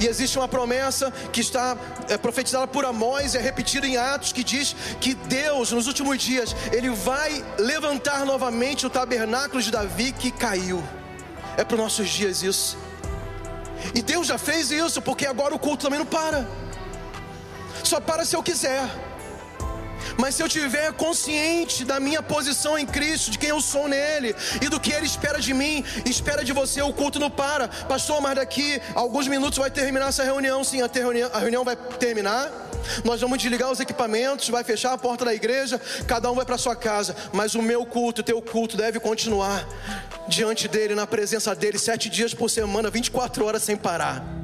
E 0.00 0.06
existe 0.06 0.36
uma 0.38 0.48
promessa 0.48 1.10
que 1.32 1.40
está 1.40 1.76
é, 2.08 2.18
profetizada 2.18 2.66
por 2.66 2.84
Amós, 2.84 3.34
é 3.34 3.40
repetida 3.40 3.86
em 3.86 3.96
Atos, 3.96 4.32
que 4.32 4.42
diz 4.42 4.74
que 5.00 5.14
Deus, 5.14 5.72
nos 5.72 5.86
últimos 5.86 6.18
dias, 6.18 6.54
Ele 6.72 6.90
vai 6.90 7.44
levantar 7.58 8.26
novamente 8.26 8.86
o 8.86 8.90
tabernáculo 8.90 9.62
de 9.62 9.70
Davi 9.70 10.12
que 10.12 10.30
caiu. 10.30 10.82
É 11.56 11.64
para 11.64 11.76
os 11.76 11.80
nossos 11.80 12.08
dias 12.08 12.42
isso. 12.42 12.76
E 13.94 14.02
Deus 14.02 14.26
já 14.26 14.38
fez 14.38 14.70
isso, 14.70 15.00
porque 15.00 15.26
agora 15.26 15.54
o 15.54 15.58
culto 15.58 15.84
também 15.84 15.98
não 15.98 16.06
para. 16.06 16.46
Só 17.82 18.00
para 18.00 18.24
se 18.24 18.34
eu 18.34 18.42
quiser. 18.42 18.88
Mas 20.18 20.34
se 20.34 20.42
eu 20.42 20.48
tiver 20.48 20.92
consciente 20.92 21.84
da 21.84 21.98
minha 21.98 22.22
posição 22.22 22.78
em 22.78 22.86
Cristo, 22.86 23.30
de 23.30 23.38
quem 23.38 23.50
eu 23.50 23.60
sou 23.60 23.88
nele 23.88 24.34
e 24.60 24.68
do 24.68 24.80
que 24.80 24.92
ele 24.92 25.06
espera 25.06 25.40
de 25.40 25.52
mim, 25.52 25.84
espera 26.04 26.44
de 26.44 26.52
você, 26.52 26.80
o 26.82 26.92
culto 26.92 27.18
não 27.18 27.30
para. 27.30 27.68
Pastor, 27.68 28.20
mas 28.20 28.36
daqui 28.36 28.80
alguns 28.94 29.26
minutos 29.26 29.58
vai 29.58 29.70
terminar 29.70 30.08
essa 30.08 30.22
reunião. 30.22 30.62
Sim, 30.62 30.82
a 30.82 30.90
reunião, 30.92 31.30
a 31.32 31.38
reunião 31.38 31.64
vai 31.64 31.76
terminar. 31.76 32.50
Nós 33.02 33.20
vamos 33.20 33.38
desligar 33.38 33.70
os 33.70 33.80
equipamentos, 33.80 34.48
vai 34.48 34.62
fechar 34.62 34.92
a 34.92 34.98
porta 34.98 35.24
da 35.24 35.34
igreja, 35.34 35.80
cada 36.06 36.30
um 36.30 36.34
vai 36.34 36.44
para 36.44 36.58
sua 36.58 36.76
casa. 36.76 37.16
Mas 37.32 37.54
o 37.54 37.62
meu 37.62 37.84
culto, 37.86 38.20
o 38.20 38.24
teu 38.24 38.40
culto 38.42 38.76
deve 38.76 39.00
continuar 39.00 39.66
diante 40.28 40.68
dele, 40.68 40.94
na 40.94 41.06
presença 41.06 41.54
dele, 41.54 41.78
sete 41.78 42.08
dias 42.08 42.34
por 42.34 42.50
semana, 42.50 42.90
24 42.90 43.44
horas 43.44 43.62
sem 43.62 43.76
parar. 43.76 44.43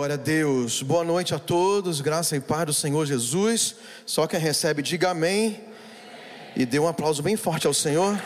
Glória 0.00 0.14
a 0.14 0.16
Deus. 0.16 0.80
Boa 0.80 1.04
noite 1.04 1.34
a 1.34 1.38
todos. 1.38 2.00
Graça 2.00 2.34
e 2.34 2.40
paz 2.40 2.64
do 2.64 2.72
Senhor 2.72 3.04
Jesus. 3.04 3.74
Só 4.06 4.26
quem 4.26 4.40
recebe, 4.40 4.80
diga 4.80 5.10
amém. 5.10 5.60
E 6.56 6.64
dê 6.64 6.78
um 6.78 6.88
aplauso 6.88 7.22
bem 7.22 7.36
forte 7.36 7.66
ao 7.66 7.74
Senhor. 7.74 8.18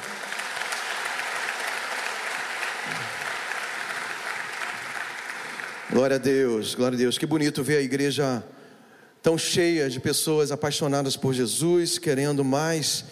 Glória 5.91 6.15
a 6.15 6.19
Deus, 6.21 6.77
glória 6.77 6.95
a 6.95 6.99
Deus. 7.01 7.19
Que 7.19 7.27
bonito 7.27 7.65
ver 7.65 7.79
a 7.79 7.83
igreja 7.83 8.45
tão 9.21 9.37
cheia 9.37 9.91
de 9.91 9.99
pessoas 9.99 10.53
apaixonadas 10.53 11.17
por 11.17 11.35
Jesus, 11.35 11.99
querendo 11.99 12.45
mais 12.45 13.05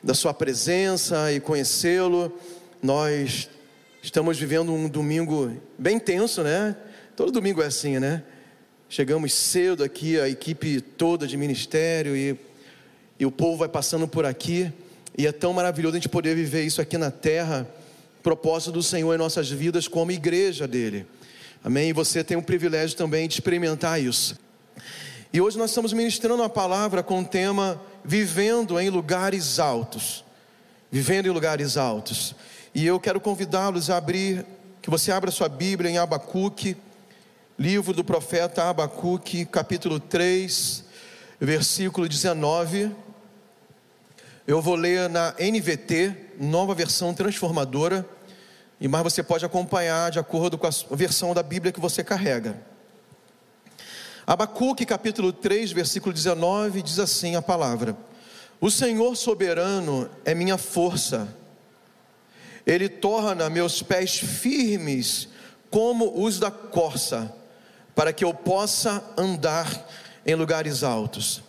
da 0.00 0.14
Sua 0.14 0.32
presença 0.32 1.32
e 1.32 1.40
conhecê-lo. 1.40 2.32
Nós 2.80 3.50
estamos 4.00 4.38
vivendo 4.38 4.72
um 4.72 4.88
domingo 4.88 5.52
bem 5.76 5.98
tenso, 5.98 6.44
né? 6.44 6.76
Todo 7.18 7.32
domingo 7.32 7.60
é 7.60 7.66
assim, 7.66 7.98
né? 7.98 8.22
Chegamos 8.88 9.34
cedo 9.34 9.82
aqui, 9.82 10.20
a 10.20 10.28
equipe 10.28 10.80
toda 10.80 11.26
de 11.26 11.36
ministério 11.36 12.16
e, 12.16 12.38
e 13.18 13.26
o 13.26 13.30
povo 13.32 13.56
vai 13.56 13.68
passando 13.68 14.06
por 14.06 14.24
aqui. 14.24 14.72
E 15.16 15.26
é 15.26 15.32
tão 15.32 15.52
maravilhoso 15.52 15.96
a 15.96 15.98
gente 15.98 16.08
poder 16.08 16.36
viver 16.36 16.62
isso 16.62 16.80
aqui 16.80 16.96
na 16.96 17.10
terra, 17.10 17.68
propósito 18.22 18.70
do 18.70 18.84
Senhor 18.84 19.12
em 19.12 19.18
nossas 19.18 19.50
vidas 19.50 19.88
como 19.88 20.12
igreja 20.12 20.68
dele. 20.68 21.06
Amém? 21.64 21.88
E 21.88 21.92
você 21.92 22.22
tem 22.22 22.36
o 22.36 22.42
privilégio 22.42 22.96
também 22.96 23.26
de 23.26 23.34
experimentar 23.34 24.00
isso. 24.00 24.38
E 25.32 25.40
hoje 25.40 25.58
nós 25.58 25.70
estamos 25.70 25.92
ministrando 25.92 26.40
uma 26.40 26.48
palavra 26.48 27.02
com 27.02 27.18
o 27.18 27.24
tema 27.24 27.82
Vivendo 28.04 28.78
em 28.78 28.90
Lugares 28.90 29.58
Altos. 29.58 30.24
Vivendo 30.88 31.26
em 31.26 31.30
Lugares 31.30 31.76
Altos. 31.76 32.36
E 32.72 32.86
eu 32.86 33.00
quero 33.00 33.18
convidá-los 33.18 33.90
a 33.90 33.96
abrir, 33.96 34.46
que 34.80 34.88
você 34.88 35.10
abra 35.10 35.32
sua 35.32 35.48
Bíblia 35.48 35.90
em 35.90 35.98
Abacuque 35.98 36.76
livro 37.58 37.92
do 37.92 38.04
profeta 38.04 38.70
Abacuque, 38.70 39.44
capítulo 39.44 39.98
3, 39.98 40.84
versículo 41.40 42.08
19. 42.08 42.94
Eu 44.46 44.62
vou 44.62 44.76
ler 44.76 45.08
na 45.08 45.34
NVT, 45.40 46.14
nova 46.38 46.72
versão 46.72 47.12
transformadora, 47.12 48.08
e 48.80 48.86
mais 48.86 49.02
você 49.02 49.24
pode 49.24 49.44
acompanhar 49.44 50.12
de 50.12 50.20
acordo 50.20 50.56
com 50.56 50.68
a 50.68 50.70
versão 50.92 51.34
da 51.34 51.42
Bíblia 51.42 51.72
que 51.72 51.80
você 51.80 52.04
carrega. 52.04 52.62
Abacuque, 54.24 54.86
capítulo 54.86 55.32
3, 55.32 55.72
versículo 55.72 56.12
19, 56.12 56.80
diz 56.80 57.00
assim 57.00 57.34
a 57.34 57.42
palavra: 57.42 57.96
O 58.60 58.70
Senhor 58.70 59.16
soberano 59.16 60.08
é 60.24 60.32
minha 60.32 60.58
força, 60.58 61.26
Ele 62.64 62.88
torna 62.88 63.50
meus 63.50 63.82
pés 63.82 64.16
firmes 64.16 65.28
como 65.70 66.22
os 66.24 66.38
da 66.38 66.52
corça 66.52 67.34
para 67.98 68.12
que 68.12 68.24
eu 68.24 68.32
possa 68.32 69.02
andar 69.16 69.68
em 70.24 70.32
lugares 70.36 70.84
altos. 70.84 71.42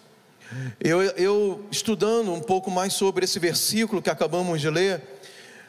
Eu, 0.80 1.00
eu, 1.00 1.64
estudando 1.70 2.34
um 2.34 2.42
pouco 2.42 2.72
mais 2.72 2.94
sobre 2.94 3.24
esse 3.24 3.38
versículo 3.38 4.02
que 4.02 4.10
acabamos 4.10 4.60
de 4.60 4.68
ler, 4.68 5.00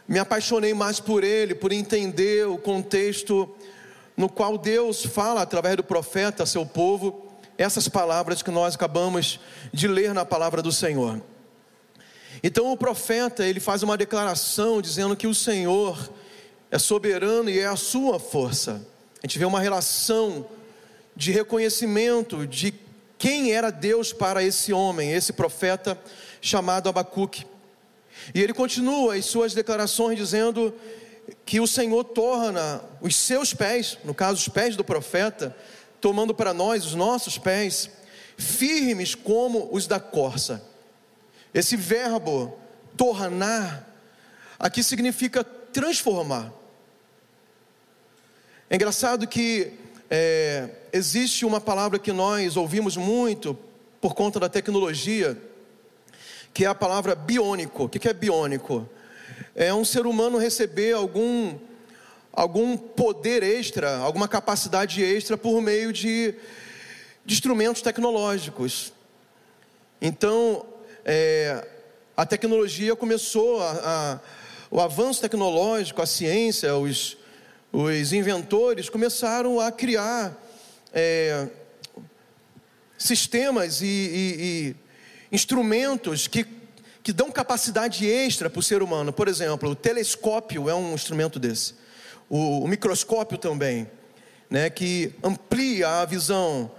me 0.08 0.18
apaixonei 0.18 0.72
mais 0.72 0.98
por 0.98 1.22
ele, 1.22 1.54
por 1.54 1.70
entender 1.70 2.48
o 2.48 2.56
contexto 2.56 3.54
no 4.16 4.26
qual 4.26 4.56
Deus 4.56 5.04
fala 5.04 5.42
através 5.42 5.76
do 5.76 5.84
profeta 5.84 6.44
a 6.44 6.46
seu 6.46 6.64
povo, 6.64 7.28
essas 7.58 7.86
palavras 7.86 8.40
que 8.40 8.50
nós 8.50 8.74
acabamos 8.74 9.38
de 9.74 9.86
ler 9.86 10.14
na 10.14 10.24
palavra 10.24 10.62
do 10.62 10.72
Senhor. 10.72 11.20
Então 12.42 12.72
o 12.72 12.76
profeta, 12.78 13.44
ele 13.44 13.60
faz 13.60 13.82
uma 13.82 13.98
declaração 13.98 14.80
dizendo 14.80 15.14
que 15.14 15.26
o 15.26 15.34
Senhor 15.34 16.10
é 16.70 16.78
soberano 16.78 17.50
e 17.50 17.58
é 17.58 17.66
a 17.66 17.76
sua 17.76 18.18
força. 18.18 18.80
A 19.22 19.26
gente 19.26 19.38
vê 19.38 19.44
uma 19.44 19.60
relação 19.60 20.46
de 21.14 21.32
reconhecimento 21.32 22.46
de 22.46 22.74
quem 23.18 23.52
era 23.52 23.70
Deus 23.70 24.12
para 24.12 24.42
esse 24.42 24.72
homem, 24.72 25.12
esse 25.12 25.32
profeta 25.32 25.98
chamado 26.40 26.88
Abacuque. 26.88 27.46
E 28.34 28.42
ele 28.42 28.54
continua 28.54 29.14
as 29.14 29.26
suas 29.26 29.52
declarações 29.52 30.16
dizendo 30.18 30.74
que 31.44 31.60
o 31.60 31.66
Senhor 31.66 32.04
torna 32.04 32.82
os 33.00 33.14
seus 33.14 33.52
pés, 33.52 33.98
no 34.04 34.14
caso 34.14 34.40
os 34.40 34.48
pés 34.48 34.76
do 34.76 34.84
profeta, 34.84 35.56
tomando 36.00 36.34
para 36.34 36.54
nós 36.54 36.84
os 36.86 36.94
nossos 36.94 37.38
pés, 37.38 37.90
firmes 38.36 39.14
como 39.14 39.68
os 39.70 39.86
da 39.86 40.00
corça. 40.00 40.64
Esse 41.52 41.76
verbo 41.76 42.58
tornar 42.96 43.86
aqui 44.58 44.82
significa 44.82 45.44
transformar. 45.44 46.52
É 48.68 48.76
engraçado 48.76 49.26
que 49.26 49.72
é, 50.10 50.68
existe 50.92 51.46
uma 51.46 51.60
palavra 51.60 51.96
que 51.96 52.10
nós 52.10 52.56
ouvimos 52.56 52.96
muito 52.96 53.56
por 54.00 54.12
conta 54.12 54.40
da 54.40 54.48
tecnologia, 54.48 55.40
que 56.52 56.64
é 56.64 56.68
a 56.68 56.74
palavra 56.74 57.14
biônico. 57.14 57.84
O 57.84 57.88
que 57.88 58.08
é 58.08 58.12
biônico? 58.12 58.88
É 59.54 59.72
um 59.72 59.84
ser 59.84 60.06
humano 60.06 60.36
receber 60.36 60.94
algum, 60.94 61.56
algum 62.32 62.76
poder 62.76 63.44
extra, 63.44 63.98
alguma 63.98 64.26
capacidade 64.26 65.00
extra 65.00 65.38
por 65.38 65.62
meio 65.62 65.92
de, 65.92 66.34
de 67.24 67.34
instrumentos 67.34 67.80
tecnológicos. 67.80 68.92
Então, 70.02 70.66
é, 71.04 71.68
a 72.16 72.26
tecnologia 72.26 72.96
começou, 72.96 73.62
a, 73.62 73.70
a, 73.70 74.20
o 74.72 74.80
avanço 74.80 75.20
tecnológico, 75.20 76.02
a 76.02 76.06
ciência, 76.06 76.74
os, 76.74 77.16
os 77.72 78.12
inventores 78.12 78.88
começaram 78.88 79.60
a 79.60 79.70
criar 79.70 80.36
é, 80.92 81.46
sistemas 82.98 83.80
e, 83.80 83.86
e, 83.86 84.36
e 84.40 84.76
instrumentos 85.30 86.26
que, 86.26 86.44
que 87.02 87.12
dão 87.12 87.30
capacidade 87.30 88.08
extra 88.08 88.50
para 88.50 88.58
o 88.58 88.62
ser 88.62 88.82
humano. 88.82 89.12
Por 89.12 89.28
exemplo, 89.28 89.70
o 89.70 89.74
telescópio 89.74 90.68
é 90.68 90.74
um 90.74 90.94
instrumento 90.94 91.38
desse. 91.38 91.74
O, 92.28 92.64
o 92.64 92.68
microscópio 92.68 93.38
também, 93.38 93.88
né, 94.48 94.68
que 94.68 95.12
amplia 95.22 96.00
a 96.00 96.04
visão. 96.04 96.70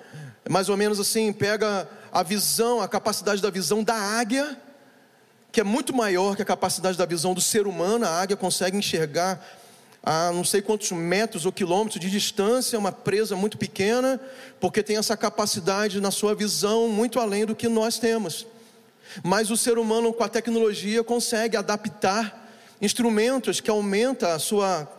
Mais 0.50 0.68
ou 0.68 0.76
menos 0.76 1.00
assim, 1.00 1.32
pega 1.32 1.88
a 2.12 2.22
visão, 2.22 2.82
a 2.82 2.88
capacidade 2.88 3.42
da 3.42 3.50
visão 3.50 3.82
da 3.82 3.96
águia, 3.96 4.60
que 5.52 5.62
é 5.62 5.64
muito 5.64 5.94
maior 5.94 6.36
que 6.36 6.42
a 6.42 6.46
capacidade 6.46 6.98
da 6.98 7.06
visão 7.06 7.34
do 7.34 7.42
ser 7.42 7.66
humano. 7.66 8.06
A 8.06 8.22
águia 8.22 8.36
consegue 8.36 8.76
enxergar 8.76 9.42
a 10.04 10.32
não 10.32 10.44
sei 10.44 10.62
quantos 10.62 10.92
metros 10.92 11.46
ou 11.46 11.52
quilômetros 11.52 12.00
de 12.00 12.10
distância, 12.10 12.78
uma 12.78 12.92
presa 12.92 13.36
muito 13.36 13.58
pequena, 13.58 14.20
porque 14.60 14.82
tem 14.82 14.98
essa 14.98 15.16
capacidade 15.16 16.02
na 16.02 16.10
sua 16.10 16.34
visão 16.34 16.88
muito 16.88 17.20
além 17.20 17.46
do 17.46 17.56
que 17.56 17.68
nós 17.68 18.00
temos. 18.00 18.48
Mas 19.24 19.52
o 19.52 19.58
ser 19.58 19.78
humano, 19.78 20.12
com 20.12 20.24
a 20.24 20.30
tecnologia, 20.30 21.04
consegue 21.04 21.56
adaptar 21.56 22.50
instrumentos 22.82 23.60
que 23.60 23.70
aumentam 23.70 24.32
a 24.32 24.40
sua, 24.40 24.92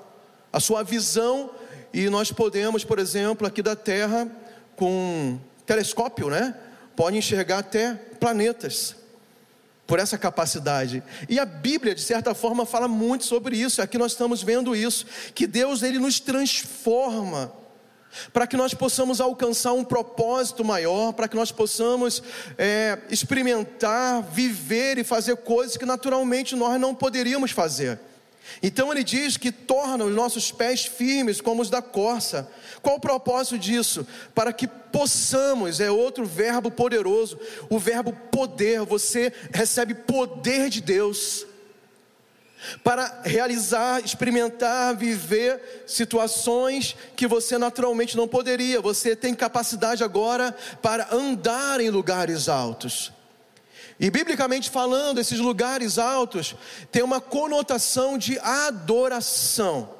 a 0.52 0.60
sua 0.60 0.84
visão 0.84 1.50
e 1.92 2.08
nós 2.08 2.30
podemos, 2.30 2.84
por 2.84 2.98
exemplo, 2.98 3.46
aqui 3.46 3.62
da 3.62 3.74
Terra, 3.74 4.30
com 4.76 5.38
telescópio, 5.66 6.30
né? 6.30 6.54
Pode 6.94 7.16
enxergar 7.16 7.58
até 7.58 7.94
planetas 8.20 9.01
por 9.86 9.98
essa 9.98 10.16
capacidade. 10.16 11.02
E 11.28 11.38
a 11.38 11.44
Bíblia, 11.44 11.94
de 11.94 12.02
certa 12.02 12.34
forma, 12.34 12.64
fala 12.64 12.88
muito 12.88 13.24
sobre 13.24 13.56
isso. 13.56 13.82
Aqui 13.82 13.98
nós 13.98 14.12
estamos 14.12 14.42
vendo 14.42 14.74
isso, 14.74 15.06
que 15.34 15.46
Deus 15.46 15.82
ele 15.82 15.98
nos 15.98 16.20
transforma 16.20 17.52
para 18.32 18.46
que 18.46 18.56
nós 18.56 18.74
possamos 18.74 19.20
alcançar 19.20 19.72
um 19.72 19.84
propósito 19.84 20.64
maior, 20.64 21.12
para 21.12 21.26
que 21.26 21.36
nós 21.36 21.50
possamos 21.50 22.22
é, 22.58 22.98
experimentar, 23.10 24.22
viver 24.22 24.98
e 24.98 25.04
fazer 25.04 25.36
coisas 25.36 25.76
que 25.76 25.86
naturalmente 25.86 26.54
nós 26.54 26.78
não 26.80 26.94
poderíamos 26.94 27.50
fazer. 27.52 27.98
Então 28.62 28.90
ele 28.90 29.04
diz 29.04 29.36
que 29.36 29.52
torna 29.52 30.04
os 30.04 30.14
nossos 30.14 30.50
pés 30.50 30.84
firmes 30.84 31.40
como 31.40 31.62
os 31.62 31.70
da 31.70 31.80
corça. 31.80 32.50
Qual 32.82 32.96
o 32.96 33.00
propósito 33.00 33.58
disso? 33.58 34.06
Para 34.34 34.52
que 34.52 34.66
possamos, 34.66 35.80
é 35.80 35.90
outro 35.90 36.26
verbo 36.26 36.70
poderoso, 36.70 37.38
o 37.70 37.78
verbo 37.78 38.12
poder. 38.32 38.80
Você 38.84 39.32
recebe 39.52 39.94
poder 39.94 40.68
de 40.68 40.80
Deus 40.80 41.46
para 42.82 43.22
realizar, 43.24 44.04
experimentar, 44.04 44.94
viver 44.96 45.84
situações 45.86 46.96
que 47.16 47.26
você 47.26 47.58
naturalmente 47.58 48.16
não 48.16 48.28
poderia. 48.28 48.80
Você 48.80 49.16
tem 49.16 49.34
capacidade 49.34 50.04
agora 50.04 50.54
para 50.80 51.08
andar 51.12 51.80
em 51.80 51.90
lugares 51.90 52.48
altos. 52.48 53.12
E 54.02 54.10
biblicamente 54.10 54.68
falando, 54.68 55.20
esses 55.20 55.38
lugares 55.38 55.96
altos 55.96 56.56
têm 56.90 57.04
uma 57.04 57.20
conotação 57.20 58.18
de 58.18 58.36
adoração. 58.40 59.90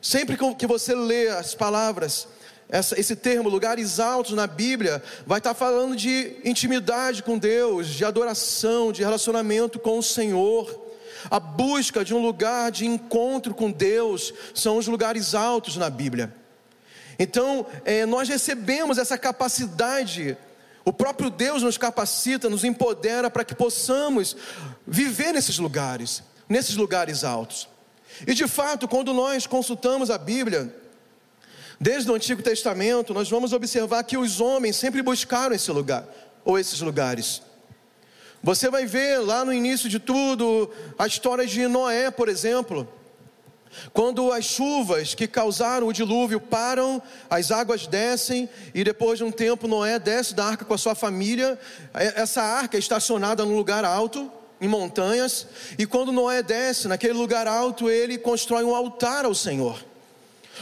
Sempre 0.00 0.36
que 0.58 0.66
você 0.66 0.92
lê 0.92 1.28
as 1.28 1.54
palavras, 1.54 2.26
esse 2.96 3.14
termo, 3.14 3.48
lugares 3.48 4.00
altos 4.00 4.32
na 4.32 4.48
Bíblia, 4.48 5.00
vai 5.24 5.38
estar 5.38 5.54
falando 5.54 5.94
de 5.94 6.36
intimidade 6.44 7.22
com 7.22 7.38
Deus, 7.38 7.86
de 7.86 8.04
adoração, 8.04 8.90
de 8.90 9.04
relacionamento 9.04 9.78
com 9.78 9.98
o 9.98 10.02
Senhor. 10.02 10.82
A 11.30 11.38
busca 11.38 12.04
de 12.04 12.12
um 12.12 12.20
lugar 12.20 12.72
de 12.72 12.86
encontro 12.86 13.54
com 13.54 13.70
Deus 13.70 14.34
são 14.52 14.78
os 14.78 14.88
lugares 14.88 15.32
altos 15.32 15.76
na 15.76 15.88
Bíblia. 15.88 16.34
Então, 17.20 17.64
é, 17.84 18.04
nós 18.04 18.28
recebemos 18.28 18.98
essa 18.98 19.16
capacidade 19.16 20.36
o 20.84 20.92
próprio 20.92 21.30
Deus 21.30 21.62
nos 21.62 21.78
capacita, 21.78 22.48
nos 22.48 22.64
empodera 22.64 23.30
para 23.30 23.44
que 23.44 23.54
possamos 23.54 24.36
viver 24.86 25.32
nesses 25.32 25.58
lugares, 25.58 26.22
nesses 26.48 26.76
lugares 26.76 27.24
altos. 27.24 27.68
E 28.26 28.34
de 28.34 28.46
fato, 28.46 28.88
quando 28.88 29.12
nós 29.12 29.46
consultamos 29.46 30.10
a 30.10 30.18
Bíblia, 30.18 30.74
desde 31.80 32.10
o 32.10 32.14
Antigo 32.14 32.42
Testamento, 32.42 33.14
nós 33.14 33.28
vamos 33.28 33.52
observar 33.52 34.04
que 34.04 34.16
os 34.16 34.40
homens 34.40 34.76
sempre 34.76 35.02
buscaram 35.02 35.54
esse 35.54 35.70
lugar, 35.70 36.06
ou 36.44 36.58
esses 36.58 36.80
lugares. 36.80 37.42
Você 38.42 38.68
vai 38.68 38.84
ver 38.84 39.18
lá 39.18 39.44
no 39.44 39.52
início 39.52 39.88
de 39.88 40.00
tudo 40.00 40.70
a 40.98 41.06
história 41.06 41.46
de 41.46 41.66
Noé, 41.68 42.10
por 42.10 42.28
exemplo. 42.28 42.88
Quando 43.92 44.32
as 44.32 44.44
chuvas 44.44 45.14
que 45.14 45.26
causaram 45.26 45.86
o 45.88 45.92
dilúvio 45.92 46.40
param, 46.40 47.02
as 47.28 47.50
águas 47.50 47.86
descem 47.86 48.48
e 48.74 48.84
depois 48.84 49.18
de 49.18 49.24
um 49.24 49.30
tempo 49.30 49.68
Noé 49.68 49.98
desce 49.98 50.34
da 50.34 50.44
arca 50.44 50.64
com 50.64 50.74
a 50.74 50.78
sua 50.78 50.94
família. 50.94 51.58
É, 51.94 52.22
essa 52.22 52.42
arca 52.42 52.76
é 52.76 52.80
estacionada 52.80 53.44
num 53.44 53.56
lugar 53.56 53.84
alto, 53.84 54.30
em 54.60 54.68
montanhas, 54.68 55.48
e 55.76 55.84
quando 55.84 56.12
Noé 56.12 56.40
desce 56.40 56.86
naquele 56.86 57.14
lugar 57.14 57.48
alto, 57.48 57.90
ele 57.90 58.16
constrói 58.16 58.62
um 58.62 58.74
altar 58.74 59.24
ao 59.24 59.34
Senhor. 59.34 59.84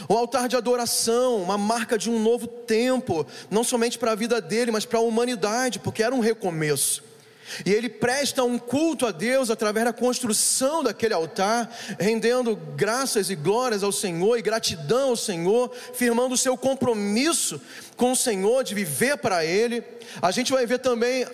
Um 0.09 0.17
altar 0.17 0.47
de 0.47 0.55
adoração, 0.55 1.37
uma 1.37 1.57
marca 1.57 1.97
de 1.97 2.09
um 2.09 2.19
novo 2.19 2.47
tempo, 2.47 3.27
não 3.49 3.63
somente 3.63 3.99
para 3.99 4.13
a 4.13 4.15
vida 4.15 4.41
dele, 4.41 4.71
mas 4.71 4.85
para 4.85 4.97
a 4.97 5.03
humanidade, 5.03 5.77
porque 5.77 6.01
era 6.01 6.15
um 6.15 6.19
recomeço. 6.19 7.03
E 7.65 7.71
ele 7.71 7.89
presta 7.89 8.43
um 8.43 8.57
culto 8.57 9.05
a 9.05 9.11
Deus 9.11 9.49
através 9.49 9.85
da 9.85 9.93
construção 9.93 10.83
daquele 10.83 11.13
altar, 11.13 11.69
rendendo 11.99 12.55
graças 12.75 13.29
e 13.29 13.35
glórias 13.35 13.83
ao 13.83 13.91
Senhor 13.91 14.37
e 14.37 14.41
gratidão 14.41 15.09
ao 15.09 15.15
Senhor, 15.15 15.71
firmando 15.93 16.35
o 16.35 16.37
seu 16.37 16.57
compromisso 16.57 17.61
com 17.95 18.11
o 18.11 18.15
Senhor 18.15 18.63
de 18.63 18.73
viver 18.73 19.17
para 19.17 19.45
Ele. 19.45 19.83
A 20.21 20.31
gente 20.31 20.51
vai 20.51 20.65
ver 20.65 20.79
também 20.79 21.25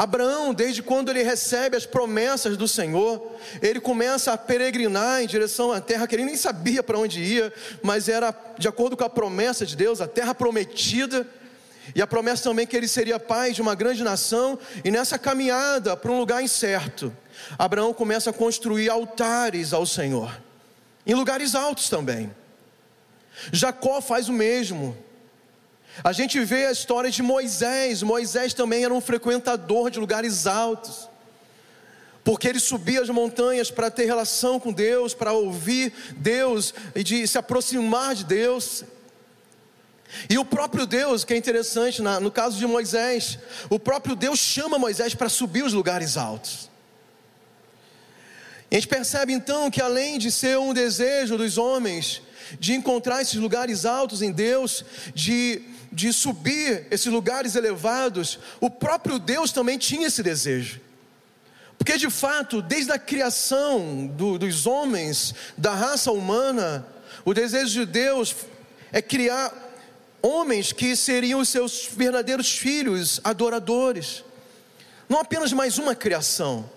Abraão, 0.00 0.54
desde 0.54 0.82
quando 0.82 1.10
ele 1.10 1.22
recebe 1.22 1.76
as 1.76 1.84
promessas 1.84 2.56
do 2.56 2.66
Senhor, 2.66 3.36
ele 3.60 3.78
começa 3.78 4.32
a 4.32 4.38
peregrinar 4.38 5.22
em 5.22 5.26
direção 5.26 5.72
à 5.72 5.78
terra 5.78 6.06
que 6.06 6.14
ele 6.14 6.24
nem 6.24 6.36
sabia 6.36 6.82
para 6.82 6.98
onde 6.98 7.22
ia, 7.22 7.52
mas 7.82 8.08
era 8.08 8.34
de 8.56 8.66
acordo 8.66 8.96
com 8.96 9.04
a 9.04 9.10
promessa 9.10 9.66
de 9.66 9.76
Deus, 9.76 10.00
a 10.00 10.08
terra 10.08 10.34
prometida. 10.34 11.26
E 11.94 12.02
a 12.02 12.06
promessa 12.06 12.44
também 12.44 12.66
que 12.66 12.76
ele 12.76 12.88
seria 12.88 13.18
pai 13.18 13.52
de 13.52 13.62
uma 13.62 13.74
grande 13.74 14.02
nação, 14.02 14.58
e 14.84 14.90
nessa 14.90 15.18
caminhada 15.18 15.96
para 15.96 16.10
um 16.10 16.18
lugar 16.18 16.42
incerto, 16.42 17.14
Abraão 17.58 17.92
começa 17.92 18.30
a 18.30 18.32
construir 18.32 18.88
altares 18.88 19.72
ao 19.72 19.86
Senhor, 19.86 20.40
em 21.06 21.14
lugares 21.14 21.54
altos 21.54 21.88
também. 21.88 22.30
Jacó 23.52 24.00
faz 24.00 24.28
o 24.28 24.32
mesmo. 24.32 24.96
A 26.04 26.12
gente 26.12 26.38
vê 26.40 26.66
a 26.66 26.72
história 26.72 27.10
de 27.10 27.22
Moisés, 27.22 28.02
Moisés 28.02 28.54
também 28.54 28.84
era 28.84 28.94
um 28.94 29.00
frequentador 29.00 29.90
de 29.90 29.98
lugares 29.98 30.46
altos, 30.46 31.08
porque 32.22 32.46
ele 32.46 32.60
subia 32.60 33.02
as 33.02 33.08
montanhas 33.08 33.70
para 33.70 33.90
ter 33.90 34.04
relação 34.04 34.60
com 34.60 34.72
Deus, 34.72 35.14
para 35.14 35.32
ouvir 35.32 35.92
Deus 36.16 36.72
e 36.94 37.02
de 37.02 37.26
se 37.26 37.38
aproximar 37.38 38.14
de 38.14 38.24
Deus. 38.24 38.84
E 40.28 40.38
o 40.38 40.44
próprio 40.44 40.86
Deus, 40.86 41.24
que 41.24 41.34
é 41.34 41.36
interessante, 41.36 42.02
no 42.02 42.30
caso 42.30 42.58
de 42.58 42.66
Moisés, 42.66 43.38
o 43.68 43.78
próprio 43.78 44.16
Deus 44.16 44.38
chama 44.38 44.78
Moisés 44.78 45.14
para 45.14 45.28
subir 45.28 45.64
os 45.64 45.72
lugares 45.72 46.16
altos. 46.16 46.70
A 48.70 48.74
gente 48.74 48.86
percebe 48.86 49.32
então 49.32 49.70
que 49.70 49.82
além 49.82 50.18
de 50.18 50.30
ser 50.30 50.58
um 50.58 50.72
desejo 50.72 51.36
dos 51.36 51.58
homens 51.58 52.22
de 52.58 52.72
encontrar 52.72 53.22
esses 53.22 53.34
lugares 53.34 53.84
altos 53.84 54.22
em 54.22 54.32
Deus, 54.32 54.84
de, 55.14 55.62
de 55.92 56.12
subir 56.12 56.86
esses 56.90 57.06
lugares 57.06 57.54
elevados, 57.54 58.38
o 58.60 58.70
próprio 58.70 59.18
Deus 59.18 59.52
também 59.52 59.78
tinha 59.78 60.06
esse 60.06 60.22
desejo. 60.22 60.80
Porque 61.78 61.96
de 61.96 62.10
fato, 62.10 62.60
desde 62.60 62.92
a 62.92 62.98
criação 62.98 64.06
do, 64.06 64.38
dos 64.38 64.66
homens, 64.66 65.34
da 65.56 65.74
raça 65.74 66.12
humana, 66.12 66.86
o 67.24 67.32
desejo 67.32 67.86
de 67.86 67.86
Deus 67.86 68.36
é 68.92 69.00
criar 69.00 69.69
homens 70.22 70.72
que 70.72 70.94
seriam 70.94 71.40
os 71.40 71.48
seus 71.48 71.88
verdadeiros 71.90 72.56
filhos, 72.56 73.20
adoradores. 73.24 74.24
Não 75.08 75.20
apenas 75.20 75.52
mais 75.52 75.78
uma 75.78 75.94
criação. 75.94 76.68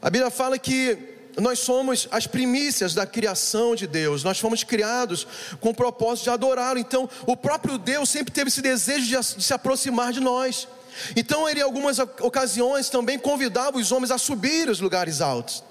A 0.00 0.10
Bíblia 0.10 0.30
fala 0.30 0.58
que 0.58 0.98
nós 1.40 1.60
somos 1.60 2.08
as 2.10 2.26
primícias 2.26 2.94
da 2.94 3.06
criação 3.06 3.76
de 3.76 3.86
Deus, 3.86 4.24
nós 4.24 4.38
fomos 4.38 4.64
criados 4.64 5.26
com 5.60 5.70
o 5.70 5.74
propósito 5.74 6.24
de 6.24 6.30
adorá-lo. 6.30 6.78
Então, 6.78 7.08
o 7.26 7.36
próprio 7.36 7.78
Deus 7.78 8.10
sempre 8.10 8.32
teve 8.32 8.48
esse 8.48 8.60
desejo 8.60 9.06
de, 9.06 9.42
se 9.42 9.54
aproximar 9.54 10.12
de 10.12 10.20
nós. 10.20 10.66
Então, 11.14 11.48
ele, 11.48 11.60
em 11.60 11.62
algumas 11.62 11.98
ocasiões, 11.98 12.88
também 12.88 13.18
convidava 13.18 13.78
os 13.78 13.92
homens 13.92 14.10
a 14.10 14.18
subir 14.18 14.68
os 14.68 14.80
lugares 14.80 15.20
altos. 15.20 15.62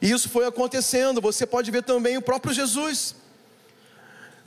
E 0.00 0.10
isso 0.10 0.28
foi 0.28 0.46
acontecendo. 0.46 1.20
Você 1.20 1.46
pode 1.46 1.70
ver 1.70 1.82
também 1.82 2.16
o 2.16 2.22
próprio 2.22 2.54
Jesus. 2.54 3.14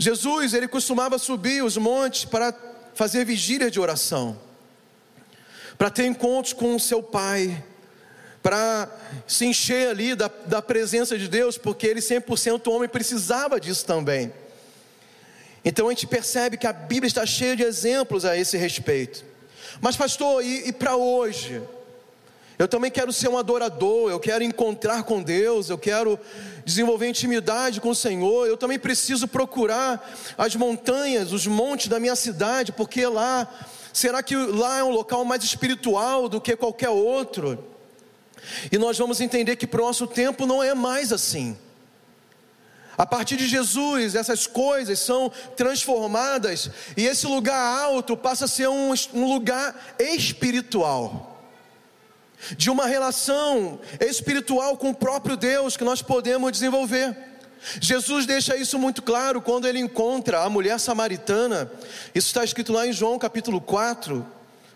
Jesus, 0.02 0.54
ele 0.54 0.68
costumava 0.68 1.20
subir 1.20 1.62
os 1.62 1.76
montes 1.76 2.24
para 2.24 2.56
fazer 2.96 3.26
vigília 3.26 3.70
de 3.70 3.82
oração, 3.82 4.40
para 5.78 5.90
ter 5.90 6.06
encontros 6.06 6.54
com 6.54 6.74
o 6.74 6.80
seu 6.80 7.04
Pai, 7.04 7.62
para 8.42 8.90
se 9.28 9.46
encher 9.46 9.90
ali 9.90 10.16
da, 10.16 10.32
da 10.46 10.62
presença 10.62 11.18
de 11.18 11.28
Deus, 11.28 11.58
porque 11.58 11.86
ele 11.86 12.00
100% 12.00 12.72
homem 12.72 12.88
precisava 12.88 13.60
disso 13.60 13.86
também. 13.86 14.32
Então 15.66 15.88
a 15.88 15.90
gente 15.90 16.08
percebe 16.08 16.56
que 16.56 16.66
a 16.66 16.72
Bíblia 16.72 17.08
está 17.08 17.26
cheia 17.26 17.58
de 17.58 17.64
exemplos 17.64 18.24
a 18.24 18.38
esse 18.38 18.56
respeito. 18.56 19.26
Mas, 19.82 19.98
pastor, 19.98 20.44
e, 20.44 20.70
e 20.70 20.72
para 20.72 20.96
hoje? 20.96 21.62
Eu 22.60 22.68
também 22.68 22.92
quero 22.92 23.14
ser 23.14 23.30
um 23.30 23.38
adorador, 23.38 24.12
eu 24.12 24.20
quero 24.20 24.44
encontrar 24.44 25.04
com 25.04 25.24
Deus, 25.24 25.70
eu 25.70 25.78
quero 25.78 26.20
desenvolver 26.66 27.08
intimidade 27.08 27.80
com 27.80 27.92
o 27.92 27.96
Senhor. 27.96 28.48
Eu 28.48 28.58
também 28.58 28.78
preciso 28.78 29.30
procurar 29.30 30.14
as 30.38 30.58
montanhas, 30.58 31.32
os 31.32 31.48
montes 31.48 31.88
da 31.88 32.02
minha 32.02 32.18
cidade, 32.18 32.74
porque 32.74 33.08
lá, 33.08 33.50
será 33.94 34.22
que 34.22 34.36
lá 34.36 34.80
é 34.80 34.84
um 34.84 34.90
local 34.90 35.24
mais 35.24 35.42
espiritual 35.42 36.28
do 36.28 36.42
que 36.42 36.54
qualquer 36.58 36.90
outro? 36.90 37.64
E 38.70 38.78
nós 38.78 38.98
vamos 38.98 39.22
entender 39.22 39.56
que 39.56 39.66
para 39.66 39.82
o 39.82 39.86
nosso 39.86 40.06
tempo 40.06 40.46
não 40.46 40.62
é 40.62 40.74
mais 40.74 41.14
assim. 41.14 41.58
A 42.98 43.06
partir 43.06 43.38
de 43.38 43.48
Jesus, 43.48 44.16
essas 44.16 44.46
coisas 44.46 45.00
são 45.00 45.32
transformadas 45.56 46.70
e 46.98 47.06
esse 47.06 47.26
lugar 47.26 47.58
alto 47.58 48.18
passa 48.18 48.44
a 48.44 48.50
ser 48.50 48.68
um, 48.68 48.94
um 49.14 49.34
lugar 49.34 49.96
espiritual 49.98 51.29
de 52.58 52.70
uma 52.70 52.86
relação 52.86 53.80
espiritual 54.00 54.78
com 54.78 54.90
o 54.90 54.96
próprio 54.96 55.36
Deus 55.36 55.76
que 55.76 55.84
nós 55.84 56.02
podemos 56.02 56.52
desenvolver. 56.52 57.16
Jesus 57.82 58.26
deixa 58.26 58.56
isso 58.56 58.80
muito 58.80 59.02
claro 59.02 59.42
quando 59.42 59.68
ele 59.68 59.80
encontra 59.80 60.42
a 60.42 60.50
mulher 60.50 60.80
samaritana. 60.80 61.70
Isso 62.16 62.28
está 62.28 62.44
escrito 62.44 62.72
lá 62.72 62.88
em 62.88 62.94
João 62.94 63.20
capítulo 63.20 63.60
4, 63.60 64.26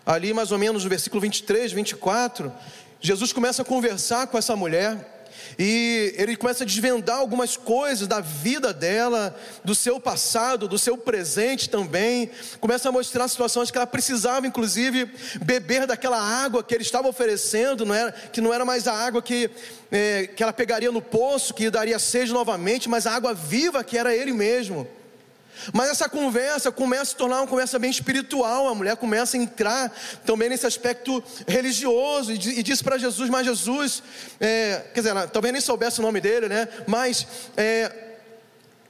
ali 0.04 0.34
mais 0.34 0.52
ou 0.52 0.58
menos 0.58 0.84
no 0.84 0.90
versículo 0.90 1.20
23, 1.20 1.72
24. 1.72 2.52
Jesus 3.00 3.32
começa 3.32 3.62
a 3.62 3.64
conversar 3.64 4.26
com 4.26 4.36
essa 4.36 4.54
mulher. 4.54 5.13
E 5.58 6.14
ele 6.16 6.36
começa 6.36 6.64
a 6.64 6.66
desvendar 6.66 7.18
algumas 7.18 7.56
coisas 7.56 8.06
da 8.06 8.20
vida 8.20 8.72
dela, 8.72 9.34
do 9.64 9.74
seu 9.74 10.00
passado, 10.00 10.68
do 10.68 10.78
seu 10.78 10.96
presente 10.96 11.68
também. 11.68 12.30
Começa 12.60 12.88
a 12.88 12.92
mostrar 12.92 13.28
situações 13.28 13.70
que 13.70 13.78
ela 13.78 13.86
precisava, 13.86 14.46
inclusive, 14.46 15.10
beber 15.42 15.86
daquela 15.86 16.20
água 16.20 16.62
que 16.62 16.74
ele 16.74 16.82
estava 16.82 17.08
oferecendo, 17.08 17.84
não 17.84 17.94
era, 17.94 18.12
que 18.12 18.40
não 18.40 18.52
era 18.52 18.64
mais 18.64 18.88
a 18.88 18.94
água 18.94 19.22
que, 19.22 19.50
é, 19.90 20.26
que 20.26 20.42
ela 20.42 20.52
pegaria 20.52 20.90
no 20.90 21.02
poço, 21.02 21.54
que 21.54 21.70
daria 21.70 21.98
sede 21.98 22.32
novamente, 22.32 22.88
mas 22.88 23.06
a 23.06 23.12
água 23.14 23.34
viva 23.34 23.84
que 23.84 23.96
era 23.96 24.14
ele 24.14 24.32
mesmo. 24.32 24.86
Mas 25.72 25.90
essa 25.90 26.08
conversa 26.08 26.70
começa 26.70 27.02
a 27.02 27.06
se 27.06 27.16
tornar 27.16 27.40
uma 27.40 27.46
conversa 27.46 27.78
bem 27.78 27.90
espiritual. 27.90 28.68
A 28.68 28.74
mulher 28.74 28.96
começa 28.96 29.36
a 29.36 29.40
entrar 29.40 29.92
também 30.24 30.48
nesse 30.48 30.66
aspecto 30.66 31.22
religioso 31.46 32.32
e, 32.32 32.62
diz 32.62 32.82
para 32.82 32.98
Jesus: 32.98 33.30
Mas 33.30 33.46
Jesus, 33.46 34.02
é, 34.40 34.84
quer 34.92 35.00
dizer, 35.00 35.10
ela, 35.10 35.26
talvez 35.26 35.52
nem 35.52 35.60
soubesse 35.60 36.00
o 36.00 36.02
nome 36.02 36.20
dele, 36.20 36.48
né? 36.48 36.68
Mas 36.86 37.26
é, 37.56 38.03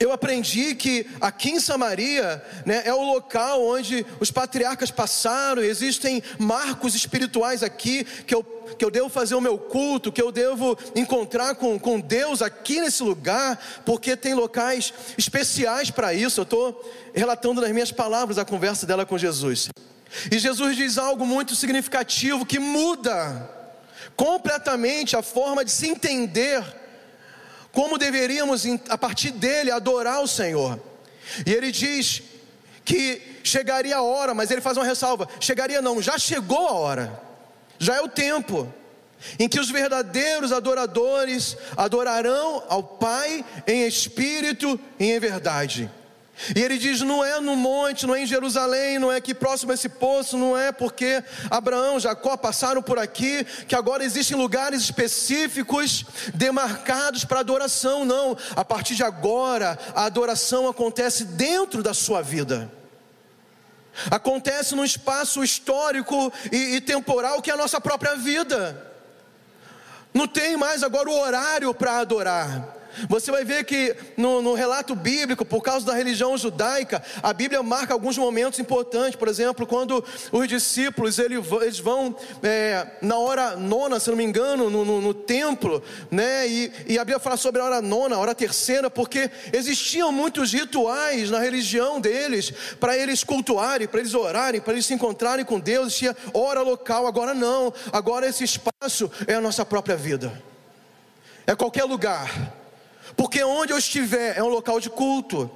eu 0.05 0.13
aprendi 0.13 0.75
que 0.75 1.07
aqui 1.21 1.51
em 1.51 1.61
Samaria 1.61 2.45
né, 2.67 2.83
é 2.85 2.93
o 2.93 3.03
local 3.03 3.65
onde 3.65 4.05
os 4.21 4.31
patriarcas 4.31 4.91
passaram, 4.91 5.63
existem 5.63 6.23
marcos 6.39 6.95
espirituais 6.95 7.63
aqui 7.63 8.05
que 8.05 8.35
eu, 8.35 8.45
que 8.79 8.85
eu 8.85 8.91
devo 8.91 9.09
fazer 9.09 9.35
o 9.35 9.41
meu 9.41 9.57
culto, 9.57 10.13
que 10.13 10.21
eu 10.21 10.31
devo 10.31 10.77
encontrar 10.95 11.55
com, 11.55 11.79
com 11.79 11.99
Deus 11.99 12.43
aqui 12.43 12.81
nesse 12.81 13.03
lugar, 13.03 13.59
porque 13.87 14.15
tem 14.15 14.35
locais 14.35 14.93
especiais 15.17 15.91
para 15.91 16.13
isso. 16.13 16.41
Eu 16.41 16.45
estou 16.45 16.93
relatando 17.15 17.63
nas 17.63 17.71
minhas 17.71 17.91
palavras 17.91 18.37
a 18.37 18.45
conversa 18.45 18.87
dela 18.87 19.07
com 19.07 19.17
Jesus. 19.17 19.71
E 20.31 20.39
Jesus 20.39 20.77
diz 20.77 20.99
algo 20.99 21.27
muito 21.27 21.55
significativo 21.55 22.45
que 22.45 22.59
muda 22.59 23.51
completamente 24.15 25.17
a 25.17 25.23
forma 25.23 25.65
de 25.65 25.71
se 25.71 25.89
entender 25.89 26.63
como 27.75 27.99
deveríamos, 27.99 28.65
a 28.89 28.97
partir 28.97 29.33
dele, 29.33 29.71
adorar 29.71 30.23
o 30.23 30.29
Senhor. 30.29 30.81
E 31.45 31.53
ele 31.53 31.71
diz 31.71 32.23
que 32.85 33.21
chegaria 33.43 33.97
a 33.97 34.03
hora, 34.03 34.33
mas 34.33 34.51
ele 34.51 34.61
faz 34.61 34.77
uma 34.77 34.87
ressalva: 34.87 35.29
chegaria 35.41 35.83
não, 35.83 36.01
já 36.01 36.17
chegou 36.19 36.69
a 36.69 36.73
hora, 36.73 37.23
já 37.79 37.97
é 37.97 38.01
o 38.01 38.09
tempo 38.09 38.73
em 39.39 39.49
que 39.49 39.59
os 39.59 39.71
verdadeiros 39.71 40.53
adoradores 40.53 41.57
adorarão 41.77 42.63
ao 42.69 42.83
Pai 42.83 43.45
em 43.67 43.87
espírito 43.87 44.79
e 44.99 45.13
em 45.13 45.19
verdade. 45.19 45.91
E 46.55 46.61
ele 46.61 46.79
diz: 46.79 47.01
não 47.01 47.25
é 47.25 47.41
no 47.41 47.55
monte, 47.55 48.07
não 48.07 48.15
é 48.15 48.23
em 48.23 48.27
Jerusalém, 48.27 48.99
não 48.99 49.11
é 49.11 49.17
aqui 49.17 49.33
próximo 49.35 49.71
a 49.71 49.75
esse 49.75 49.89
poço, 49.89 50.37
não 50.37 50.57
é 50.57 50.73
porque 50.73 51.23
Abraão, 51.51 52.01
Jacó 52.01 52.37
passaram 52.37 52.83
por 52.83 52.99
aqui, 52.99 53.45
que 53.69 53.75
agora 53.75 54.05
existem 54.05 54.37
lugares 54.37 54.83
específicos 54.83 56.05
demarcados 56.35 57.25
para 57.25 57.41
adoração, 57.41 58.05
não. 58.05 58.37
A 58.57 58.65
partir 58.65 58.95
de 58.95 59.05
agora, 59.05 59.79
a 59.95 60.05
adoração 60.05 60.69
acontece 60.69 61.25
dentro 61.25 61.83
da 61.83 61.95
sua 61.95 62.21
vida. 62.21 62.71
Acontece 64.11 64.75
num 64.75 64.85
espaço 64.85 65.45
histórico 65.45 66.33
e, 66.51 66.77
e 66.77 66.81
temporal 66.81 67.41
que 67.41 67.51
é 67.51 67.55
a 67.55 67.57
nossa 67.57 67.81
própria 67.81 68.17
vida. 68.17 68.93
Não 70.13 70.27
tem 70.27 70.57
mais 70.57 70.83
agora 70.83 71.09
o 71.09 71.19
horário 71.19 71.73
para 71.73 71.99
adorar. 71.99 72.74
Você 73.09 73.31
vai 73.31 73.45
ver 73.45 73.65
que 73.65 73.95
no, 74.17 74.43
no, 74.43 74.55
relato 74.55 74.95
bíblico, 74.95 75.45
por 75.45 75.63
causa 75.63 75.87
da 75.87 75.95
religião 75.95 76.37
judaica, 76.37 77.03
a 77.23 77.33
Bíblia 77.33 77.63
marca 77.63 77.93
alguns 77.93 78.17
momentos 78.17 78.59
importantes. 78.59 79.17
Por 79.17 79.29
exemplo, 79.29 79.67
quando 79.67 80.05
os 80.33 80.49
discípulos 80.49 81.19
eles 81.19 81.79
vão 81.79 82.17
é, 82.43 82.87
na 83.01 83.19
hora 83.19 83.57
nona, 83.57 84.01
se 84.01 84.11
não 84.11 84.17
me 84.17 84.25
engano, 84.25 84.71
no, 84.71 84.85
no, 84.85 85.01
no 85.01 85.15
templo, 85.15 85.83
né? 86.11 86.47
E, 86.49 86.73
e, 86.89 86.99
a 86.99 87.05
Bíblia 87.05 87.19
fala 87.19 87.37
sobre 87.37 87.61
a 87.61 87.65
hora 87.65 87.83
nona, 87.83 88.17
a 88.17 88.19
hora 88.19 88.35
terceira, 88.35 88.91
porque 88.91 89.31
existiam 89.53 90.13
muitos 90.13 90.53
rituais 90.53 91.31
na 91.31 91.39
religião 91.39 92.01
deles 92.01 92.53
para 92.79 92.97
eles 92.97 93.25
cultuarem, 93.25 93.87
para 93.87 94.01
eles 94.01 94.15
orarem, 94.15 94.61
para 94.61 94.73
eles 94.73 94.87
se 94.87 94.95
encontrarem 94.95 95.45
com 95.45 95.59
Deus. 95.59 95.95
Tinha 95.97 96.17
hora 96.33 96.63
local. 96.63 97.07
Agora 97.07 97.35
não. 97.35 97.73
Agora 97.93 98.27
esse 98.27 98.45
espaço 98.45 99.11
é 99.27 99.35
a 99.35 99.41
nossa 99.41 99.65
própria 99.65 99.97
vida. 99.97 100.43
É 101.47 101.55
qualquer 101.55 101.85
lugar 101.85 102.64
porque 103.17 103.43
onde 103.43 103.73
eu 103.73 103.79
estiver 103.79 104.37
é 104.37 104.43
um 104.43 104.49
local 104.49 104.81
de 104.81 104.91
culto. 104.91 105.51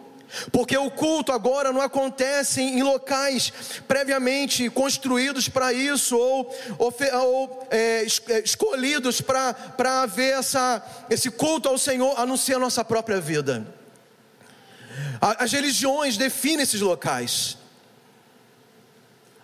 Porque 0.52 0.76
o 0.76 0.90
culto 0.90 1.32
agora 1.32 1.72
não 1.72 1.80
acontece 1.80 2.60
em 2.60 2.82
locais 2.82 3.52
previamente 3.88 4.68
construídos 4.68 5.48
para 5.48 5.72
isso, 5.72 6.16
ou, 6.16 6.54
ou, 6.78 7.66
é, 7.70 8.06
é 8.28 8.40
escolhidos 8.40 9.20
para 9.20 10.02
haver 10.02 10.38
essa, 10.38 10.82
esse 11.08 11.30
culto 11.30 11.68
ao 11.68 11.78
Senhor, 11.78 12.18
a 12.18 12.26
não 12.26 12.36
ser 12.36 12.56
a 12.56 12.58
nossa 12.58 12.84
própria 12.84 13.20
vida. 13.20 13.66
As 15.20 15.52
religiões 15.52 16.16
definem 16.16 16.62
esses 16.62 16.80
locais. 16.80 17.57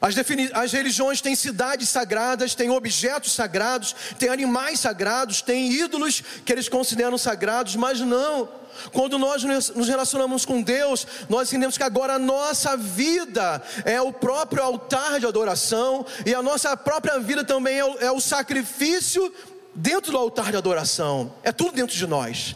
As, 0.04 0.14
as, 0.52 0.73
religiões 0.73 1.23
têm 1.23 1.34
cidades 1.34 1.88
sagradas, 1.88 2.54
têm 2.54 2.68
objetos 2.68 3.32
sagrados, 3.32 3.96
têm 4.18 4.28
animais 4.28 4.78
sagrados, 4.78 5.40
têm 5.40 5.73
ídolos 5.73 6.23
que 6.44 6.52
eles 6.52 6.68
consideram 6.68 7.16
sagrados, 7.16 7.75
mas 7.75 8.00
não. 8.00 8.46
Quando 8.92 9.18
nós 9.18 9.42
nos 9.42 9.88
relacionamos 9.88 10.44
com 10.44 10.61
Deus, 10.61 11.06
nós 11.26 11.49
entendemos 11.49 11.78
que 11.78 11.82
agora 11.82 12.16
a 12.16 12.18
nossa 12.18 12.76
vida 12.76 13.62
é 13.87 13.99
o 13.99 14.12
próprio 14.12 14.62
altar 14.62 15.20
de 15.20 15.26
adoração, 15.26 16.04
e 16.26 16.34
a 16.34 16.42
nossa 16.42 16.76
própria 16.76 17.18
vida 17.18 17.42
também 17.42 17.78
é 17.78 17.84
o, 17.84 17.99
é 17.99 18.12
o 18.12 18.20
sacrifício 18.20 19.32
dentro 19.75 20.12
do 20.12 20.18
altar 20.18 20.50
de 20.50 20.58
adoração, 20.58 21.32
é 21.42 21.50
tudo 21.50 21.73
dentro 21.73 21.96
de 21.96 22.06
nós. 22.06 22.54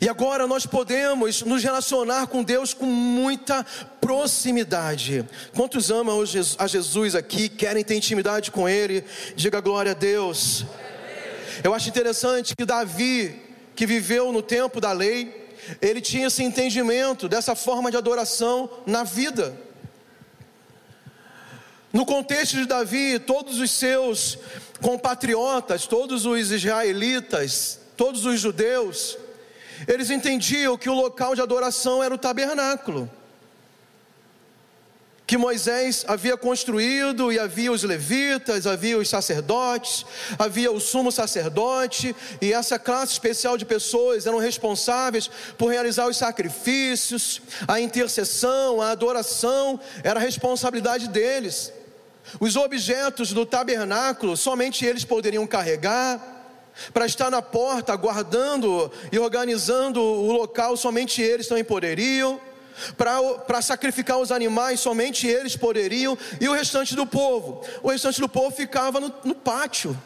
E 0.00 0.08
agora 0.08 0.46
nós 0.46 0.64
podemos 0.66 1.42
nos 1.42 1.62
relacionar 1.62 2.26
com 2.26 2.42
Deus 2.42 2.72
com 2.72 2.86
muita 2.86 3.64
proximidade. 4.00 5.24
Quantos 5.54 5.90
amam 5.90 6.22
a 6.58 6.66
Jesus 6.66 7.14
aqui, 7.14 7.48
querem 7.48 7.84
ter 7.84 7.96
intimidade 7.96 8.50
com 8.50 8.68
Ele? 8.68 9.04
Diga 9.36 9.60
glória 9.60 9.92
a 9.92 9.94
Deus. 9.94 10.64
Eu 11.62 11.74
acho 11.74 11.88
interessante 11.88 12.56
que 12.56 12.64
Davi, 12.64 13.40
que 13.76 13.86
viveu 13.86 14.32
no 14.32 14.40
tempo 14.40 14.80
da 14.80 14.92
lei, 14.92 15.40
ele 15.80 16.00
tinha 16.00 16.28
esse 16.28 16.42
entendimento 16.42 17.28
dessa 17.28 17.54
forma 17.54 17.90
de 17.90 17.96
adoração 17.96 18.70
na 18.86 19.04
vida. 19.04 19.54
No 21.92 22.06
contexto 22.06 22.56
de 22.56 22.66
Davi, 22.66 23.18
todos 23.18 23.58
os 23.58 23.70
seus 23.70 24.38
compatriotas, 24.80 25.86
todos 25.86 26.24
os 26.24 26.50
israelitas, 26.50 27.80
todos 27.96 28.24
os 28.24 28.40
judeus, 28.40 29.18
eles 29.86 30.10
entendiam 30.10 30.76
que 30.76 30.88
o 30.88 30.94
local 30.94 31.34
de 31.34 31.40
adoração 31.40 32.02
era 32.02 32.14
o 32.14 32.18
tabernáculo. 32.18 33.10
Que 35.26 35.38
Moisés 35.38 36.04
havia 36.08 36.36
construído, 36.36 37.30
e 37.30 37.38
havia 37.38 37.70
os 37.70 37.84
levitas, 37.84 38.66
havia 38.66 38.98
os 38.98 39.08
sacerdotes, 39.08 40.04
havia 40.36 40.72
o 40.72 40.80
sumo 40.80 41.12
sacerdote, 41.12 42.16
e 42.40 42.52
essa 42.52 42.80
classe 42.80 43.12
especial 43.12 43.56
de 43.56 43.64
pessoas 43.64 44.26
eram 44.26 44.38
responsáveis 44.38 45.30
por 45.56 45.70
realizar 45.70 46.08
os 46.08 46.16
sacrifícios, 46.16 47.40
a 47.68 47.80
intercessão, 47.80 48.82
a 48.82 48.90
adoração, 48.90 49.78
era 50.02 50.18
a 50.18 50.22
responsabilidade 50.22 51.06
deles. 51.06 51.72
Os 52.40 52.56
objetos 52.56 53.32
do 53.32 53.46
tabernáculo 53.46 54.36
somente 54.36 54.84
eles 54.84 55.04
poderiam 55.04 55.46
carregar, 55.46 56.39
para 56.92 57.06
estar 57.06 57.30
na 57.30 57.42
porta, 57.42 57.94
guardando 57.96 58.90
e 59.12 59.18
organizando 59.18 60.00
o 60.00 60.32
local, 60.32 60.76
somente 60.76 61.20
eles 61.22 61.46
também 61.46 61.64
poderiam. 61.64 62.40
Para 62.96 63.60
sacrificar 63.60 64.18
os 64.18 64.32
animais, 64.32 64.80
somente 64.80 65.26
eles 65.26 65.54
poderiam, 65.54 66.16
e 66.40 66.48
o 66.48 66.52
restante 66.52 66.94
do 66.94 67.06
povo. 67.06 67.62
O 67.82 67.90
restante 67.90 68.20
do 68.20 68.28
povo 68.28 68.54
ficava 68.54 68.98
no, 68.98 69.12
no 69.22 69.34
pátio, 69.34 69.96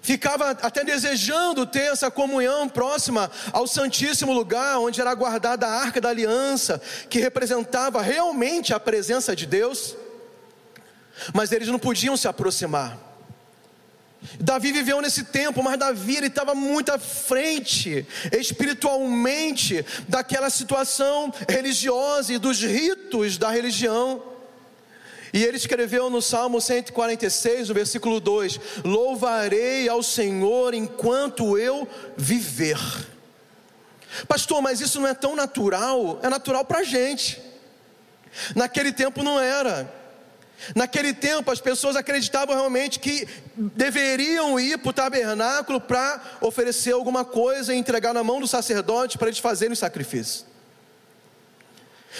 ficava 0.00 0.50
até 0.50 0.84
desejando 0.84 1.66
ter 1.66 1.92
essa 1.92 2.10
comunhão 2.10 2.68
próxima 2.68 3.30
ao 3.52 3.66
Santíssimo 3.66 4.32
Lugar, 4.32 4.78
onde 4.78 5.00
era 5.00 5.12
guardada 5.12 5.66
a 5.66 5.80
arca 5.80 6.00
da 6.00 6.08
aliança, 6.08 6.80
que 7.10 7.18
representava 7.18 8.00
realmente 8.00 8.72
a 8.72 8.80
presença 8.80 9.34
de 9.34 9.44
Deus, 9.44 9.96
mas 11.34 11.52
eles 11.52 11.68
não 11.68 11.78
podiam 11.78 12.16
se 12.16 12.28
aproximar. 12.28 13.05
Davi 14.40 14.72
viveu 14.72 15.00
nesse 15.00 15.24
tempo, 15.24 15.62
mas 15.62 15.78
Davi 15.78 16.16
ele 16.16 16.26
estava 16.26 16.54
muito 16.54 16.92
à 16.92 16.98
frente 16.98 18.06
espiritualmente 18.32 19.84
daquela 20.08 20.50
situação 20.50 21.32
religiosa 21.48 22.32
e 22.32 22.38
dos 22.38 22.60
ritos 22.62 23.38
da 23.38 23.50
religião. 23.50 24.22
E 25.32 25.42
ele 25.42 25.56
escreveu 25.56 26.08
no 26.08 26.22
Salmo 26.22 26.60
146, 26.60 27.68
no 27.68 27.74
versículo 27.74 28.20
2: 28.20 28.60
Louvarei 28.84 29.88
ao 29.88 30.02
Senhor 30.02 30.72
enquanto 30.74 31.58
eu 31.58 31.86
viver. 32.16 32.78
Pastor, 34.26 34.62
mas 34.62 34.80
isso 34.80 35.00
não 35.00 35.08
é 35.08 35.14
tão 35.14 35.36
natural? 35.36 36.18
É 36.22 36.28
natural 36.28 36.64
para 36.64 36.78
a 36.78 36.84
gente. 36.84 37.40
Naquele 38.54 38.92
tempo 38.92 39.22
não 39.22 39.38
era. 39.38 39.92
Naquele 40.74 41.12
tempo 41.12 41.50
as 41.50 41.60
pessoas 41.60 41.96
acreditavam 41.96 42.54
realmente 42.54 42.98
que 42.98 43.28
deveriam 43.56 44.58
ir 44.58 44.78
para 44.78 44.90
o 44.90 44.92
tabernáculo 44.92 45.80
para 45.80 46.20
oferecer 46.40 46.92
alguma 46.92 47.24
coisa 47.24 47.74
e 47.74 47.78
entregar 47.78 48.12
na 48.14 48.24
mão 48.24 48.40
do 48.40 48.46
sacerdote 48.46 49.18
para 49.18 49.28
eles 49.28 49.38
fazerem 49.38 49.72
o 49.72 49.76
sacrifício. 49.76 50.46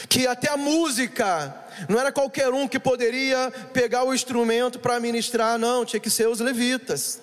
Que 0.08 0.26
até 0.26 0.50
a 0.50 0.56
música, 0.56 1.54
não 1.88 1.98
era 1.98 2.12
qualquer 2.12 2.50
um 2.50 2.68
que 2.68 2.78
poderia 2.78 3.50
pegar 3.72 4.04
o 4.04 4.14
instrumento 4.14 4.78
para 4.78 5.00
ministrar, 5.00 5.58
não, 5.58 5.84
tinha 5.84 6.00
que 6.00 6.10
ser 6.10 6.28
os 6.28 6.40
levitas. 6.40 7.20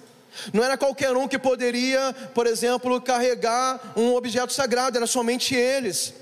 Não 0.51 0.63
era 0.63 0.75
qualquer 0.75 1.15
um 1.15 1.27
que 1.27 1.38
poderia, 1.38 2.13
por 2.34 2.48
exemplo, 2.48 3.00
carregar 3.00 3.93
um 3.96 4.15
objeto 4.15 4.51
sagrado, 4.51 4.98
era 4.98 5.05
somente 5.05 5.53
eles. 5.53 6.13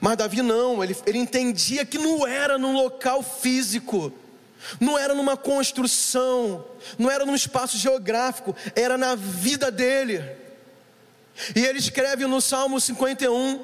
Mas 0.00 0.16
Davi 0.16 0.40
não, 0.40 0.82
ele, 0.82 0.96
ele 1.06 1.18
entendia 1.18 1.84
que 1.84 1.98
não 1.98 2.26
era 2.26 2.56
num 2.56 2.72
local 2.72 3.22
físico, 3.22 4.10
não 4.80 4.98
era 4.98 5.14
numa 5.14 5.36
construção, 5.36 6.64
não 6.98 7.10
era 7.10 7.26
num 7.26 7.34
espaço 7.34 7.76
geográfico, 7.76 8.56
era 8.74 8.96
na 8.96 9.14
vida 9.14 9.70
dele. 9.70 10.24
E 11.54 11.64
ele 11.64 11.78
escreve 11.78 12.26
no 12.26 12.40
Salmo 12.40 12.80
51, 12.80 13.62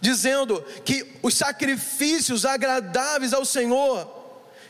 dizendo 0.00 0.64
que 0.84 1.04
os 1.22 1.34
sacrifícios 1.34 2.44
agradáveis 2.44 3.32
ao 3.32 3.44
Senhor, 3.44 4.16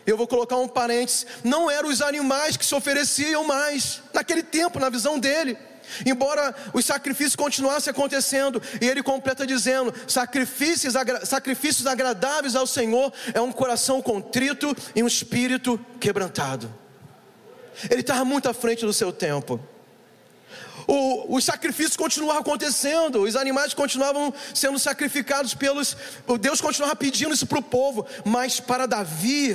eu 0.06 0.16
vou 0.16 0.26
colocar 0.26 0.56
um 0.56 0.68
parênteses, 0.68 1.26
não 1.44 1.70
eram 1.70 1.90
os 1.90 2.00
animais 2.00 2.56
que 2.56 2.64
se 2.64 2.74
ofereciam 2.74 3.44
mais, 3.44 4.00
naquele 4.14 4.42
tempo, 4.42 4.80
na 4.80 4.88
visão 4.88 5.18
dele 5.18 5.67
Embora 6.04 6.54
os 6.72 6.84
sacrifícios 6.84 7.36
continuassem 7.36 7.90
acontecendo, 7.90 8.62
e 8.80 8.86
ele 8.86 9.02
completa 9.02 9.46
dizendo: 9.46 9.94
sacrifícios, 10.06 10.96
agra 10.96 11.24
sacrifícios 11.24 11.86
agradáveis 11.86 12.54
ao 12.54 12.66
Senhor 12.66 13.12
é 13.34 13.40
um 13.40 13.52
coração 13.52 14.00
contrito 14.02 14.74
e 14.94 15.02
um 15.02 15.06
espírito 15.06 15.78
quebrantado. 16.00 16.72
Ele 17.90 18.00
estava 18.00 18.24
muito 18.24 18.48
à 18.48 18.54
frente 18.54 18.84
do 18.84 18.92
seu 18.92 19.12
tempo. 19.12 19.60
O, 20.86 21.36
os 21.36 21.44
sacrifícios 21.44 21.98
continuavam 21.98 22.40
acontecendo, 22.40 23.22
os 23.22 23.36
animais 23.36 23.74
continuavam 23.74 24.32
sendo 24.54 24.78
sacrificados 24.78 25.52
pelos. 25.52 25.94
Deus 26.40 26.62
continuava 26.62 26.96
pedindo 26.96 27.34
isso 27.34 27.46
para 27.46 27.58
o 27.58 27.62
povo, 27.62 28.06
mas 28.24 28.58
para 28.58 28.86
Davi, 28.86 29.54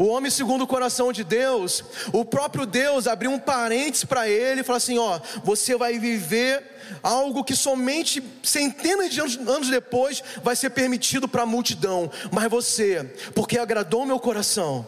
o 0.00 0.06
homem 0.06 0.30
segundo 0.30 0.62
o 0.62 0.66
coração 0.66 1.12
de 1.12 1.22
Deus, 1.22 1.84
o 2.10 2.24
próprio 2.24 2.64
Deus 2.64 3.06
abriu 3.06 3.30
um 3.30 3.38
parênteses 3.38 4.02
para 4.02 4.26
ele 4.26 4.62
e 4.62 4.64
falou 4.64 4.78
assim: 4.78 4.96
ó, 4.96 5.20
você 5.44 5.76
vai 5.76 5.98
viver 5.98 6.64
algo 7.02 7.44
que 7.44 7.54
somente 7.54 8.22
centenas 8.42 9.10
de 9.12 9.20
anos, 9.20 9.36
anos 9.36 9.68
depois 9.68 10.24
vai 10.42 10.56
ser 10.56 10.70
permitido 10.70 11.28
para 11.28 11.42
a 11.42 11.46
multidão, 11.46 12.10
mas 12.32 12.50
você, 12.50 13.14
porque 13.34 13.58
agradou 13.58 14.06
meu 14.06 14.18
coração, 14.18 14.86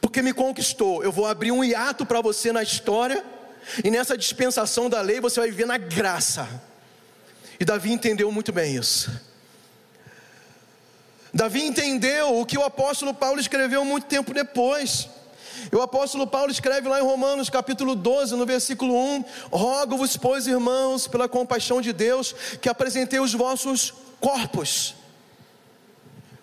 porque 0.00 0.20
me 0.20 0.32
conquistou, 0.32 1.04
eu 1.04 1.12
vou 1.12 1.26
abrir 1.26 1.52
um 1.52 1.62
hiato 1.62 2.04
para 2.04 2.20
você 2.20 2.50
na 2.50 2.64
história, 2.64 3.24
e 3.84 3.92
nessa 3.92 4.18
dispensação 4.18 4.90
da 4.90 5.00
lei 5.02 5.20
você 5.20 5.38
vai 5.38 5.50
viver 5.50 5.66
na 5.66 5.78
graça. 5.78 6.48
E 7.60 7.64
Davi 7.64 7.92
entendeu 7.92 8.32
muito 8.32 8.52
bem 8.52 8.74
isso. 8.74 9.08
Davi 11.32 11.62
entendeu 11.64 12.38
o 12.38 12.46
que 12.46 12.58
o 12.58 12.64
apóstolo 12.64 13.12
Paulo 13.12 13.40
escreveu 13.40 13.84
muito 13.84 14.06
tempo 14.06 14.32
depois. 14.32 15.08
O 15.72 15.80
apóstolo 15.80 16.26
Paulo 16.26 16.50
escreve 16.50 16.88
lá 16.88 17.00
em 17.00 17.02
Romanos 17.02 17.50
capítulo 17.50 17.94
12, 17.94 18.36
no 18.36 18.46
versículo 18.46 18.94
1: 18.94 19.24
Rogo-vos, 19.50 20.16
pois, 20.16 20.46
irmãos, 20.46 21.06
pela 21.06 21.28
compaixão 21.28 21.80
de 21.80 21.92
Deus, 21.92 22.34
que 22.60 22.68
apresentei 22.68 23.20
os 23.20 23.32
vossos 23.32 23.92
corpos 24.20 24.94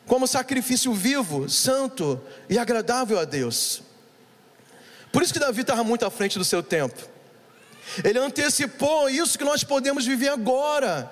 como 0.06 0.28
sacrifício 0.28 0.93
vivo, 0.93 1.50
santo 1.50 2.22
e 2.50 2.58
agradável 2.58 3.19
a 3.19 3.26
Deus. 3.26 3.82
Por 5.12 5.22
isso 5.22 5.34
que 5.34 5.39
Davi 5.39 5.62
estava 5.62 5.84
muito 5.84 6.06
à 6.06 6.12
frente 6.12 6.38
do 6.38 6.46
seu 6.46 6.62
tempo. 6.62 7.00
Ele 8.04 8.19
antecipou 8.19 9.10
isso 9.10 9.38
que 9.38 9.43
nós 9.43 9.63
podemos 9.63 10.06
viver 10.06 10.30
agora. 10.30 11.12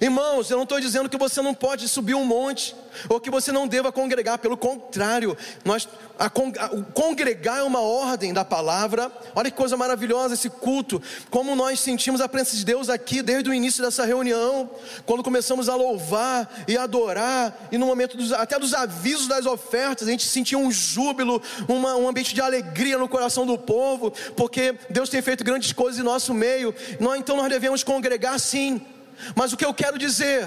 Irmãos, 0.00 0.50
eu 0.50 0.56
não 0.56 0.64
estou 0.64 0.80
dizendo 0.80 1.08
que 1.08 1.16
você 1.16 1.42
não 1.42 1.54
pode 1.54 1.88
subir 1.88 2.14
um 2.14 2.24
monte, 2.24 2.74
ou 3.08 3.20
que 3.20 3.30
você 3.30 3.52
não 3.52 3.66
deva 3.66 3.92
congregar, 3.92 4.38
pelo 4.38 4.56
contrário, 4.56 5.36
nós, 5.64 5.88
a, 6.18 6.26
a, 6.26 6.74
o 6.74 6.84
congregar 6.84 7.58
é 7.58 7.62
uma 7.62 7.80
ordem 7.80 8.32
da 8.32 8.44
palavra. 8.44 9.10
Olha 9.34 9.50
que 9.50 9.56
coisa 9.56 9.76
maravilhosa 9.76 10.34
esse 10.34 10.48
culto, 10.48 11.02
como 11.30 11.54
nós 11.54 11.80
sentimos 11.80 12.20
a 12.20 12.28
presença 12.28 12.56
de 12.56 12.64
Deus 12.64 12.88
aqui 12.88 13.22
desde 13.22 13.50
o 13.50 13.54
início 13.54 13.82
dessa 13.82 14.04
reunião, 14.04 14.70
quando 15.04 15.22
começamos 15.22 15.68
a 15.68 15.74
louvar 15.74 16.64
e 16.66 16.76
adorar, 16.76 17.68
e 17.70 17.78
no 17.78 17.86
momento 17.86 18.16
dos, 18.16 18.32
até 18.32 18.58
dos 18.58 18.74
avisos 18.74 19.26
das 19.26 19.46
ofertas, 19.46 20.08
a 20.08 20.10
gente 20.10 20.26
sentia 20.26 20.58
um 20.58 20.70
júbilo, 20.70 21.42
uma, 21.68 21.96
um 21.96 22.08
ambiente 22.08 22.34
de 22.34 22.40
alegria 22.40 22.98
no 22.98 23.08
coração 23.08 23.46
do 23.46 23.58
povo, 23.58 24.12
porque 24.36 24.74
Deus 24.90 25.08
tem 25.08 25.22
feito 25.22 25.44
grandes 25.44 25.72
coisas 25.72 26.00
em 26.00 26.04
nosso 26.04 26.32
meio, 26.34 26.74
nós, 27.00 27.18
então 27.18 27.36
nós 27.36 27.48
devemos 27.48 27.82
congregar 27.82 28.38
sim 28.38 28.80
mas 29.34 29.52
o 29.52 29.56
que 29.56 29.64
eu 29.64 29.74
quero 29.74 29.98
dizer 29.98 30.46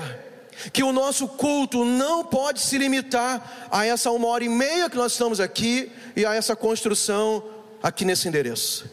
que 0.71 0.83
o 0.83 0.91
nosso 0.91 1.27
culto 1.27 1.83
não 1.83 2.23
pode 2.23 2.61
se 2.61 2.77
limitar 2.77 3.67
a 3.69 3.85
essa 3.85 4.11
uma 4.11 4.27
hora 4.27 4.43
e 4.43 4.49
meia 4.49 4.89
que 4.89 4.95
nós 4.95 5.11
estamos 5.11 5.39
aqui 5.39 5.91
e 6.15 6.25
a 6.25 6.33
essa 6.33 6.55
construção 6.55 7.43
aqui 7.83 8.05
nesse 8.05 8.27
endereço. 8.27 8.89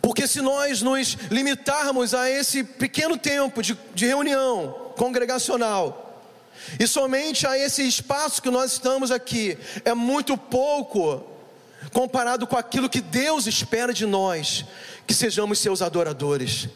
Porque 0.00 0.26
se 0.26 0.40
nós 0.40 0.80
nos 0.80 1.16
limitarmos 1.30 2.14
a 2.14 2.30
esse 2.30 2.64
pequeno 2.64 3.16
tempo 3.16 3.62
de, 3.62 3.76
de 3.94 4.06
reunião 4.06 4.92
congregacional, 4.96 6.02
e 6.78 6.86
somente 6.86 7.46
a 7.46 7.58
esse 7.58 7.86
espaço 7.86 8.40
que 8.40 8.50
nós 8.50 8.72
estamos 8.72 9.10
aqui, 9.10 9.58
é 9.84 9.92
muito 9.92 10.36
pouco 10.36 11.24
comparado 11.92 12.46
com 12.46 12.56
aquilo 12.56 12.88
que 12.88 13.00
Deus 13.00 13.46
espera 13.46 13.92
de 13.92 14.06
nós, 14.06 14.64
que 15.06 15.12
sejamos 15.12 15.58
seus 15.58 15.82
adoradores. 15.82 16.68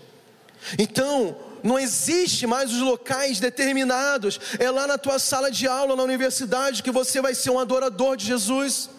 Então, 0.79 1.37
não 1.63 1.79
existe 1.79 2.47
mais 2.47 2.73
os 2.73 2.81
locais 2.81 3.41
determinados. 3.41 4.39
É 4.59 4.71
lá 4.71 4.87
na 4.87 4.99
tua 4.99 5.19
sala 5.19 5.51
de 5.51 5.67
aula 5.67 5.97
na 5.97 6.03
universidade 6.03 6.83
que 6.83 6.91
você 6.91 7.21
vai 7.21 7.35
ser 7.35 7.51
um 7.51 7.59
adorador 7.59 8.17
de 8.17 8.27
Jesus. 8.27 8.91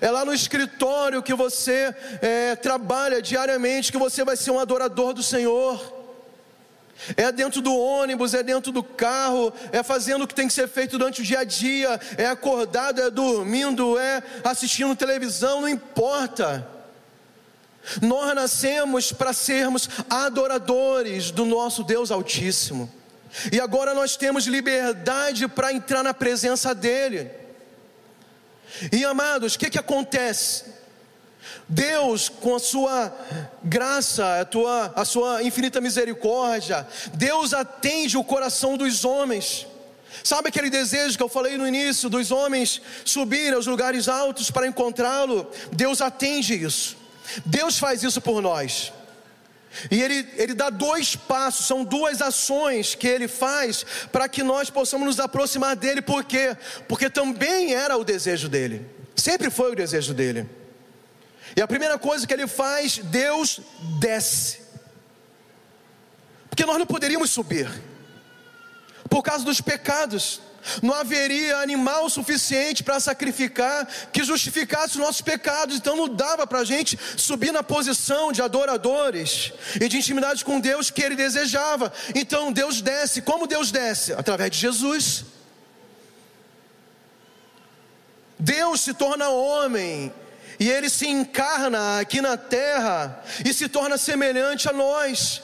É 0.00 0.10
lá 0.10 0.24
no 0.24 0.34
escritório 0.34 1.22
que 1.22 1.34
você 1.34 1.94
é, 2.20 2.54
trabalha 2.56 3.22
diariamente 3.22 3.90
que 3.90 3.98
você 3.98 4.24
vai 4.24 4.36
ser 4.36 4.50
um 4.50 4.58
adorador 4.58 5.14
do 5.14 5.22
Senhor. 5.22 5.98
É 7.16 7.32
dentro 7.32 7.62
do 7.62 7.74
ônibus, 7.74 8.34
é 8.34 8.42
dentro 8.42 8.70
do 8.70 8.82
carro, 8.82 9.52
é 9.72 9.82
fazendo 9.82 10.24
o 10.24 10.26
que 10.26 10.34
tem 10.34 10.46
que 10.46 10.52
ser 10.52 10.68
feito 10.68 10.98
durante 10.98 11.22
o 11.22 11.24
dia 11.24 11.40
a 11.40 11.44
dia, 11.44 11.98
é 12.18 12.26
acordado, 12.26 13.00
é 13.00 13.08
dormindo, 13.08 13.98
é 13.98 14.22
assistindo 14.44 14.94
televisão, 14.94 15.62
não 15.62 15.68
importa. 15.68 16.79
Nós 18.02 18.34
nascemos 18.34 19.12
para 19.12 19.32
sermos 19.32 19.88
adoradores 20.08 21.30
do 21.30 21.44
nosso 21.44 21.82
Deus 21.82 22.10
Altíssimo. 22.10 22.90
E 23.52 23.60
agora 23.60 23.94
nós 23.94 24.16
temos 24.16 24.46
liberdade 24.46 25.46
para 25.48 25.72
entrar 25.72 26.02
na 26.02 26.12
presença 26.12 26.74
dEle. 26.74 27.30
E 28.92 29.04
amados, 29.04 29.54
o 29.54 29.58
que, 29.58 29.70
que 29.70 29.78
acontece? 29.78 30.64
Deus, 31.68 32.28
com 32.28 32.56
a 32.56 32.58
sua 32.58 33.14
graça, 33.62 34.40
a, 34.40 34.44
tua, 34.44 34.92
a 34.94 35.04
sua 35.04 35.42
infinita 35.42 35.80
misericórdia, 35.80 36.86
Deus 37.14 37.54
atende 37.54 38.16
o 38.16 38.24
coração 38.24 38.76
dos 38.76 39.04
homens. 39.04 39.66
Sabe 40.24 40.48
aquele 40.48 40.68
desejo 40.68 41.16
que 41.16 41.22
eu 41.22 41.28
falei 41.28 41.56
no 41.56 41.66
início, 41.66 42.10
dos 42.10 42.30
homens 42.30 42.82
subirem 43.04 43.54
aos 43.54 43.66
lugares 43.66 44.08
altos 44.08 44.50
para 44.50 44.66
encontrá-lo? 44.66 45.48
Deus 45.72 46.00
atende 46.00 46.54
isso. 46.54 46.99
Deus 47.44 47.78
faz 47.78 48.02
isso 48.02 48.20
por 48.20 48.40
nós. 48.40 48.92
E 49.90 50.02
ele, 50.02 50.28
ele 50.36 50.54
dá 50.54 50.68
dois 50.68 51.14
passos, 51.14 51.66
são 51.66 51.84
duas 51.84 52.20
ações 52.20 52.94
que 52.94 53.06
ele 53.06 53.28
faz 53.28 53.84
para 54.10 54.28
que 54.28 54.42
nós 54.42 54.68
possamos 54.68 55.06
nos 55.06 55.20
aproximar 55.20 55.76
dele, 55.76 56.02
por 56.02 56.24
quê? 56.24 56.56
Porque 56.88 57.08
também 57.08 57.72
era 57.72 57.96
o 57.96 58.04
desejo 58.04 58.48
dele, 58.48 58.84
sempre 59.14 59.48
foi 59.48 59.72
o 59.72 59.76
desejo 59.76 60.12
dele. 60.12 60.48
E 61.56 61.62
a 61.62 61.68
primeira 61.68 61.98
coisa 61.98 62.26
que 62.26 62.32
ele 62.32 62.46
faz, 62.46 62.98
Deus 62.98 63.60
desce, 64.00 64.60
porque 66.48 66.66
nós 66.66 66.78
não 66.78 66.86
poderíamos 66.86 67.30
subir, 67.30 67.70
por 69.08 69.22
causa 69.22 69.44
dos 69.44 69.60
pecados, 69.60 70.40
não 70.82 70.94
haveria 70.94 71.58
animal 71.58 72.08
suficiente 72.08 72.82
para 72.82 73.00
sacrificar 73.00 73.86
que 74.12 74.24
justificasse 74.24 74.94
os 74.94 75.04
nossos 75.04 75.20
pecados, 75.20 75.76
então 75.76 75.96
não 75.96 76.08
dava 76.08 76.46
para 76.46 76.60
a 76.60 76.64
gente 76.64 76.98
subir 77.16 77.52
na 77.52 77.62
posição 77.62 78.32
de 78.32 78.42
adoradores 78.42 79.52
e 79.80 79.88
de 79.88 79.98
intimidade 79.98 80.44
com 80.44 80.60
Deus 80.60 80.90
que 80.90 81.02
ele 81.02 81.16
desejava. 81.16 81.92
Então 82.14 82.52
Deus 82.52 82.80
desce, 82.80 83.22
como 83.22 83.46
Deus 83.46 83.70
desce? 83.70 84.12
Através 84.12 84.50
de 84.50 84.58
Jesus. 84.58 85.24
Deus 88.38 88.80
se 88.80 88.94
torna 88.94 89.28
homem 89.28 90.12
e 90.58 90.70
ele 90.70 90.88
se 90.88 91.06
encarna 91.06 92.00
aqui 92.00 92.20
na 92.20 92.36
terra 92.36 93.22
e 93.44 93.52
se 93.52 93.68
torna 93.68 93.98
semelhante 93.98 94.68
a 94.68 94.72
nós 94.72 95.42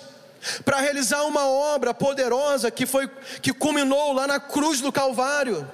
para 0.64 0.80
realizar 0.80 1.22
uma 1.24 1.46
obra 1.46 1.92
poderosa 1.94 2.70
que 2.70 2.86
foi 2.86 3.08
que 3.40 3.52
culminou 3.52 4.12
lá 4.12 4.26
na 4.26 4.40
cruz 4.40 4.80
do 4.80 4.92
Calvário. 4.92 5.66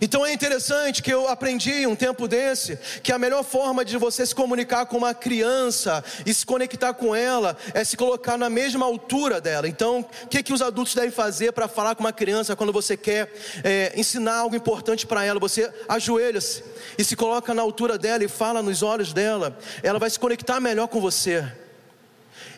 Então 0.00 0.24
é 0.24 0.32
interessante 0.32 1.02
que 1.02 1.12
eu 1.12 1.28
aprendi 1.28 1.86
um 1.86 1.94
tempo 1.94 2.26
desse 2.26 2.78
que 3.02 3.12
a 3.12 3.18
melhor 3.18 3.44
forma 3.44 3.84
de 3.84 3.96
você 3.96 4.26
se 4.26 4.34
comunicar 4.34 4.86
com 4.86 4.96
uma 4.96 5.14
criança 5.14 6.04
e 6.26 6.34
se 6.34 6.44
conectar 6.44 6.92
com 6.94 7.14
ela 7.14 7.56
é 7.72 7.84
se 7.84 7.96
colocar 7.96 8.36
na 8.36 8.50
mesma 8.50 8.84
altura 8.84 9.40
dela. 9.40 9.68
Então, 9.68 10.06
o 10.24 10.26
que, 10.26 10.42
que 10.42 10.52
os 10.52 10.62
adultos 10.62 10.94
devem 10.94 11.10
fazer 11.10 11.52
para 11.52 11.68
falar 11.68 11.94
com 11.94 12.02
uma 12.02 12.12
criança 12.12 12.56
quando 12.56 12.72
você 12.72 12.96
quer 12.96 13.32
é, 13.62 13.92
ensinar 13.96 14.36
algo 14.36 14.56
importante 14.56 15.06
para 15.06 15.24
ela? 15.24 15.38
Você 15.40 15.72
ajoelha-se 15.88 16.64
e 16.98 17.04
se 17.04 17.16
coloca 17.16 17.54
na 17.54 17.62
altura 17.62 17.96
dela 17.96 18.24
e 18.24 18.28
fala 18.28 18.62
nos 18.62 18.82
olhos 18.82 19.12
dela. 19.12 19.56
Ela 19.82 19.98
vai 19.98 20.10
se 20.10 20.18
conectar 20.18 20.60
melhor 20.60 20.88
com 20.88 21.00
você. 21.00 21.44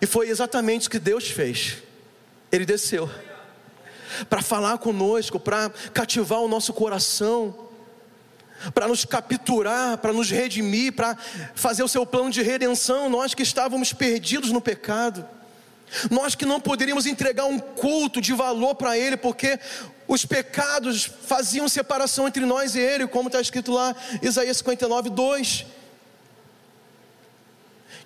E 0.00 0.06
foi 0.06 0.28
exatamente 0.28 0.88
o 0.88 0.90
que 0.90 0.98
Deus 0.98 1.28
fez. 1.28 1.78
Ele 2.50 2.64
desceu 2.64 3.10
para 4.28 4.40
falar 4.40 4.78
conosco, 4.78 5.38
para 5.38 5.70
cativar 5.92 6.40
o 6.40 6.48
nosso 6.48 6.72
coração, 6.72 7.54
para 8.72 8.88
nos 8.88 9.04
capturar, 9.04 9.98
para 9.98 10.12
nos 10.12 10.30
redimir, 10.30 10.92
para 10.92 11.16
fazer 11.54 11.82
o 11.82 11.88
seu 11.88 12.06
plano 12.06 12.30
de 12.30 12.42
redenção. 12.42 13.10
Nós 13.10 13.34
que 13.34 13.42
estávamos 13.42 13.92
perdidos 13.92 14.50
no 14.50 14.60
pecado, 14.60 15.26
nós 16.10 16.34
que 16.34 16.46
não 16.46 16.60
poderíamos 16.60 17.06
entregar 17.06 17.44
um 17.44 17.58
culto 17.58 18.20
de 18.20 18.32
valor 18.32 18.74
para 18.74 18.96
Ele, 18.96 19.16
porque 19.16 19.58
os 20.08 20.24
pecados 20.24 21.10
faziam 21.26 21.68
separação 21.68 22.26
entre 22.26 22.44
nós 22.44 22.74
e 22.74 22.80
Ele, 22.80 23.06
como 23.06 23.28
está 23.28 23.40
escrito 23.40 23.72
lá, 23.72 23.94
Isaías 24.22 24.56
59, 24.58 25.10
2. 25.10 25.66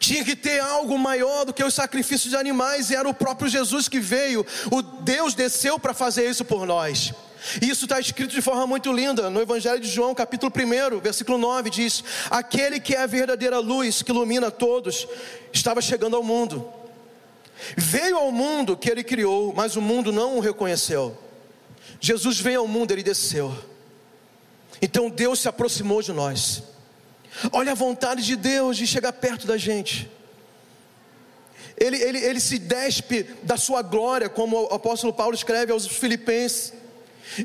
Tinha 0.00 0.24
que 0.24 0.34
ter 0.34 0.58
algo 0.60 0.98
maior 0.98 1.44
do 1.44 1.52
que 1.52 1.62
os 1.62 1.74
sacrifícios 1.74 2.30
de 2.30 2.36
animais, 2.36 2.88
e 2.88 2.96
era 2.96 3.06
o 3.06 3.12
próprio 3.12 3.50
Jesus 3.50 3.86
que 3.86 4.00
veio. 4.00 4.44
O 4.72 4.80
Deus 4.80 5.34
desceu 5.34 5.78
para 5.78 5.92
fazer 5.92 6.28
isso 6.28 6.42
por 6.42 6.66
nós. 6.66 7.12
Isso 7.60 7.84
está 7.84 8.00
escrito 8.00 8.34
de 8.34 8.40
forma 8.40 8.66
muito 8.66 8.90
linda 8.90 9.28
no 9.28 9.42
Evangelho 9.42 9.78
de 9.78 9.88
João, 9.88 10.14
capítulo 10.14 10.50
1, 10.50 11.00
versículo 11.00 11.36
9: 11.36 11.68
diz: 11.68 12.02
Aquele 12.30 12.80
que 12.80 12.94
é 12.94 13.02
a 13.02 13.06
verdadeira 13.06 13.58
luz 13.58 14.00
que 14.00 14.10
ilumina 14.10 14.50
todos, 14.50 15.06
estava 15.52 15.82
chegando 15.82 16.16
ao 16.16 16.22
mundo. 16.22 16.66
Veio 17.76 18.16
ao 18.16 18.32
mundo 18.32 18.78
que 18.78 18.90
ele 18.90 19.04
criou, 19.04 19.52
mas 19.54 19.76
o 19.76 19.82
mundo 19.82 20.10
não 20.10 20.38
o 20.38 20.40
reconheceu. 20.40 21.16
Jesus 22.00 22.40
veio 22.40 22.60
ao 22.60 22.66
mundo, 22.66 22.90
ele 22.90 23.02
desceu. 23.02 23.54
Então 24.80 25.10
Deus 25.10 25.40
se 25.40 25.48
aproximou 25.48 26.00
de 26.00 26.10
nós. 26.10 26.69
Olha 27.52 27.72
a 27.72 27.74
vontade 27.74 28.24
de 28.24 28.36
Deus 28.36 28.76
de 28.76 28.86
chegar 28.86 29.12
perto 29.12 29.46
da 29.46 29.56
gente. 29.56 30.10
Ele, 31.76 31.96
ele, 31.96 32.18
ele 32.18 32.40
se 32.40 32.58
despe 32.58 33.22
da 33.42 33.56
sua 33.56 33.80
glória, 33.80 34.28
como 34.28 34.64
o 34.64 34.74
apóstolo 34.74 35.12
Paulo 35.12 35.34
escreve 35.34 35.72
aos 35.72 35.86
Filipenses. 35.86 36.74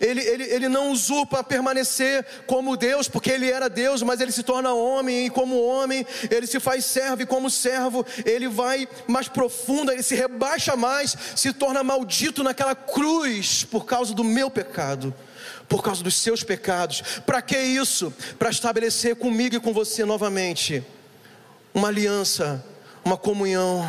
Ele, 0.02 0.20
ele, 0.22 0.44
ele 0.46 0.68
não 0.68 0.92
usurpa 0.92 1.44
permanecer 1.44 2.26
como 2.48 2.76
Deus, 2.76 3.08
porque 3.08 3.30
ele 3.30 3.50
era 3.50 3.70
Deus, 3.70 4.02
mas 4.02 4.20
ele 4.20 4.32
se 4.32 4.42
torna 4.42 4.74
homem, 4.74 5.28
e 5.28 5.30
como 5.30 5.64
homem, 5.64 6.06
ele 6.30 6.48
se 6.48 6.60
faz 6.60 6.84
servo, 6.86 7.22
e 7.22 7.26
como 7.26 7.50
servo, 7.50 8.06
ele 8.26 8.48
vai 8.48 8.88
mais 9.08 9.28
profundo, 9.28 9.92
ele 9.92 10.02
se 10.02 10.16
rebaixa 10.16 10.76
mais, 10.76 11.16
se 11.36 11.54
torna 11.54 11.84
maldito 11.84 12.44
naquela 12.44 12.76
cruz 12.76 13.64
por 13.64 13.86
causa 13.86 14.14
do 14.14 14.24
meu 14.24 14.50
pecado 14.50 15.14
por 15.68 15.84
causa 15.84 16.04
dos 16.04 16.16
seus 16.16 16.44
pecados. 16.44 17.02
Para 17.26 17.42
que 17.42 17.58
isso? 17.58 18.14
Para 18.38 18.50
estabelecer 18.50 19.16
comigo 19.16 19.56
e 19.56 19.60
com 19.60 19.74
você 19.74 20.06
novamente 20.06 20.84
uma 21.74 21.90
aliança, 21.90 22.64
uma 23.04 23.18
comunhão, 23.18 23.86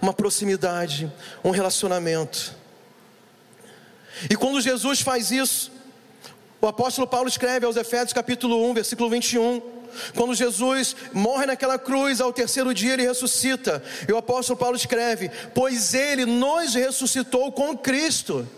uma 0.00 0.12
proximidade, 0.12 1.10
um 1.44 1.50
relacionamento. 1.50 2.54
E 4.28 4.36
quando 4.36 4.60
Jesus 4.60 5.00
faz 5.00 5.30
isso, 5.30 5.70
o 6.60 6.66
apóstolo 6.66 7.06
Paulo 7.06 7.28
escreve 7.28 7.66
aos 7.66 7.76
Efésios 7.76 8.12
capítulo 8.12 8.68
1, 8.70 8.74
versículo 8.74 9.08
21, 9.10 9.62
quando 10.14 10.34
Jesus 10.34 10.96
morre 11.12 11.46
naquela 11.46 11.78
cruz, 11.78 12.20
ao 12.20 12.32
terceiro 12.32 12.72
dia 12.72 12.94
ele 12.94 13.06
ressuscita. 13.06 13.82
E 14.08 14.12
o 14.12 14.16
apóstolo 14.16 14.58
Paulo 14.58 14.76
escreve: 14.76 15.30
Pois 15.54 15.94
ele 15.94 16.24
nos 16.24 16.74
ressuscitou 16.74 17.52
com 17.52 17.76
Cristo 17.76 18.48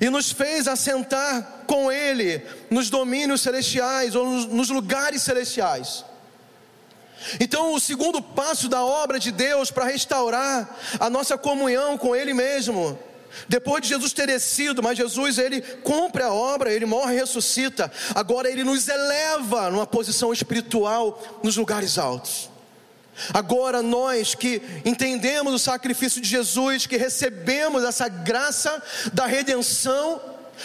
e 0.00 0.08
nos 0.10 0.32
fez 0.32 0.68
assentar 0.68 1.64
com 1.66 1.90
Ele 1.90 2.42
nos 2.70 2.90
domínios 2.90 3.40
celestiais 3.40 4.14
ou 4.14 4.26
nos 4.26 4.68
lugares 4.70 5.22
celestiais. 5.22 6.04
Então, 7.40 7.72
o 7.72 7.80
segundo 7.80 8.20
passo 8.20 8.68
da 8.68 8.84
obra 8.84 9.18
de 9.18 9.30
Deus 9.30 9.70
para 9.70 9.84
restaurar 9.84 10.78
a 11.00 11.08
nossa 11.08 11.38
comunhão 11.38 11.96
com 11.96 12.14
Ele 12.14 12.34
mesmo, 12.34 12.98
depois 13.48 13.82
de 13.82 13.88
Jesus 13.88 14.12
ter 14.12 14.26
descido, 14.26 14.82
mas 14.82 14.96
Jesus 14.96 15.38
ele 15.38 15.60
cumpre 15.60 16.22
a 16.22 16.32
obra, 16.32 16.72
ele 16.72 16.86
morre 16.86 17.14
e 17.14 17.18
ressuscita. 17.18 17.90
Agora 18.14 18.48
ele 18.48 18.62
nos 18.62 18.86
eleva 18.86 19.70
numa 19.70 19.86
posição 19.86 20.32
espiritual 20.32 21.40
nos 21.42 21.56
lugares 21.56 21.98
altos. 21.98 22.48
Agora 23.32 23.82
nós 23.82 24.34
que 24.34 24.60
entendemos 24.84 25.54
o 25.54 25.58
sacrifício 25.58 26.20
de 26.20 26.28
Jesus, 26.28 26.86
que 26.86 26.96
recebemos 26.96 27.84
essa 27.84 28.08
graça 28.08 28.82
da 29.12 29.26
redenção, 29.26 30.20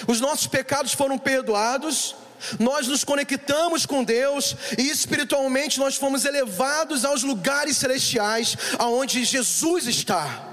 os 0.07 0.19
nossos 0.19 0.47
pecados 0.47 0.93
foram 0.93 1.17
perdoados, 1.17 2.15
nós 2.59 2.87
nos 2.87 3.03
conectamos 3.03 3.85
com 3.85 4.03
Deus 4.03 4.55
e 4.77 4.89
espiritualmente 4.89 5.79
nós 5.79 5.95
fomos 5.95 6.25
elevados 6.25 7.03
aos 7.03 7.23
lugares 7.23 7.77
celestiais 7.77 8.55
aonde 8.77 9.25
Jesus 9.25 9.87
está. 9.87 10.48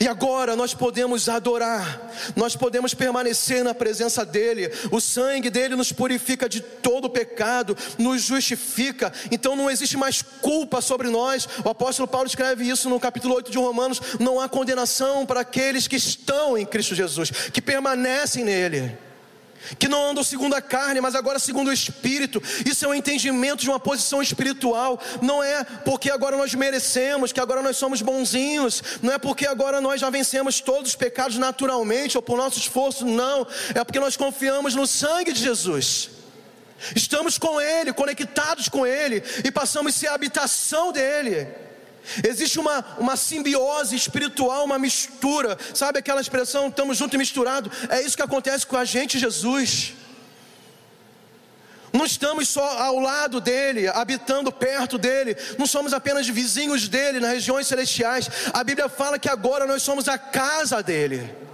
E 0.00 0.06
agora 0.06 0.54
nós 0.54 0.74
podemos 0.74 1.28
adorar, 1.28 2.12
nós 2.36 2.54
podemos 2.54 2.92
permanecer 2.92 3.64
na 3.64 3.74
presença 3.74 4.24
dEle, 4.24 4.70
o 4.90 5.00
sangue 5.00 5.48
dEle 5.48 5.76
nos 5.76 5.92
purifica 5.92 6.48
de 6.48 6.60
todo 6.60 7.08
pecado, 7.08 7.76
nos 7.96 8.22
justifica, 8.22 9.12
então 9.30 9.56
não 9.56 9.70
existe 9.70 9.96
mais 9.96 10.20
culpa 10.20 10.80
sobre 10.80 11.08
nós. 11.08 11.48
O 11.64 11.70
apóstolo 11.70 12.06
Paulo 12.06 12.26
escreve 12.26 12.68
isso 12.68 12.88
no 12.88 13.00
capítulo 13.00 13.34
8 13.36 13.50
de 13.50 13.58
Romanos: 13.58 14.00
não 14.20 14.40
há 14.40 14.48
condenação 14.48 15.24
para 15.24 15.40
aqueles 15.40 15.88
que 15.88 15.96
estão 15.96 16.58
em 16.58 16.66
Cristo 16.66 16.94
Jesus, 16.94 17.30
que 17.30 17.62
permanecem 17.62 18.44
nele 18.44 19.07
que 19.78 19.88
não 19.88 20.10
andam 20.10 20.22
segundo 20.24 20.54
a 20.54 20.62
carne, 20.62 21.00
mas 21.00 21.14
agora 21.14 21.38
segundo 21.38 21.68
o 21.68 21.72
Espírito. 21.72 22.42
Isso 22.64 22.84
é 22.84 22.88
um 22.88 22.94
entendimento 22.94 23.62
de 23.62 23.68
uma 23.68 23.80
posição 23.80 24.22
espiritual. 24.22 25.00
Não 25.20 25.42
é 25.42 25.64
porque 25.64 26.10
agora 26.10 26.36
nós 26.36 26.54
merecemos, 26.54 27.32
que 27.32 27.40
agora 27.40 27.62
nós 27.62 27.76
somos 27.76 28.02
bonzinhos, 28.02 28.82
não 29.02 29.12
é 29.12 29.18
porque 29.18 29.46
agora 29.46 29.80
nós 29.80 30.00
já 30.00 30.10
vencemos 30.10 30.60
todos 30.60 30.90
os 30.90 30.96
pecados 30.96 31.36
naturalmente 31.36 32.16
ou 32.16 32.22
por 32.22 32.36
nosso 32.36 32.58
esforço, 32.58 33.04
não. 33.04 33.46
É 33.74 33.84
porque 33.84 34.00
nós 34.00 34.16
confiamos 34.16 34.74
no 34.74 34.86
sangue 34.86 35.32
de 35.32 35.40
Jesus. 35.40 36.10
Estamos 36.94 37.38
com 37.38 37.60
Ele, 37.60 37.92
conectados 37.92 38.68
com 38.68 38.86
Ele 38.86 39.22
e 39.44 39.50
passamos 39.50 39.94
a 39.94 39.98
ser 39.98 40.06
a 40.08 40.14
habitação 40.14 40.92
dEle. 40.92 41.67
Existe 42.26 42.58
uma, 42.58 42.84
uma 42.98 43.16
simbiose 43.16 43.96
espiritual, 43.96 44.64
uma 44.64 44.78
mistura. 44.78 45.58
Sabe 45.74 45.98
aquela 45.98 46.20
expressão, 46.20 46.68
estamos 46.68 46.96
juntos 46.96 47.14
e 47.14 47.18
misturados? 47.18 47.72
É 47.88 48.00
isso 48.02 48.16
que 48.16 48.22
acontece 48.22 48.66
com 48.66 48.76
a 48.76 48.84
gente, 48.84 49.18
Jesus. 49.18 49.94
Não 51.92 52.04
estamos 52.04 52.48
só 52.48 52.66
ao 52.82 52.98
lado 52.98 53.40
dele, 53.40 53.88
habitando 53.88 54.52
perto 54.52 54.98
dele, 54.98 55.36
não 55.58 55.66
somos 55.66 55.92
apenas 55.92 56.28
vizinhos 56.28 56.86
dele 56.86 57.18
nas 57.18 57.32
regiões 57.32 57.66
celestiais. 57.66 58.28
A 58.52 58.62
Bíblia 58.62 58.88
fala 58.88 59.18
que 59.18 59.28
agora 59.28 59.66
nós 59.66 59.82
somos 59.82 60.06
a 60.08 60.18
casa 60.18 60.82
dele 60.82 61.47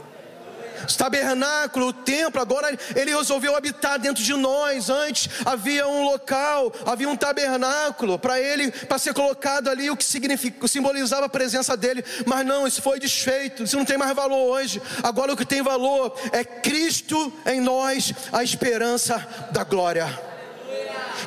tabernáculo, 0.86 1.88
o 1.88 1.92
templo, 1.92 2.40
agora 2.40 2.76
ele 2.94 3.16
resolveu 3.16 3.56
habitar 3.56 3.98
dentro 3.98 4.22
de 4.22 4.34
nós. 4.34 4.90
Antes 4.90 5.28
havia 5.44 5.86
um 5.86 6.04
local, 6.04 6.72
havia 6.84 7.08
um 7.08 7.16
tabernáculo 7.16 8.18
para 8.18 8.40
ele, 8.40 8.70
para 8.70 8.98
ser 8.98 9.14
colocado 9.14 9.68
ali 9.68 9.90
o 9.90 9.96
que 9.96 10.04
significa, 10.04 10.66
simbolizava 10.68 11.26
a 11.26 11.28
presença 11.28 11.76
dele, 11.76 12.04
mas 12.26 12.44
não, 12.44 12.66
isso 12.66 12.82
foi 12.82 12.98
desfeito, 12.98 13.62
isso 13.62 13.76
não 13.76 13.84
tem 13.84 13.96
mais 13.96 14.14
valor 14.14 14.50
hoje. 14.50 14.80
Agora 15.02 15.32
o 15.32 15.36
que 15.36 15.44
tem 15.44 15.62
valor 15.62 16.16
é 16.32 16.44
Cristo 16.44 17.32
em 17.46 17.60
nós, 17.60 18.12
a 18.32 18.42
esperança 18.42 19.16
da 19.52 19.64
glória. 19.64 20.06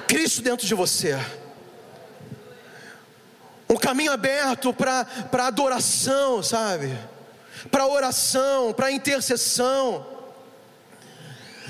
Cristo 0.08 0.42
dentro 0.42 0.66
de 0.66 0.74
você 0.74 1.18
um 3.70 3.76
caminho 3.76 4.12
aberto 4.12 4.74
para 4.74 5.06
adoração, 5.48 6.42
sabe? 6.42 6.98
Para 7.72 7.88
oração, 7.88 8.74
para 8.74 8.92
intercessão. 8.92 10.06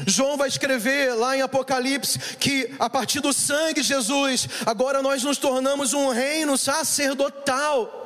João 0.06 0.38
vai 0.38 0.48
escrever 0.48 1.16
lá 1.16 1.36
em 1.36 1.42
Apocalipse 1.42 2.20
que 2.38 2.72
a 2.78 2.90
partir 2.90 3.20
do 3.20 3.34
sangue 3.34 3.82
de 3.82 3.88
Jesus, 3.88 4.48
agora 4.66 5.02
nós 5.02 5.24
nos 5.24 5.38
tornamos 5.38 5.94
um 5.94 6.10
reino 6.10 6.58
sacerdotal. 6.58 8.04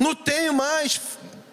Não 0.00 0.14
tem 0.14 0.52
mais 0.52 1.00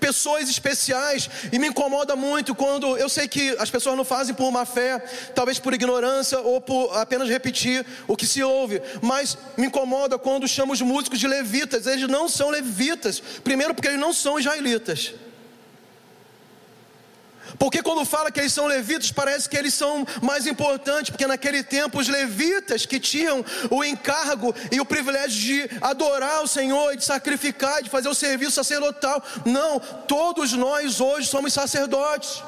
pessoas 0.04 0.50
especiais, 0.50 1.30
e 1.50 1.58
me 1.58 1.68
incomoda 1.68 2.14
muito 2.14 2.54
quando 2.54 2.98
eu 2.98 3.08
sei 3.08 3.26
que 3.26 3.56
as 3.58 3.70
pessoas 3.70 3.96
não 3.96 4.04
fazem 4.04 4.36
por 4.36 4.52
má 4.52 4.66
fé, 4.66 5.00
talvez 5.34 5.60
por 5.60 5.74
ignorância 5.74 6.40
ou 6.42 6.60
por 6.60 6.94
apenas 6.98 7.30
repetir 7.30 7.86
o 8.06 8.18
que 8.18 8.28
se 8.28 8.44
ouve, 8.44 8.82
mas 9.02 9.38
me 9.56 9.68
incomoda 9.68 10.20
quando 10.20 10.46
chamo 10.46 10.74
os 10.74 10.82
músicos 10.82 11.20
de 11.20 11.28
levitas, 11.28 11.88
eles 11.88 12.10
não 12.10 12.28
são 12.28 12.50
levitas, 12.50 13.24
primeiro 13.46 13.74
porque 13.74 13.88
eles 13.88 14.00
não 14.00 14.12
são 14.12 14.38
israelitas. 14.38 15.14
Porque 17.58 17.82
quando 17.82 18.06
fala 18.06 18.32
que 18.32 18.40
eles 18.40 18.54
são 18.54 18.66
levitas, 18.66 19.12
parece 19.12 19.48
que 19.48 19.58
eles 19.58 19.74
são 19.74 20.06
mais 20.22 20.48
importantes, 20.48 21.12
porque 21.12 21.28
naquele 21.28 21.64
tempo 21.64 22.00
os 22.00 22.08
levitas 22.08 22.86
que 22.86 23.00
tinham 23.00 23.46
o 23.70 23.84
encargo 23.84 24.54
e 24.72 24.80
o 24.80 24.86
privilégio 24.86 25.40
de 25.40 25.78
adorar 25.82 26.44
o 26.44 26.48
Senhor, 26.48 26.96
de 26.96 27.06
sacrificar, 27.06 27.84
de 27.84 27.90
fazer 27.90 28.10
o 28.10 28.16
serviço 28.16 28.52
sacerdotal. 28.52 29.24
Não, 29.46 29.80
todos 29.80 30.54
nós 30.54 31.00
hoje 31.00 31.28
somos 31.28 31.54
sacerdotes. 31.54 32.44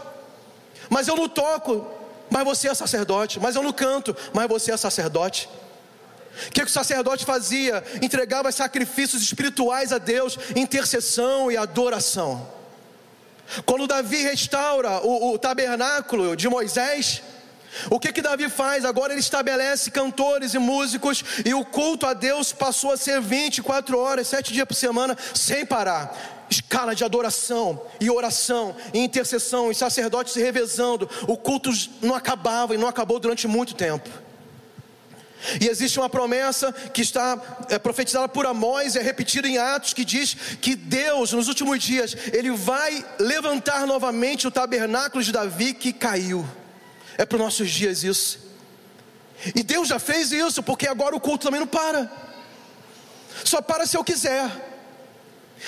Mas 0.89 1.08
eu 1.08 1.15
não 1.15 1.28
toco, 1.28 1.88
mas 2.30 2.44
você 2.44 2.68
é 2.68 2.74
sacerdote. 2.74 3.39
Mas 3.39 3.56
eu 3.56 3.63
não 3.63 3.74
canto, 3.74 4.15
mas 4.34 4.48
você 4.48 4.72
é 4.72 4.78
sacerdote. 4.78 5.50
O 6.48 6.52
que, 6.52 6.62
que 6.62 6.68
o 6.68 6.70
sacerdote 6.70 7.26
fazia? 7.26 7.84
Entregava 8.02 8.52
sacrifícios 8.52 9.22
espirituais 9.22 9.94
a 9.94 9.98
Deus, 9.98 10.38
intercessão 10.56 11.50
e 11.50 11.58
adoração. 11.58 12.56
Quando 13.65 13.88
Davi 13.88 14.23
restaura 14.23 14.99
o, 15.01 15.34
o 15.34 15.38
tabernáculo 15.38 16.36
de 16.36 16.47
Moisés, 16.49 17.21
o 17.89 17.99
que 17.99 18.13
que 18.13 18.21
Davi 18.21 18.49
faz? 18.49 18.86
Agora 18.86 19.13
ele 19.13 19.19
estabelece 19.19 19.91
cantores 19.91 20.53
e 20.53 20.60
músicos 20.60 21.23
e 21.45 21.53
o 21.53 21.65
culto 21.65 22.05
a 22.05 22.13
Deus 22.13 22.53
passou 22.53 22.91
a 22.91 22.97
ser 22.97 23.19
24 23.21 23.97
horas, 23.99 24.27
7 24.27 24.53
dias 24.53 24.67
por 24.67 24.75
semana, 24.75 25.17
sem 25.34 25.65
parar. 25.65 26.45
Escala 26.49 26.95
de 26.95 27.03
adoração 27.03 27.81
e 27.99 28.10
oração 28.10 28.75
e 28.93 28.99
intercessão, 28.99 29.71
e 29.71 29.75
sacerdotes 29.75 30.34
se 30.34 30.41
revezando. 30.41 31.10
O 31.27 31.36
culto 31.36 31.71
não 32.01 32.15
acabava 32.15 32.75
e 32.75 32.77
não 32.77 32.88
acabou 32.88 33.19
durante 33.19 33.47
muito 33.47 33.73
tempo. 33.73 34.24
E 35.60 35.67
existe 35.67 35.99
uma 35.99 36.10
promessa 36.10 36.71
que 36.71 37.01
está 37.01 37.39
é, 37.69 37.77
profetizada 37.77 38.27
por 38.27 38.45
Amós, 38.45 38.95
é 38.95 39.01
repetida 39.01 39.47
em 39.47 39.58
Atos, 39.58 39.93
que 39.93 40.05
diz 40.05 40.36
que 40.62 40.75
Deus, 40.75 41.31
nos 41.31 41.47
últimos 41.47 41.84
dias, 41.84 42.15
Ele 42.34 42.51
vai 42.51 43.05
levantar 43.19 43.86
novamente 43.86 44.47
o 44.47 44.51
tabernáculo 44.51 45.23
de 45.23 45.31
Davi 45.31 45.73
que 45.73 45.93
caiu. 45.93 46.47
É 47.17 47.25
para 47.25 47.36
os 47.38 47.41
nossos 47.41 47.69
dias 47.69 48.03
isso. 48.03 48.39
E 49.53 49.62
Deus 49.63 49.88
já 49.88 49.99
fez 49.99 50.31
isso, 50.31 50.63
porque 50.63 50.88
agora 50.88 51.15
o 51.15 51.19
culto 51.19 51.45
também 51.45 51.60
não 51.60 51.67
para. 51.67 52.12
Só 53.43 53.62
para 53.62 53.86
se 53.86 53.97
eu 53.97 54.03
quiser. 54.03 54.64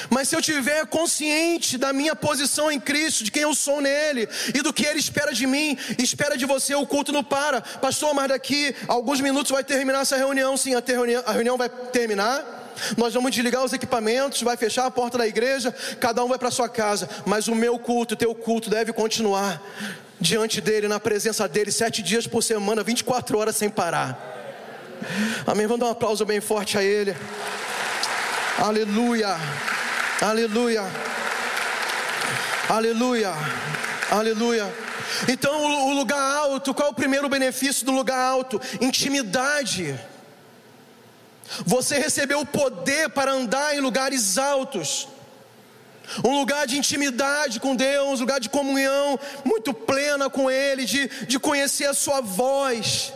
Mas 0.09 0.29
se 0.29 0.35
eu 0.35 0.41
tiver 0.41 0.85
consciente 0.85 1.77
da 1.77 1.91
minha 1.91 2.15
posição 2.15 2.71
em 2.71 2.79
Cristo, 2.79 3.23
de 3.23 3.31
quem 3.31 3.43
eu 3.43 3.55
sou 3.55 3.81
nele 3.81 4.27
e 4.53 4.61
do 4.61 4.73
que 4.73 4.85
ele 4.85 4.99
espera 4.99 5.33
de 5.33 5.47
mim, 5.47 5.77
espera 5.97 6.37
de 6.37 6.45
você, 6.45 6.75
o 6.75 6.85
culto 6.85 7.11
não 7.11 7.23
para. 7.23 7.61
Pastor, 7.61 8.13
mas 8.13 8.29
daqui 8.29 8.75
alguns 8.87 9.19
minutos 9.21 9.51
vai 9.51 9.63
terminar 9.63 10.01
essa 10.01 10.15
reunião. 10.15 10.55
Sim, 10.55 10.75
a 10.75 10.83
reunião, 10.85 11.23
a 11.25 11.31
reunião 11.31 11.57
vai 11.57 11.69
terminar. 11.69 12.55
Nós 12.95 13.13
vamos 13.13 13.31
desligar 13.31 13.63
os 13.63 13.73
equipamentos, 13.73 14.41
vai 14.41 14.55
fechar 14.55 14.85
a 14.85 14.91
porta 14.91 15.17
da 15.17 15.27
igreja, 15.27 15.73
cada 15.99 16.23
um 16.23 16.27
vai 16.27 16.37
para 16.37 16.51
sua 16.51 16.69
casa. 16.69 17.09
Mas 17.25 17.47
o 17.47 17.55
meu 17.55 17.79
culto, 17.79 18.13
o 18.13 18.17
teu 18.17 18.35
culto 18.35 18.69
deve 18.69 18.93
continuar 18.93 19.61
diante 20.19 20.61
dele, 20.61 20.87
na 20.87 20.99
presença 20.99 21.47
dele, 21.47 21.71
sete 21.71 22.01
dias 22.01 22.27
por 22.27 22.43
semana, 22.43 22.83
24 22.83 23.37
horas 23.37 23.55
sem 23.55 23.69
parar. 23.69 24.35
Amém. 25.45 25.67
Vamos 25.67 25.79
dar 25.79 25.87
um 25.87 25.91
aplauso 25.91 26.25
bem 26.25 26.41
forte 26.41 26.77
a 26.77 26.83
ele. 26.83 27.15
Aleluia. 28.57 29.37
Aleluia. 30.21 30.83
Aleluia. 32.67 33.33
Aleluia. 34.09 34.73
Então, 35.27 35.87
o 35.89 35.93
lugar 35.93 36.19
alto, 36.19 36.73
qual 36.73 36.87
é 36.87 36.91
o 36.91 36.95
primeiro 36.95 37.29
benefício 37.29 37.85
do 37.85 37.91
lugar 37.91 38.19
alto? 38.19 38.59
Intimidade. 38.81 39.97
Você 41.65 41.99
recebeu 41.99 42.41
o 42.41 42.45
poder 42.45 43.09
para 43.09 43.31
andar 43.31 43.75
em 43.75 43.79
lugares 43.79 44.37
altos. 44.39 45.07
Um 46.23 46.39
lugar 46.39 46.65
de 46.65 46.77
intimidade 46.77 47.59
com 47.59 47.75
Deus, 47.75 48.19
um 48.19 48.23
lugar 48.23 48.39
de 48.39 48.49
comunhão 48.49 49.19
muito 49.43 49.73
plena 49.73 50.29
com 50.29 50.49
Ele, 50.49 50.85
de, 50.85 51.07
de 51.25 51.39
conhecer 51.39 51.85
a 51.85 51.93
Sua 51.93 52.21
voz. 52.21 53.13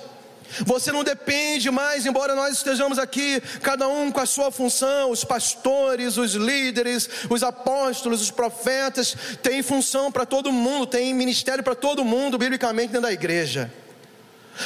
Você 0.66 0.92
não 0.92 1.04
depende 1.04 1.72
mais, 1.72 2.06
embora 2.06 2.36
nós 2.36 2.58
estejamos 2.58 3.00
aqui, 3.00 3.42
cada 3.62 3.88
um 3.88 4.12
com 4.12 4.20
a 4.20 4.26
sua 4.26 4.52
função, 4.52 5.12
os 5.12 5.24
pastores, 5.24 6.18
os 6.18 6.34
líderes, 6.34 7.10
os 7.30 7.42
apóstolos, 7.44 8.22
os 8.22 8.32
profetas, 8.32 9.16
tem 9.42 9.64
função 9.64 10.12
para 10.12 10.26
todo 10.26 10.52
mundo, 10.52 10.86
tem 10.86 11.14
ministério 11.14 11.64
para 11.64 11.76
todo 11.76 12.04
mundo, 12.04 12.38
biblicamente, 12.38 12.88
dentro 12.88 13.08
da 13.08 13.14
igreja. 13.14 13.72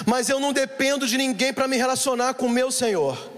Mas 0.06 0.30
eu 0.30 0.40
não 0.40 0.52
dependo 0.52 1.08
de 1.08 1.18
ninguém 1.18 1.54
para 1.54 1.68
me 1.68 1.78
relacionar 1.78 2.34
com 2.34 2.48
o 2.48 2.50
meu 2.50 2.72
Senhor. 2.72 3.32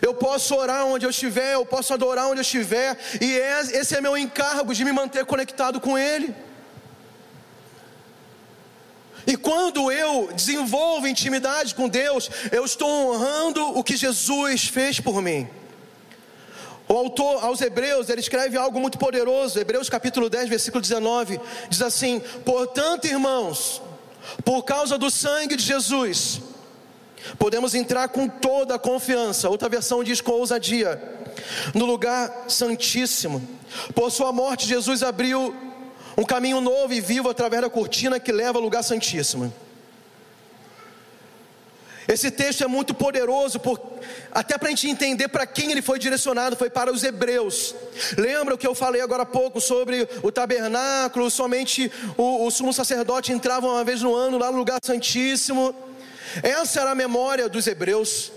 Eu 0.00 0.14
posso 0.14 0.54
orar 0.54 0.84
onde 0.86 1.06
eu 1.06 1.10
estiver, 1.10 1.54
eu 1.54 1.64
posso 1.64 1.92
adorar 1.94 2.26
onde 2.26 2.38
eu 2.38 2.42
estiver, 2.42 2.96
e 3.20 3.38
é, 3.38 3.60
esse 3.60 3.96
é 3.96 4.00
meu 4.00 4.16
encargo 4.16 4.74
de 4.74 4.84
me 4.84 4.92
manter 4.92 5.24
conectado 5.24 5.80
com 5.80 5.98
Ele. 5.98 6.34
E 9.26 9.36
quando 9.36 9.90
eu 9.90 10.30
desenvolvo 10.32 11.08
intimidade 11.08 11.74
com 11.74 11.88
Deus, 11.88 12.30
eu 12.52 12.64
estou 12.64 12.88
honrando 12.88 13.78
o 13.78 13.82
que 13.82 13.96
Jesus 13.96 14.66
fez 14.66 15.00
por 15.00 15.22
mim. 15.22 15.48
O 16.86 16.94
autor 16.94 17.42
aos 17.42 17.60
Hebreus, 17.62 18.10
ele 18.10 18.20
escreve 18.20 18.58
algo 18.58 18.78
muito 18.78 18.98
poderoso, 18.98 19.58
Hebreus 19.58 19.88
capítulo 19.88 20.28
10, 20.28 20.50
versículo 20.50 20.82
19, 20.82 21.40
diz 21.70 21.80
assim: 21.80 22.20
Portanto, 22.44 23.06
irmãos, 23.06 23.80
por 24.44 24.62
causa 24.64 24.98
do 24.98 25.10
sangue 25.10 25.56
de 25.56 25.64
Jesus, 25.64 26.42
podemos 27.38 27.74
entrar 27.74 28.08
com 28.08 28.28
toda 28.28 28.74
a 28.74 28.78
confiança, 28.78 29.48
outra 29.48 29.68
versão 29.68 30.04
diz 30.04 30.20
com 30.20 30.32
ousadia, 30.32 31.02
no 31.74 31.86
lugar 31.86 32.44
santíssimo. 32.48 33.42
Por 33.94 34.10
sua 34.10 34.30
morte, 34.30 34.66
Jesus 34.66 35.02
abriu 35.02 35.54
um 36.16 36.24
caminho 36.24 36.60
novo 36.60 36.92
e 36.92 37.00
vivo 37.00 37.28
através 37.28 37.62
da 37.62 37.70
cortina 37.70 38.20
que 38.20 38.32
leva 38.32 38.58
ao 38.58 38.62
lugar 38.62 38.82
santíssimo. 38.82 39.52
Esse 42.06 42.30
texto 42.30 42.62
é 42.62 42.66
muito 42.66 42.92
poderoso, 42.92 43.58
por, 43.58 43.80
até 44.30 44.58
para 44.58 44.68
a 44.68 44.70
gente 44.70 44.88
entender 44.88 45.28
para 45.28 45.46
quem 45.46 45.70
ele 45.72 45.80
foi 45.80 45.98
direcionado, 45.98 46.54
foi 46.54 46.68
para 46.68 46.92
os 46.92 47.02
hebreus. 47.02 47.74
Lembra 48.18 48.54
o 48.54 48.58
que 48.58 48.66
eu 48.66 48.74
falei 48.74 49.00
agora 49.00 49.22
há 49.22 49.26
pouco 49.26 49.58
sobre 49.58 50.06
o 50.22 50.30
tabernáculo? 50.30 51.30
Somente 51.30 51.90
o, 52.16 52.46
o 52.46 52.50
sumo 52.50 52.74
sacerdote 52.74 53.32
entrava 53.32 53.66
uma 53.66 53.82
vez 53.82 54.02
no 54.02 54.14
ano 54.14 54.36
lá 54.36 54.52
no 54.52 54.58
lugar 54.58 54.78
santíssimo. 54.84 55.74
Essa 56.42 56.82
era 56.82 56.90
a 56.90 56.94
memória 56.94 57.48
dos 57.48 57.66
hebreus. 57.66 58.30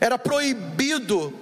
Era 0.00 0.16
proibido 0.16 1.41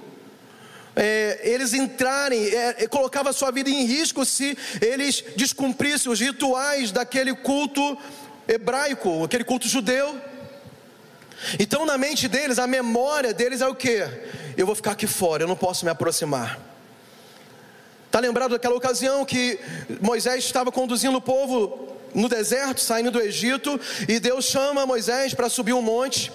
é, 0.95 1.39
eles 1.43 1.73
entrarem, 1.73 2.47
é, 2.47 2.87
colocava 2.87 3.29
a 3.29 3.33
sua 3.33 3.51
vida 3.51 3.69
em 3.69 3.85
risco 3.85 4.25
se 4.25 4.57
eles 4.81 5.23
descumprissem 5.35 6.11
os 6.11 6.19
rituais 6.19 6.91
daquele 6.91 7.33
culto 7.33 7.97
hebraico, 8.47 9.23
aquele 9.23 9.43
culto 9.43 9.67
judeu. 9.67 10.19
Então, 11.59 11.85
na 11.85 11.97
mente 11.97 12.27
deles, 12.27 12.59
a 12.59 12.67
memória 12.67 13.33
deles 13.33 13.61
é 13.61 13.67
o 13.67 13.75
que? 13.75 14.05
Eu 14.57 14.65
vou 14.65 14.75
ficar 14.75 14.91
aqui 14.91 15.07
fora, 15.07 15.43
eu 15.43 15.47
não 15.47 15.55
posso 15.55 15.85
me 15.85 15.91
aproximar. 15.91 16.59
Está 18.05 18.19
lembrado 18.19 18.51
daquela 18.51 18.75
ocasião 18.75 19.23
que 19.23 19.57
Moisés 20.01 20.43
estava 20.43 20.71
conduzindo 20.71 21.17
o 21.17 21.21
povo 21.21 21.87
no 22.13 22.27
deserto, 22.27 22.81
saindo 22.81 23.09
do 23.09 23.21
Egito, 23.21 23.79
e 24.07 24.19
Deus 24.19 24.45
chama 24.45 24.85
Moisés 24.85 25.33
para 25.33 25.47
subir 25.47 25.73
um 25.73 25.81
monte. 25.81 26.31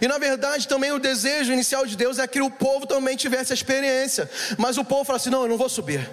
E 0.00 0.06
na 0.08 0.18
verdade 0.18 0.66
também 0.68 0.92
o 0.92 0.98
desejo 0.98 1.52
inicial 1.52 1.86
de 1.86 1.96
Deus 1.96 2.18
é 2.18 2.26
que 2.26 2.40
o 2.40 2.50
povo 2.50 2.86
também 2.86 3.16
tivesse 3.16 3.52
a 3.52 3.54
experiência. 3.54 4.30
Mas 4.56 4.78
o 4.78 4.84
povo 4.84 5.04
fala 5.04 5.16
assim: 5.16 5.30
não, 5.30 5.42
eu 5.42 5.48
não 5.48 5.56
vou 5.56 5.68
subir. 5.68 6.08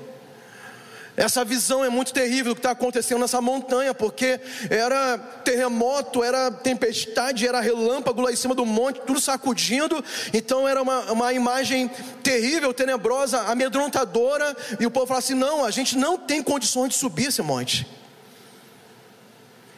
Essa 1.17 1.45
visão 1.45 1.83
é 1.83 1.89
muito 1.89 2.13
terrível 2.13 2.51
do 2.51 2.55
que 2.55 2.59
está 2.59 2.71
acontecendo 2.71 3.21
nessa 3.21 3.39
montanha, 3.39 3.93
porque 3.93 4.37
era 4.69 5.17
terremoto, 5.17 6.21
era 6.21 6.51
tempestade, 6.51 7.47
era 7.47 7.61
relâmpago 7.61 8.21
lá 8.21 8.33
em 8.33 8.35
cima 8.35 8.53
do 8.53 8.65
monte, 8.65 8.99
tudo 9.07 9.21
sacudindo. 9.21 10.03
Então 10.33 10.67
era 10.67 10.81
uma, 10.81 11.11
uma 11.13 11.31
imagem 11.31 11.89
terrível, 12.21 12.73
tenebrosa, 12.73 13.39
amedrontadora. 13.43 14.55
E 14.77 14.85
o 14.85 14.91
povo 14.91 15.07
fala 15.07 15.19
assim: 15.19 15.35
não, 15.35 15.63
a 15.63 15.71
gente 15.71 15.97
não 15.97 16.17
tem 16.17 16.43
condições 16.43 16.89
de 16.89 16.95
subir 16.95 17.27
esse 17.27 17.41
monte. 17.41 17.87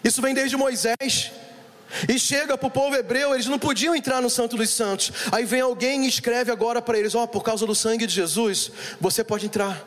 Isso 0.04 0.21
vem 0.21 0.34
desde 0.34 0.58
Moisés. 0.58 1.32
E 2.08 2.19
chega 2.19 2.58
para 2.58 2.67
o 2.67 2.71
povo 2.71 2.95
hebreu, 2.95 3.34
eles 3.34 3.47
não 3.47 3.58
podiam 3.58 3.95
entrar 3.95 4.21
no 4.21 4.30
Santo 4.30 4.58
dos 4.58 4.69
Santos. 4.69 5.12
Aí 5.32 5.45
vem 5.45 5.62
alguém 5.62 6.06
e 6.06 6.08
escreve 6.08 6.52
agora 6.52 6.82
para 6.82 6.97
eles: 6.97 7.15
Ó, 7.15 7.23
oh, 7.23 7.28
por 7.28 7.43
causa 7.43 7.65
do 7.65 7.73
sangue 7.73 8.06
de 8.06 8.13
Jesus, 8.13 8.71
você 9.00 9.23
pode 9.23 9.45
entrar. 9.45 9.86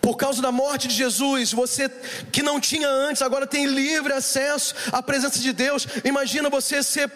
Por 0.00 0.16
causa 0.16 0.40
da 0.40 0.50
morte 0.50 0.88
de 0.88 0.94
Jesus, 0.94 1.52
você 1.52 1.90
que 2.32 2.42
não 2.42 2.58
tinha 2.58 2.88
antes, 2.88 3.20
agora 3.20 3.46
tem 3.46 3.66
livre 3.66 4.12
acesso 4.12 4.74
à 4.92 5.02
presença 5.02 5.38
de 5.38 5.52
Deus. 5.52 5.86
Imagina 6.04 6.48
você 6.48 6.82
ser, 6.82 7.10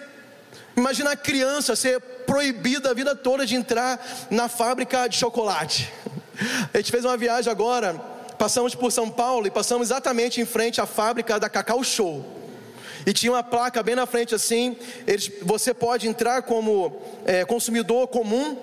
imagina 0.76 1.12
a 1.12 1.16
criança 1.16 1.74
ser 1.74 1.98
proibido 2.26 2.88
a 2.88 2.92
vida 2.92 3.16
toda 3.16 3.46
de 3.46 3.54
entrar 3.54 4.26
na 4.30 4.48
fábrica 4.48 5.08
de 5.08 5.16
chocolate. 5.16 5.90
A 6.74 6.78
gente 6.78 6.90
fez 6.90 7.04
uma 7.04 7.16
viagem 7.16 7.50
agora, 7.50 8.00
passamos 8.44 8.74
por 8.74 8.92
São 8.92 9.08
Paulo 9.08 9.46
e 9.46 9.50
passamos 9.50 9.88
exatamente 9.88 10.38
em 10.38 10.44
frente 10.44 10.78
à 10.78 10.84
fábrica 10.84 11.40
da 11.40 11.48
Cacau 11.48 11.82
Show. 11.82 12.22
E 13.06 13.12
tinha 13.14 13.32
uma 13.32 13.42
placa 13.42 13.82
bem 13.82 13.94
na 13.94 14.04
frente 14.04 14.34
assim: 14.34 14.76
eles, 15.06 15.32
você 15.40 15.72
pode 15.72 16.06
entrar 16.06 16.42
como 16.42 16.94
é, 17.24 17.42
consumidor 17.46 18.06
comum 18.08 18.58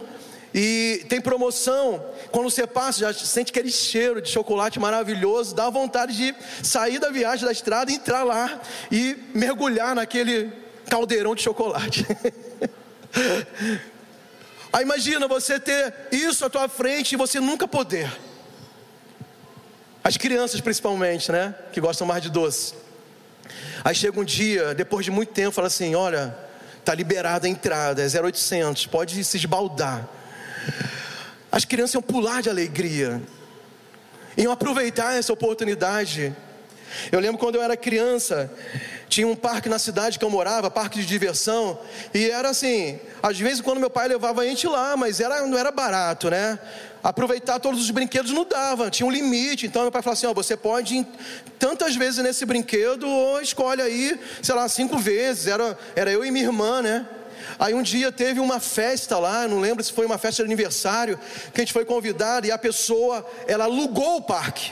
e 0.54 1.04
tem 1.10 1.20
promoção. 1.20 2.06
Quando 2.32 2.52
você 2.52 2.67
passa, 2.67 3.00
já 3.00 3.12
sente 3.12 3.50
aquele 3.50 3.72
cheiro 3.72 4.22
de 4.22 4.30
chocolate 4.30 4.80
maravilhoso, 4.80 5.56
dá 5.56 5.67
vontade 5.67 6.15
de 6.15 6.36
sair 6.62 7.00
da 7.00 7.10
viagem 7.10 7.44
da 7.44 7.52
estrada, 7.52 7.91
entrar 7.91 8.24
lá 8.24 8.62
e 8.91 9.17
mergulhar 9.34 9.96
naquele 9.96 10.54
caldeirão 10.91 11.34
de 11.34 11.41
chocolate. 11.41 12.06
Aí 14.72 14.84
imagina 14.84 15.28
você 15.28 15.60
ter 15.60 15.91
isso 16.12 16.46
à 16.46 16.52
tua 16.52 16.70
frente 16.70 17.13
e 17.13 17.15
você 17.15 17.39
nunca 17.39 17.67
poder. 17.67 18.12
As 20.04 20.18
crianças 20.18 20.60
principalmente, 20.60 21.32
né? 21.32 21.54
Que 21.72 21.80
gostam 21.80 22.08
mais 22.08 22.24
de 22.24 22.30
doce. 22.30 22.74
Aí 23.84 23.94
chega 23.94 24.20
um 24.20 24.24
dia, 24.24 24.74
depois 24.74 25.06
de 25.06 25.12
muito 25.12 25.32
tempo, 25.32 25.52
fala 25.52 25.68
assim: 25.68 25.94
olha, 25.96 26.36
tá 26.84 26.94
liberada 26.94 27.48
a 27.48 27.50
entrada, 27.50 28.02
é 28.02 28.22
0800, 28.22 28.88
pode 28.88 29.24
se 29.24 29.38
esbaldar. 29.38 30.08
As 31.52 31.66
crianças 31.66 31.94
iam 31.96 32.02
pular 32.02 32.42
de 32.42 32.50
alegria, 32.50 33.22
iam 34.38 34.52
aproveitar 34.52 35.18
essa 35.18 35.34
oportunidade. 35.34 36.36
Eu 37.12 37.20
lembro 37.20 37.38
quando 37.38 37.56
eu 37.56 37.64
era 37.64 37.78
criança, 37.78 38.52
tinha 39.12 39.28
um 39.28 39.36
parque 39.36 39.67
na 39.67 39.78
cidade 39.78 40.17
que 40.17 40.24
eu 40.24 40.30
morava, 40.30 40.71
parque 40.71 41.02
de 41.02 41.06
diversão, 41.06 41.78
e 42.13 42.30
era 42.30 42.50
assim, 42.50 42.97
às 43.21 43.38
vezes 43.38 43.60
quando 43.60 43.78
meu 43.78 43.89
pai 43.89 44.08
levava 44.08 44.39
a 44.39 44.45
gente 44.45 44.65
lá, 44.65 44.95
mas 44.95 45.19
era, 45.19 45.45
não 45.45 45.58
era 45.58 45.69
barato, 45.69 46.30
né? 46.30 46.58
Aproveitar 47.04 47.60
todos 47.60 47.82
os 47.82 47.91
brinquedos 47.91 48.32
não 48.32 48.45
dava, 48.45 48.89
tinha 48.89 49.06
um 49.06 49.12
limite. 49.12 49.65
Então 49.65 49.82
meu 49.82 49.91
pai 49.91 50.02
falou 50.02 50.13
assim: 50.13 50.28
ó, 50.28 50.34
você 50.34 50.56
pode 50.56 50.95
ir 50.95 51.08
tantas 51.60 51.93
vezes 51.95 52.24
nesse 52.24 52.45
brinquedo, 52.45 53.06
ou 53.06 53.41
escolhe 53.41 53.82
aí, 53.82 54.17
sei 54.41 54.56
lá, 54.56 54.69
cinco 54.69 54.97
vezes. 54.97 55.47
Era, 55.47 55.78
era 55.93 56.10
eu 56.10 56.24
e 56.24 56.32
minha 56.32 56.45
irmã, 56.45 56.82
né? 56.82 57.06
Aí 57.60 57.74
um 57.74 57.82
dia 57.82 58.13
teve 58.13 58.39
uma 58.39 58.62
festa 58.62 59.19
lá, 59.19 59.45
não 59.45 59.60
lembro 59.60 59.84
se 59.84 59.91
foi 59.91 60.06
uma 60.06 60.17
festa 60.17 60.41
de 60.41 60.47
aniversário, 60.47 61.19
que 61.54 61.60
a 61.60 61.63
gente 61.63 61.74
foi 61.74 61.84
convidado 61.84 62.47
e 62.47 62.52
a 62.52 62.58
pessoa, 62.58 63.26
ela 63.45 63.65
alugou 63.65 64.17
o 64.17 64.21
parque. 64.21 64.71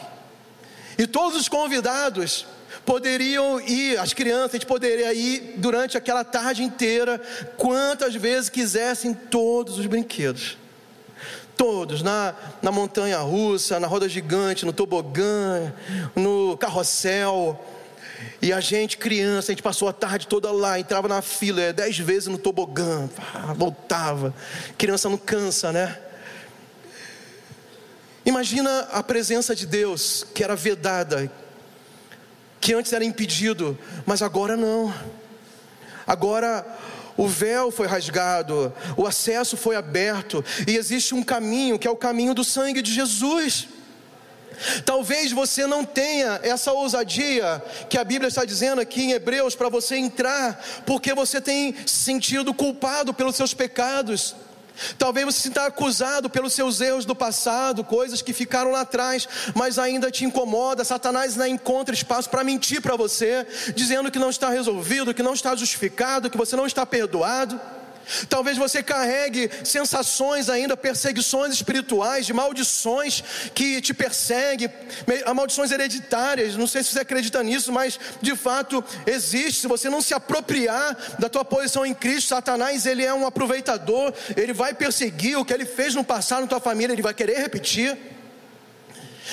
E 0.98 1.06
todos 1.08 1.38
os 1.38 1.50
convidados 1.50 2.46
poderiam 2.90 3.62
ir, 3.62 4.00
as 4.00 4.14
crianças, 4.14 4.50
a 4.50 4.54
gente 4.54 4.66
poderia 4.66 5.14
ir 5.14 5.54
durante 5.58 5.96
aquela 5.96 6.24
tarde 6.24 6.64
inteira, 6.64 7.22
quantas 7.56 8.16
vezes 8.16 8.50
quisessem, 8.50 9.14
todos 9.14 9.78
os 9.78 9.86
brinquedos. 9.86 10.58
Todos, 11.56 12.02
na, 12.02 12.34
na 12.64 12.72
montanha 12.72 13.20
russa, 13.20 13.80
na 13.80 13.86
roda 13.86 14.10
gigante, 14.10 14.66
no 14.66 14.74
tobogã, 14.74 15.72
no 16.16 16.58
carrossel. 16.58 17.64
E 18.42 18.52
a 18.52 18.60
gente, 18.60 18.98
criança, 18.98 19.52
a 19.52 19.54
gente 19.54 19.62
passou 19.62 19.88
a 19.88 19.94
tarde 19.94 20.26
toda 20.26 20.52
lá, 20.52 20.80
entrava 20.80 21.08
na 21.08 21.22
fila, 21.22 21.62
é, 21.62 21.72
dez 21.72 21.96
vezes 22.00 22.28
no 22.28 22.40
tobogã, 22.40 23.08
voltava. 23.56 24.34
Criança 24.80 25.08
não 25.08 25.18
cansa, 25.18 25.72
né? 25.72 25.96
Imagina 28.26 28.88
a 28.92 29.04
presença 29.04 29.56
de 29.56 29.68
Deus 29.68 30.26
que 30.34 30.44
era 30.44 30.56
vedada, 30.56 31.32
que 32.60 32.74
antes 32.74 32.94
era 32.94 33.04
impedido, 33.04 33.78
mas 34.06 34.22
agora 34.22 34.56
não. 34.56 34.94
Agora 36.06 36.66
o 37.16 37.28
véu 37.28 37.70
foi 37.70 37.86
rasgado, 37.86 38.74
o 38.96 39.06
acesso 39.06 39.58
foi 39.58 39.76
aberto, 39.76 40.44
e 40.68 40.78
existe 40.78 41.14
um 41.14 41.22
caminho 41.22 41.78
que 41.78 41.88
é 41.88 41.92
o 41.92 41.96
caminho 41.96 42.34
do 42.34 42.44
sangue 42.44 42.82
de 42.82 42.94
Jesus. 42.94 43.68
Talvez 44.86 45.32
você 45.32 45.66
não 45.66 45.86
tenha 45.86 46.40
essa 46.44 46.72
ousadia 46.72 47.64
que 47.90 47.98
a 47.98 48.04
Bíblia 48.04 48.28
está 48.28 48.44
dizendo 48.44 48.82
aqui 48.82 49.04
em 49.04 49.12
Hebreus 49.12 49.56
para 49.56 49.70
você 49.70 49.96
entrar, 49.96 50.64
porque 50.86 51.14
você 51.14 51.40
tem 51.40 51.76
sentido 51.86 52.54
culpado 52.54 53.14
pelos 53.14 53.36
seus 53.36 53.54
pecados. 53.54 54.36
Talvez 54.98 55.26
você 55.26 55.38
se 55.38 55.44
sinta 55.44 55.66
acusado 55.66 56.30
pelos 56.30 56.54
seus 56.54 56.82
erros 56.82 57.06
do 57.06 57.16
passado, 57.16 57.84
coisas 57.84 58.22
que 58.22 58.34
ficaram 58.34 58.72
lá 58.72 58.82
atrás, 58.82 59.28
mas 59.56 59.80
ainda 59.80 60.12
te 60.12 60.26
incomoda. 60.26 60.84
Satanás 60.84 61.34
ainda 61.34 61.50
encontra 61.50 61.94
espaço 61.94 62.30
para 62.30 62.44
mentir 62.44 62.82
para 62.82 62.96
você, 62.96 63.46
dizendo 63.76 64.12
que 64.12 64.20
não 64.20 64.30
está 64.30 64.50
resolvido, 64.50 65.14
que 65.14 65.24
não 65.24 65.34
está 65.34 65.56
justificado, 65.56 66.30
que 66.30 66.38
você 66.38 66.56
não 66.56 66.66
está 66.66 66.86
perdoado. 66.86 67.60
Talvez 68.28 68.58
você 68.58 68.82
carregue 68.82 69.50
sensações 69.64 70.50
ainda, 70.50 70.76
perseguições 70.76 71.54
espirituais, 71.54 72.26
de 72.26 72.34
maldições 72.34 73.24
que 73.54 73.82
te 73.82 73.94
perseguem, 73.94 74.70
maldições 75.36 75.72
hereditárias. 75.72 76.56
Não 76.56 76.68
sei 76.68 76.84
se 76.84 76.92
você 76.92 77.00
acredita 77.02 77.42
nisso, 77.44 77.72
mas 77.72 78.00
de 78.22 78.36
fato 78.36 78.84
existe. 79.06 79.62
Se 79.62 79.68
você 79.68 79.90
não 79.90 80.02
se 80.02 80.14
apropriar 80.14 80.98
da 81.20 81.30
tua 81.30 81.46
posição 81.46 81.86
em 81.86 81.94
Cristo, 81.94 82.30
Satanás 82.30 82.86
ele 82.86 83.04
é 83.04 83.14
um 83.14 83.28
aproveitador. 83.28 84.14
Ele 84.36 84.54
vai 84.54 84.74
perseguir 84.74 85.38
o 85.38 85.46
que 85.46 85.54
ele 85.54 85.66
fez 85.66 85.96
no 85.96 86.04
passado 86.04 86.42
na 86.42 86.48
tua 86.48 86.60
família, 86.60 86.94
ele 86.94 87.02
vai 87.02 87.14
querer 87.14 87.38
repetir. 87.40 87.98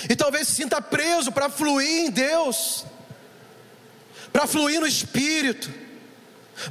E 0.09 0.15
talvez 0.15 0.49
se 0.49 0.55
sinta 0.55 0.83
preso 0.83 1.33
para 1.33 1.49
fluir 1.49 2.07
em 2.07 2.11
Deus, 2.11 2.85
para 4.33 4.47
fluir 4.47 4.79
no 4.81 4.87
Espírito 4.87 5.86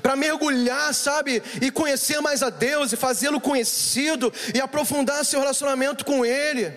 para 0.02 0.16
mergulhar, 0.16 0.94
sabe, 0.94 1.42
e 1.62 1.72
conhecer 1.72 2.20
mais 2.22 2.42
a 2.42 2.50
Deus 2.50 2.92
e 2.92 2.98
fazê-lo 2.98 3.40
conhecido 3.40 4.32
e 4.54 4.60
aprofundar 4.60 5.24
seu 5.26 5.40
relacionamento 5.40 6.06
com 6.06 6.26
Ele. 6.26 6.72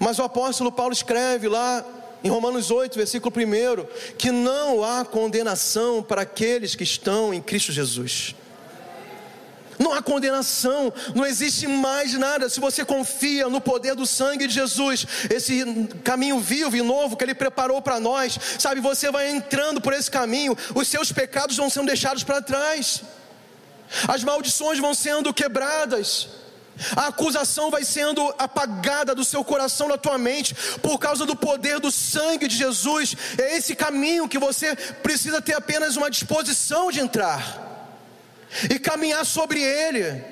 Mas 0.00 0.18
o 0.18 0.22
apóstolo 0.22 0.72
Paulo 0.72 0.92
escreve 0.92 1.48
lá 1.48 1.84
em 2.22 2.28
Romanos 2.28 2.70
8, 2.70 2.96
versículo 2.96 3.34
1, 3.36 4.14
que 4.16 4.30
não 4.30 4.82
há 4.82 5.04
condenação 5.04 6.02
para 6.02 6.22
aqueles 6.22 6.74
que 6.74 6.82
estão 6.82 7.34
em 7.34 7.42
Cristo 7.42 7.70
Jesus. 7.70 8.34
Não 9.78 9.92
há 9.92 10.02
condenação, 10.02 10.92
não 11.14 11.26
existe 11.26 11.66
mais 11.66 12.14
nada. 12.14 12.48
Se 12.48 12.60
você 12.60 12.84
confia 12.84 13.48
no 13.48 13.60
poder 13.60 13.94
do 13.94 14.06
sangue 14.06 14.46
de 14.46 14.54
Jesus, 14.54 15.06
esse 15.30 15.64
caminho 16.02 16.38
vivo 16.40 16.76
e 16.76 16.82
novo 16.82 17.16
que 17.16 17.24
Ele 17.24 17.34
preparou 17.34 17.80
para 17.82 18.00
nós, 18.00 18.38
sabe, 18.58 18.80
você 18.80 19.10
vai 19.10 19.30
entrando 19.30 19.80
por 19.80 19.92
esse 19.92 20.10
caminho, 20.10 20.56
os 20.74 20.88
seus 20.88 21.12
pecados 21.12 21.56
vão 21.56 21.70
sendo 21.70 21.86
deixados 21.86 22.22
para 22.22 22.42
trás, 22.42 23.02
as 24.08 24.22
maldições 24.22 24.78
vão 24.78 24.94
sendo 24.94 25.32
quebradas. 25.32 26.28
A 26.96 27.06
acusação 27.06 27.70
vai 27.70 27.84
sendo 27.84 28.34
apagada 28.36 29.14
do 29.14 29.24
seu 29.24 29.44
coração, 29.44 29.88
da 29.88 29.96
tua 29.96 30.18
mente, 30.18 30.56
por 30.82 30.98
causa 30.98 31.24
do 31.24 31.36
poder 31.36 31.78
do 31.78 31.88
sangue 31.88 32.48
de 32.48 32.56
Jesus. 32.56 33.14
É 33.38 33.56
esse 33.56 33.76
caminho 33.76 34.28
que 34.28 34.40
você 34.40 34.74
precisa 34.74 35.40
ter 35.40 35.54
apenas 35.54 35.96
uma 35.96 36.10
disposição 36.10 36.90
de 36.90 36.98
entrar 36.98 37.73
e 38.70 38.78
caminhar 38.78 39.24
sobre 39.24 39.60
ele. 39.60 40.24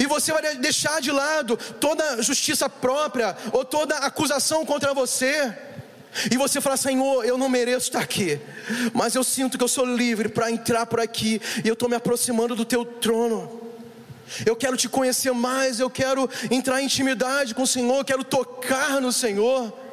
E 0.00 0.06
você 0.06 0.32
vai 0.32 0.56
deixar 0.56 1.00
de 1.00 1.10
lado 1.10 1.56
toda 1.78 2.22
justiça 2.22 2.68
própria 2.68 3.36
ou 3.52 3.64
toda 3.64 3.96
acusação 3.98 4.64
contra 4.64 4.94
você. 4.94 5.54
E 6.30 6.36
você 6.36 6.60
fala, 6.60 6.76
Senhor, 6.76 7.24
eu 7.24 7.36
não 7.36 7.48
mereço 7.48 7.88
estar 7.88 8.00
aqui, 8.00 8.40
mas 8.92 9.14
eu 9.14 9.24
sinto 9.24 9.58
que 9.58 9.64
eu 9.64 9.68
sou 9.68 9.84
livre 9.84 10.28
para 10.28 10.50
entrar 10.50 10.86
por 10.86 11.00
aqui, 11.00 11.42
e 11.64 11.66
eu 11.66 11.74
estou 11.74 11.88
me 11.88 11.96
aproximando 11.96 12.54
do 12.54 12.64
teu 12.64 12.84
trono. 12.84 13.60
Eu 14.46 14.54
quero 14.54 14.76
te 14.76 14.88
conhecer 14.88 15.32
mais, 15.32 15.80
eu 15.80 15.90
quero 15.90 16.30
entrar 16.50 16.80
em 16.80 16.84
intimidade 16.84 17.52
com 17.52 17.62
o 17.62 17.66
Senhor, 17.66 17.98
eu 17.98 18.04
quero 18.04 18.24
tocar 18.24 19.00
no 19.00 19.12
Senhor. 19.12 19.83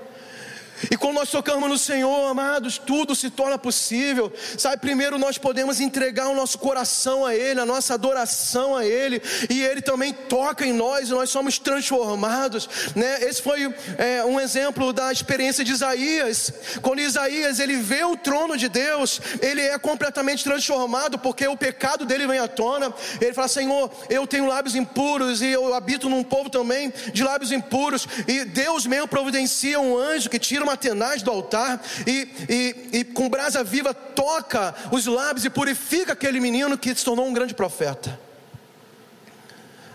E 0.89 0.97
quando 0.97 1.15
nós 1.15 1.29
tocamos 1.29 1.69
no 1.69 1.77
Senhor, 1.77 2.29
amados, 2.29 2.77
tudo 2.77 3.15
se 3.15 3.29
torna 3.29 3.57
possível. 3.57 4.31
Sabe, 4.57 4.77
primeiro 4.77 5.17
nós 5.17 5.37
podemos 5.37 5.79
entregar 5.79 6.27
o 6.29 6.35
nosso 6.35 6.57
coração 6.57 7.25
a 7.25 7.35
Ele, 7.35 7.59
a 7.59 7.65
nossa 7.65 7.93
adoração 7.93 8.75
a 8.75 8.85
Ele, 8.85 9.21
e 9.49 9.61
Ele 9.61 9.81
também 9.81 10.13
toca 10.13 10.65
em 10.65 10.73
nós 10.73 11.09
e 11.09 11.11
nós 11.11 11.29
somos 11.29 11.59
transformados. 11.59 12.69
Né? 12.95 13.23
Esse 13.23 13.41
foi 13.41 13.73
é, 13.97 14.23
um 14.23 14.39
exemplo 14.39 14.93
da 14.93 15.11
experiência 15.11 15.63
de 15.63 15.71
Isaías. 15.71 16.53
Quando 16.81 16.99
Isaías 16.99 17.59
ele 17.59 17.77
vê 17.77 18.03
o 18.03 18.15
trono 18.15 18.57
de 18.57 18.69
Deus, 18.69 19.21
ele 19.41 19.61
é 19.61 19.77
completamente 19.77 20.43
transformado 20.43 21.19
porque 21.19 21.47
o 21.47 21.57
pecado 21.57 22.05
dele 22.05 22.27
vem 22.27 22.39
à 22.39 22.47
tona. 22.47 22.93
Ele 23.19 23.33
fala: 23.33 23.47
Senhor, 23.47 23.91
eu 24.09 24.25
tenho 24.25 24.47
lábios 24.47 24.75
impuros 24.75 25.41
e 25.41 25.47
eu 25.47 25.73
habito 25.73 26.09
num 26.09 26.23
povo 26.23 26.49
também 26.49 26.93
de 27.13 27.23
lábios 27.23 27.51
impuros. 27.51 28.07
E 28.27 28.45
Deus 28.45 28.85
mesmo 28.85 29.07
providencia 29.07 29.79
um 29.79 29.97
anjo 29.97 30.29
que 30.29 30.39
tira 30.39 30.63
uma 30.63 30.70
chama 30.71 30.77
tenaz 30.77 31.21
do 31.21 31.31
altar 31.31 31.81
e, 32.07 32.27
e, 32.49 32.99
e 32.99 33.03
com 33.03 33.29
brasa 33.29 33.63
viva 33.63 33.93
toca 33.93 34.73
os 34.91 35.05
lábios 35.05 35.45
e 35.45 35.49
purifica 35.49 36.13
aquele 36.13 36.39
menino 36.39 36.77
que 36.77 36.93
se 36.95 37.03
tornou 37.03 37.27
um 37.27 37.33
grande 37.33 37.53
profeta. 37.53 38.19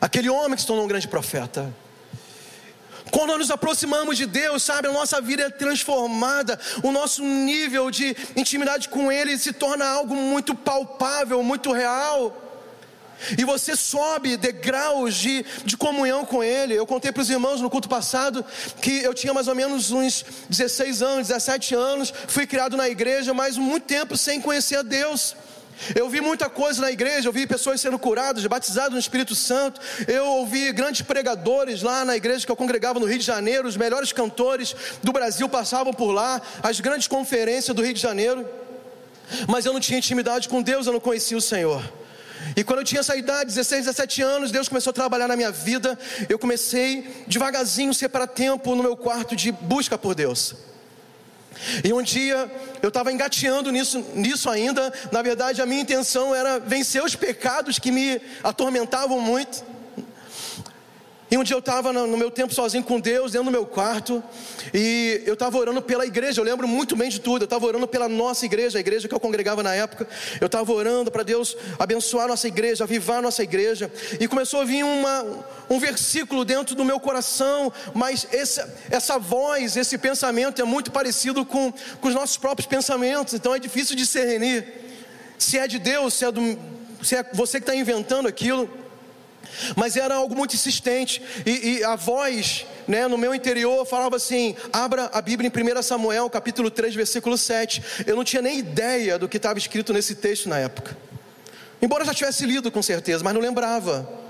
Aquele 0.00 0.28
homem 0.28 0.54
que 0.54 0.60
se 0.60 0.66
tornou 0.66 0.84
um 0.84 0.88
grande 0.88 1.08
profeta. 1.08 1.72
Quando 3.10 3.28
nós 3.28 3.38
nos 3.38 3.50
aproximamos 3.50 4.16
de 4.16 4.26
Deus, 4.26 4.62
sabe, 4.62 4.88
a 4.88 4.92
nossa 4.92 5.20
vida 5.20 5.44
é 5.44 5.50
transformada, 5.50 6.58
o 6.82 6.90
nosso 6.90 7.22
nível 7.22 7.90
de 7.90 8.16
intimidade 8.34 8.88
com 8.88 9.10
Ele 9.10 9.38
se 9.38 9.52
torna 9.52 9.86
algo 9.86 10.14
muito 10.14 10.54
palpável, 10.54 11.42
muito 11.42 11.72
real. 11.72 12.45
E 13.38 13.44
você 13.44 13.74
sobe 13.74 14.36
degraus 14.36 15.14
de, 15.14 15.44
de 15.64 15.76
comunhão 15.76 16.24
com 16.24 16.42
Ele. 16.42 16.74
Eu 16.74 16.86
contei 16.86 17.10
para 17.12 17.22
os 17.22 17.30
irmãos 17.30 17.60
no 17.60 17.70
culto 17.70 17.88
passado 17.88 18.44
que 18.80 19.02
eu 19.02 19.14
tinha 19.14 19.32
mais 19.32 19.48
ou 19.48 19.54
menos 19.54 19.90
uns 19.90 20.24
16 20.48 21.02
anos, 21.02 21.28
17 21.28 21.74
anos, 21.74 22.12
fui 22.28 22.46
criado 22.46 22.76
na 22.76 22.88
igreja, 22.88 23.32
mas 23.32 23.56
muito 23.56 23.84
tempo 23.84 24.16
sem 24.16 24.40
conhecer 24.40 24.76
a 24.76 24.82
Deus. 24.82 25.34
Eu 25.94 26.08
vi 26.08 26.20
muita 26.20 26.48
coisa 26.48 26.80
na 26.80 26.90
igreja, 26.90 27.28
eu 27.28 27.32
vi 27.32 27.46
pessoas 27.46 27.80
sendo 27.80 27.98
curadas, 27.98 28.44
batizadas 28.46 28.92
no 28.92 28.98
Espírito 28.98 29.34
Santo. 29.34 29.80
Eu 30.08 30.26
ouvi 30.26 30.72
grandes 30.72 31.02
pregadores 31.02 31.82
lá 31.82 32.04
na 32.04 32.16
igreja 32.16 32.46
que 32.46 32.52
eu 32.52 32.56
congregava 32.56 32.98
no 32.98 33.06
Rio 33.06 33.18
de 33.18 33.24
Janeiro, 33.24 33.68
os 33.68 33.76
melhores 33.76 34.12
cantores 34.12 34.74
do 35.02 35.12
Brasil 35.12 35.48
passavam 35.48 35.92
por 35.92 36.12
lá, 36.12 36.40
as 36.62 36.80
grandes 36.80 37.06
conferências 37.06 37.74
do 37.76 37.82
Rio 37.82 37.94
de 37.94 38.00
Janeiro. 38.00 38.48
Mas 39.48 39.66
eu 39.66 39.72
não 39.72 39.80
tinha 39.80 39.98
intimidade 39.98 40.48
com 40.48 40.62
Deus, 40.62 40.86
eu 40.86 40.92
não 40.92 41.00
conhecia 41.00 41.36
o 41.36 41.42
Senhor. 41.42 41.82
E 42.56 42.64
quando 42.64 42.80
eu 42.80 42.84
tinha 42.84 43.00
essa 43.00 43.16
idade, 43.16 43.46
16, 43.46 43.86
17 43.86 44.22
anos, 44.22 44.50
Deus 44.50 44.68
começou 44.68 44.90
a 44.90 44.94
trabalhar 44.94 45.28
na 45.28 45.36
minha 45.36 45.50
vida. 45.50 45.98
Eu 46.28 46.38
comecei 46.38 47.24
devagarzinho 47.26 47.92
separar 47.92 48.26
tempo 48.26 48.74
no 48.74 48.82
meu 48.82 48.96
quarto 48.96 49.36
de 49.36 49.52
busca 49.52 49.98
por 49.98 50.14
Deus. 50.14 50.54
E 51.82 51.92
um 51.92 52.02
dia 52.02 52.50
eu 52.82 52.88
estava 52.88 53.12
engateando 53.12 53.70
nisso, 53.70 54.04
nisso 54.14 54.50
ainda. 54.50 54.92
Na 55.10 55.22
verdade, 55.22 55.62
a 55.62 55.66
minha 55.66 55.80
intenção 55.80 56.34
era 56.34 56.58
vencer 56.58 57.02
os 57.02 57.14
pecados 57.14 57.78
que 57.78 57.90
me 57.90 58.20
atormentavam 58.42 59.20
muito. 59.20 59.64
E 61.28 61.36
um 61.36 61.42
dia 61.42 61.56
eu 61.56 61.58
estava 61.58 61.92
no 61.92 62.16
meu 62.16 62.30
tempo 62.30 62.54
sozinho 62.54 62.84
com 62.84 63.00
Deus, 63.00 63.32
dentro 63.32 63.46
do 63.46 63.50
meu 63.50 63.66
quarto, 63.66 64.22
e 64.72 65.22
eu 65.26 65.34
estava 65.34 65.58
orando 65.58 65.82
pela 65.82 66.06
igreja. 66.06 66.40
Eu 66.40 66.44
lembro 66.44 66.68
muito 66.68 66.94
bem 66.94 67.08
de 67.08 67.20
tudo. 67.20 67.42
Eu 67.42 67.46
estava 67.46 67.66
orando 67.66 67.88
pela 67.88 68.08
nossa 68.08 68.46
igreja, 68.46 68.78
a 68.78 68.80
igreja 68.80 69.08
que 69.08 69.14
eu 69.14 69.18
congregava 69.18 69.60
na 69.60 69.74
época. 69.74 70.06
Eu 70.40 70.46
estava 70.46 70.72
orando 70.72 71.10
para 71.10 71.24
Deus 71.24 71.56
abençoar 71.80 72.26
a 72.26 72.28
nossa 72.28 72.46
igreja, 72.46 72.84
avivar 72.84 73.18
a 73.18 73.22
nossa 73.22 73.42
igreja. 73.42 73.90
E 74.20 74.28
começou 74.28 74.60
a 74.60 74.64
vir 74.64 74.84
uma, 74.84 75.44
um 75.68 75.80
versículo 75.80 76.44
dentro 76.44 76.76
do 76.76 76.84
meu 76.84 77.00
coração, 77.00 77.72
mas 77.92 78.28
essa, 78.30 78.72
essa 78.88 79.18
voz, 79.18 79.76
esse 79.76 79.98
pensamento 79.98 80.62
é 80.62 80.64
muito 80.64 80.92
parecido 80.92 81.44
com, 81.44 81.72
com 82.00 82.08
os 82.08 82.14
nossos 82.14 82.36
próprios 82.36 82.68
pensamentos, 82.68 83.34
então 83.34 83.52
é 83.52 83.58
difícil 83.58 83.96
discernir 83.96 84.64
se 85.38 85.58
é 85.58 85.66
de 85.66 85.80
Deus, 85.80 86.14
se 86.14 86.24
é, 86.24 86.30
do, 86.30 86.40
se 87.02 87.16
é 87.16 87.24
você 87.32 87.58
que 87.58 87.64
está 87.64 87.74
inventando 87.74 88.28
aquilo. 88.28 88.85
Mas 89.74 89.96
era 89.96 90.14
algo 90.14 90.34
muito 90.34 90.54
insistente, 90.54 91.22
e, 91.44 91.78
e, 91.78 91.84
a 91.84 91.96
voz, 91.96 92.66
né, 92.86 93.06
no 93.06 93.18
meu 93.18 93.34
interior 93.34 93.84
falava 93.86 94.16
assim: 94.16 94.54
abra 94.72 95.10
a 95.12 95.20
Bíblia 95.20 95.50
em 95.54 95.78
1 95.78 95.82
Samuel, 95.82 96.28
capítulo 96.30 96.70
3, 96.70 96.94
versículo 96.94 97.36
7. 97.36 97.82
Eu 98.06 98.16
não 98.16 98.24
tinha 98.24 98.42
nem 98.42 98.58
ideia 98.58 99.18
do 99.18 99.28
que 99.28 99.36
estava 99.36 99.58
escrito 99.58 99.92
nesse 99.92 100.14
texto 100.14 100.48
na 100.48 100.58
época, 100.58 100.96
embora 101.80 102.02
eu 102.02 102.06
já 102.06 102.14
tivesse 102.14 102.44
lido 102.46 102.70
com 102.70 102.82
certeza, 102.82 103.22
mas 103.24 103.34
não 103.34 103.40
lembrava. 103.40 104.25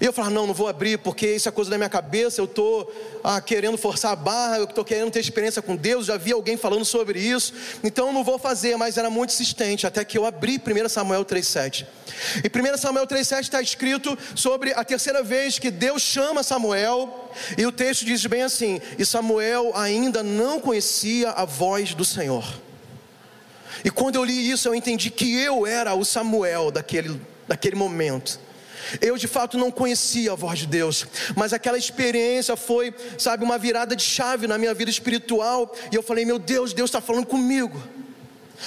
E 0.00 0.04
eu 0.04 0.12
falava, 0.12 0.34
não, 0.34 0.46
não 0.46 0.54
vou 0.54 0.68
abrir, 0.68 0.98
porque 0.98 1.34
isso 1.34 1.48
é 1.48 1.52
coisa 1.52 1.70
da 1.70 1.76
minha 1.76 1.88
cabeça, 1.88 2.40
eu 2.40 2.44
estou 2.44 2.92
ah, 3.22 3.40
querendo 3.40 3.76
forçar 3.76 4.12
a 4.12 4.16
barra, 4.16 4.58
eu 4.58 4.64
estou 4.64 4.84
querendo 4.84 5.10
ter 5.10 5.20
experiência 5.20 5.62
com 5.62 5.76
Deus, 5.76 6.06
já 6.06 6.16
vi 6.16 6.32
alguém 6.32 6.56
falando 6.56 6.84
sobre 6.84 7.18
isso, 7.18 7.52
então 7.82 8.12
não 8.12 8.24
vou 8.24 8.38
fazer, 8.38 8.76
mas 8.76 8.98
era 8.98 9.08
muito 9.08 9.30
insistente, 9.30 9.86
até 9.86 10.04
que 10.04 10.18
eu 10.18 10.26
abri 10.26 10.58
1 10.58 10.88
Samuel 10.88 11.24
3,7. 11.24 11.86
E 12.42 12.74
1 12.74 12.76
Samuel 12.76 13.06
3,7 13.06 13.40
está 13.40 13.62
escrito 13.62 14.18
sobre 14.34 14.72
a 14.72 14.84
terceira 14.84 15.22
vez 15.22 15.58
que 15.58 15.70
Deus 15.70 16.02
chama 16.02 16.42
Samuel, 16.42 17.30
e 17.56 17.66
o 17.66 17.72
texto 17.72 18.04
diz 18.04 18.24
bem 18.26 18.42
assim: 18.42 18.80
e 18.98 19.04
Samuel 19.04 19.72
ainda 19.74 20.22
não 20.22 20.60
conhecia 20.60 21.30
a 21.30 21.44
voz 21.44 21.94
do 21.94 22.04
Senhor. 22.04 22.44
E 23.84 23.90
quando 23.90 24.16
eu 24.16 24.24
li 24.24 24.50
isso, 24.50 24.68
eu 24.68 24.74
entendi 24.74 25.10
que 25.10 25.38
eu 25.38 25.66
era 25.66 25.94
o 25.94 26.04
Samuel 26.04 26.70
daquele, 26.70 27.20
daquele 27.46 27.76
momento. 27.76 28.40
Eu 29.00 29.16
de 29.16 29.28
fato 29.28 29.58
não 29.58 29.70
conhecia 29.70 30.32
a 30.32 30.34
voz 30.34 30.58
de 30.58 30.66
Deus, 30.66 31.06
mas 31.36 31.52
aquela 31.52 31.78
experiência 31.78 32.56
foi, 32.56 32.94
sabe, 33.18 33.44
uma 33.44 33.58
virada 33.58 33.94
de 33.94 34.02
chave 34.02 34.46
na 34.46 34.58
minha 34.58 34.74
vida 34.74 34.90
espiritual. 34.90 35.74
E 35.90 35.94
eu 35.94 36.02
falei: 36.02 36.24
Meu 36.24 36.38
Deus, 36.38 36.72
Deus 36.72 36.88
está 36.88 37.00
falando 37.00 37.26
comigo. 37.26 37.82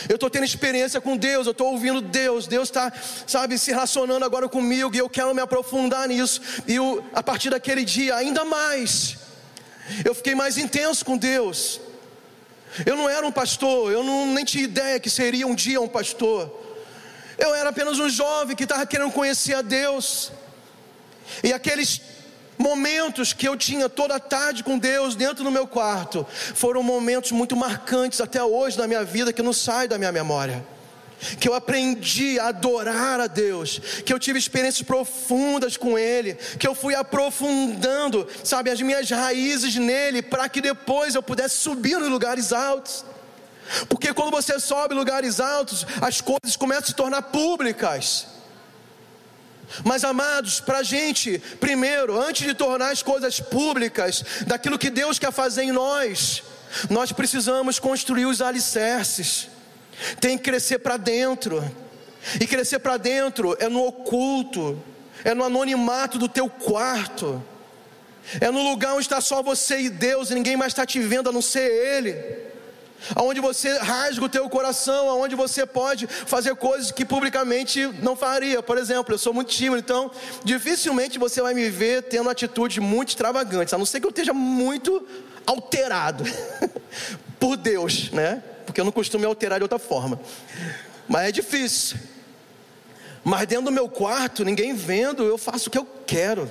Eu 0.10 0.16
estou 0.16 0.30
tendo 0.30 0.44
experiência 0.44 1.00
com 1.00 1.16
Deus, 1.16 1.46
eu 1.46 1.52
estou 1.52 1.72
ouvindo 1.72 2.02
Deus, 2.02 2.46
Deus 2.46 2.68
está, 2.68 2.92
sabe, 3.26 3.58
se 3.58 3.72
relacionando 3.72 4.26
agora 4.26 4.48
comigo 4.50 4.94
e 4.94 4.98
eu 4.98 5.10
quero 5.10 5.34
me 5.34 5.42
aprofundar 5.42 6.08
nisso. 6.08 6.42
E 6.68 6.76
eu, 6.76 7.04
a 7.14 7.24
partir 7.24 7.50
daquele 7.50 7.86
dia, 7.86 8.16
ainda 8.16 8.44
mais, 8.44 9.18
eu 10.04 10.14
fiquei 10.14 10.36
mais 10.36 10.58
intenso 10.58 11.06
com 11.06 11.18
Deus. 11.18 11.80
Eu 12.86 12.96
não 12.96 13.10
era 13.10 13.26
um 13.26 13.32
pastor, 13.32 13.92
eu 13.92 14.04
não, 14.04 14.34
nem 14.34 14.46
tinha 14.46 14.64
ideia 14.64 15.00
que 15.00 15.10
seria 15.10 15.48
um 15.48 15.56
dia 15.56 15.80
um 15.82 15.88
pastor. 15.88 16.67
Eu 17.38 17.54
era 17.54 17.70
apenas 17.70 18.00
um 18.00 18.10
jovem 18.10 18.56
que 18.56 18.64
estava 18.64 18.86
querendo 18.86 19.12
conhecer 19.12 19.54
a 19.54 19.62
Deus. 19.62 20.32
E 21.44 21.54
aqueles 21.54 22.02
momentos 22.58 23.34
que 23.34 23.48
eu 23.48 23.56
tinha 23.56 23.88
toda 23.88 24.20
tarde 24.20 24.64
com 24.64 24.80
Deus 24.80 25.16
dentro 25.16 25.44
do 25.44 25.52
meu 25.52 25.68
quarto 25.68 26.26
foram 26.56 26.82
momentos 26.82 27.32
muito 27.32 27.56
marcantes 27.56 28.20
até 28.20 28.44
hoje 28.44 28.78
na 28.78 28.88
minha 28.88 29.04
vida 29.04 29.32
que 29.32 29.44
não 29.44 29.54
sai 29.54 29.88
da 29.88 29.98
minha 29.98 30.12
memória. 30.12 30.66
Que 31.40 31.50
eu 31.50 31.56
aprendi 31.56 32.40
a 32.40 32.50
adorar 32.50 33.20
a 33.20 33.26
Deus, 33.26 33.80
que 34.06 34.14
eu 34.14 34.20
tive 34.20 34.38
experiências 34.38 34.86
profundas 34.86 35.76
com 35.76 35.98
Ele, 35.98 36.36
que 36.60 36.68
eu 36.68 36.76
fui 36.76 36.94
aprofundando, 36.94 38.28
sabe, 38.44 38.70
as 38.70 38.80
minhas 38.82 39.10
raízes 39.10 39.76
nele, 39.76 40.22
para 40.22 40.48
que 40.48 40.62
depois 40.62 41.16
eu 41.16 41.24
pudesse 41.24 41.58
subir 41.58 41.98
nos 41.98 42.10
lugares 42.10 42.54
altos. 42.54 43.04
Porque 43.90 44.14
quando 44.14 44.32
você 44.32 44.60
sobe 44.60 44.94
lugares 44.94 45.40
altos, 45.40 45.86
as 46.02 46.22
coisas 46.22 46.56
começam 46.56 46.84
a 46.84 46.88
se 46.88 46.94
tornar 46.94 47.22
públicas. 47.24 48.28
Mas 49.84 50.04
amados, 50.04 50.60
para 50.60 50.80
a 50.80 50.84
gente, 50.84 51.40
primeiro, 51.60 52.20
antes 52.20 52.48
de 52.48 52.54
tornar 52.54 52.92
as 52.92 53.04
coisas 53.04 53.40
públicas, 53.40 54.24
daquilo 54.46 54.80
que 54.80 54.90
Deus 54.90 55.20
quer 55.20 55.32
fazer 55.32 55.64
em 55.64 55.72
nós, 55.72 56.44
nós 56.90 57.12
precisamos 57.12 57.78
construir 57.78 58.26
os 58.26 58.42
alicerces, 58.42 59.50
tem 60.20 60.38
que 60.38 60.46
crescer 60.46 60.80
para 60.80 60.96
dentro, 60.96 61.64
e 62.40 62.48
crescer 62.48 62.80
para 62.80 62.98
dentro 62.98 63.58
é 63.60 63.68
no 63.68 63.86
oculto, 63.86 64.82
é 65.24 65.34
no 65.34 65.44
anonimato 65.44 66.18
do 66.18 66.30
teu 66.30 66.50
quarto, 66.50 67.44
é 68.40 68.50
no 68.50 68.70
lugar 68.70 68.94
onde 68.94 69.02
está 69.02 69.20
só 69.20 69.44
você 69.44 69.80
e 69.82 69.90
Deus, 69.90 70.32
e 70.32 70.36
ninguém 70.36 70.56
mais 70.56 70.72
está 70.72 70.86
te 70.86 71.00
vendo 71.00 71.30
a 71.30 71.34
não 71.34 71.42
ser 71.42 71.70
Ele 71.70 72.47
aonde 73.16 73.40
você 73.40 73.78
rasga 73.78 74.26
o 74.26 74.30
teu 74.30 74.50
coração, 74.50 75.10
aonde 75.10 75.36
você 75.36 75.66
pode 75.66 76.08
fazer 76.08 76.56
coisas 76.56 76.92
que 76.92 77.06
publicamente 77.06 77.86
não 78.02 78.16
faria. 78.16 78.62
Por 78.62 78.78
exemplo, 78.78 79.14
eu 79.14 79.18
sou 79.18 79.34
muito 79.34 79.50
tímido, 79.50 79.78
então 79.78 80.12
dificilmente 80.44 81.20
você 81.20 81.42
vai 81.42 81.54
me 81.54 81.70
ver 81.70 82.04
tendo 82.04 82.30
atitudes 82.30 82.78
muito 82.78 83.10
extravagantes, 83.10 83.74
a 83.74 83.78
não 83.78 83.86
ser 83.86 84.00
que 84.00 84.06
eu 84.06 84.12
esteja 84.12 84.34
muito 84.34 85.06
alterado 85.46 86.24
por 87.40 87.56
Deus, 87.56 88.12
né? 88.12 88.44
Porque 88.66 88.82
eu 88.82 88.86
não 88.86 88.92
costumo 88.92 89.22
me 89.22 89.28
alterar 89.28 89.60
de 89.60 89.64
outra 89.64 89.80
forma. 89.80 90.20
Mas 91.08 91.30
é 91.30 91.32
difícil. 91.32 91.98
Mas 93.24 93.48
dentro 93.48 93.66
do 93.66 93.72
meu 93.72 93.90
quarto, 93.90 94.44
ninguém 94.44 94.74
vendo, 94.74 95.24
eu 95.24 95.38
faço 95.38 95.70
o 95.70 95.72
que 95.72 95.78
eu 95.78 95.88
quero. 96.06 96.50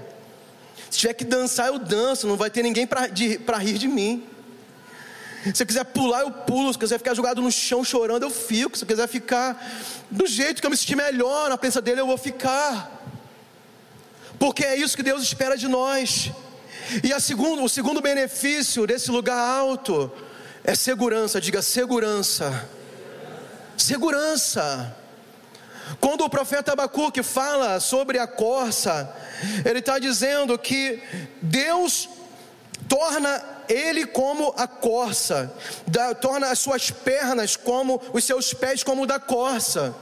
Se 0.91 0.99
tiver 0.99 1.15
que 1.15 1.25
dançar, 1.25 1.69
eu 1.69 1.79
danço, 1.79 2.27
não 2.27 2.37
vai 2.37 2.51
ter 2.51 2.63
ninguém 2.63 2.87
para 2.87 3.59
rir 3.59 3.79
de 3.79 3.89
mim. 3.89 4.25
Se 5.55 5.63
eu 5.63 5.67
quiser 5.67 5.85
pular, 5.85 6.23
eu 6.23 6.31
pulo. 6.31 6.73
Se 6.73 6.77
eu 6.77 6.81
quiser 6.81 6.99
ficar 6.99 7.15
jogado 7.15 7.41
no 7.41 7.51
chão 7.53 7.85
chorando, 7.85 8.23
eu 8.23 8.31
fico. 8.31 8.77
Se 8.77 8.85
eu 8.85 8.89
quiser 8.89 9.07
ficar 9.09 9.63
do 10.11 10.27
jeito 10.27 10.61
que 10.61 10.67
eu 10.67 10.71
me 10.71 10.77
sentir 10.77 10.97
melhor 10.97 11.49
na 11.49 11.59
presença 11.59 11.81
dele, 11.81 12.01
eu 12.01 12.07
vou 12.07 12.19
ficar. 12.19 12.93
Porque 14.39 14.65
é 14.65 14.77
isso 14.77 14.97
que 14.97 15.03
Deus 15.03 15.23
espera 15.23 15.57
de 15.57 15.69
nós. 15.69 16.31
E 17.03 17.21
segundo, 17.21 17.65
o 17.65 17.69
segundo 17.69 18.01
benefício 18.01 18.87
desse 18.87 19.11
lugar 19.11 19.39
alto 19.39 20.13
é 20.65 20.75
segurança. 20.75 21.41
Diga 21.41 21.63
segurança. 21.63 22.69
Segurança. 23.77 24.97
Quando 26.01 26.23
o 26.25 26.31
profeta 26.31 26.73
Abacuque 26.73 27.23
fala 27.23 27.79
sobre 27.79 28.19
a 28.19 28.27
corça, 28.27 29.15
ele 29.65 29.79
está 29.79 29.99
dizendo 29.99 30.59
que 30.59 31.01
Deus 31.41 32.09
torna 32.89 33.56
ele 33.69 34.07
como 34.07 34.55
a 34.57 34.67
corça, 34.67 35.53
da, 35.87 36.15
torna 36.15 36.51
as 36.51 36.59
suas 36.59 36.91
pernas 36.91 37.57
como 37.57 38.01
os 38.13 38.25
seus 38.25 38.53
pés 38.55 38.83
como 38.83 39.07
da 39.07 39.19
corça. 39.19 39.95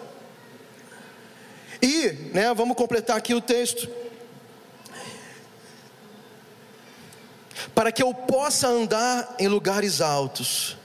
E, 1.82 2.30
né, 2.32 2.52
vamos 2.54 2.76
completar 2.76 3.16
aqui 3.16 3.34
o 3.34 3.40
texto. 3.40 3.88
Para 7.74 7.92
que 7.92 8.02
eu 8.02 8.14
possa 8.14 8.68
andar 8.68 9.34
em 9.38 9.48
lugares 9.48 10.00
altos. 10.00 10.76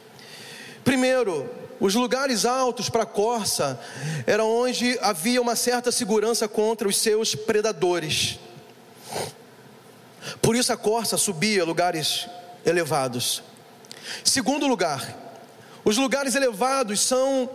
Primeiro, 0.83 1.49
os 1.79 1.95
lugares 1.95 2.45
altos 2.45 2.89
para 2.89 3.03
a 3.03 3.05
corça 3.05 3.79
era 4.27 4.43
onde 4.43 4.97
havia 5.01 5.41
uma 5.41 5.55
certa 5.55 5.91
segurança 5.91 6.47
contra 6.47 6.87
os 6.87 6.97
seus 6.97 7.33
predadores. 7.33 8.39
Por 10.41 10.55
isso 10.55 10.73
a 10.73 10.77
corça 10.77 11.15
subia 11.17 11.63
lugares 11.63 12.27
elevados. 12.65 13.43
Segundo 14.23 14.67
lugar, 14.67 15.15
os 15.83 15.97
lugares 15.97 16.35
elevados 16.35 17.01
são 17.01 17.49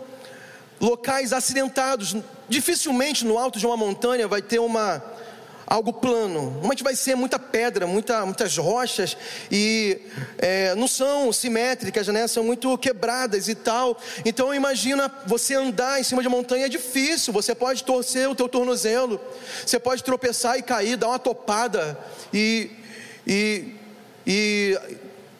locais 0.79 1.31
acidentados, 1.33 2.15
dificilmente 2.49 3.25
no 3.25 3.37
alto 3.37 3.59
de 3.59 3.65
uma 3.65 3.77
montanha 3.77 4.27
vai 4.27 4.41
ter 4.41 4.59
uma 4.59 5.01
algo 5.65 5.91
plano. 5.91 6.51
Normalmente 6.51 6.83
vai 6.83 6.95
ser 6.95 7.15
muita 7.15 7.39
pedra, 7.39 7.87
muita, 7.87 8.25
muitas 8.25 8.55
rochas 8.57 9.17
e 9.51 9.99
é, 10.37 10.75
não 10.75 10.87
são 10.87 11.33
simétricas, 11.33 12.07
né? 12.07 12.27
São 12.27 12.43
muito 12.43 12.77
quebradas 12.77 13.47
e 13.47 13.55
tal. 13.55 13.97
Então 14.23 14.53
imagina 14.53 15.11
você 15.25 15.55
andar 15.55 15.99
em 15.99 16.03
cima 16.03 16.21
de 16.21 16.29
montanha 16.29 16.65
é 16.65 16.69
difícil. 16.69 17.33
Você 17.33 17.55
pode 17.55 17.83
torcer 17.83 18.29
o 18.29 18.35
teu 18.35 18.47
tornozelo, 18.47 19.19
você 19.65 19.79
pode 19.79 20.03
tropeçar 20.03 20.57
e 20.57 20.61
cair, 20.61 20.97
dar 20.97 21.07
uma 21.07 21.19
topada 21.19 21.97
e, 22.33 22.69
e, 23.25 23.73
e 24.25 24.77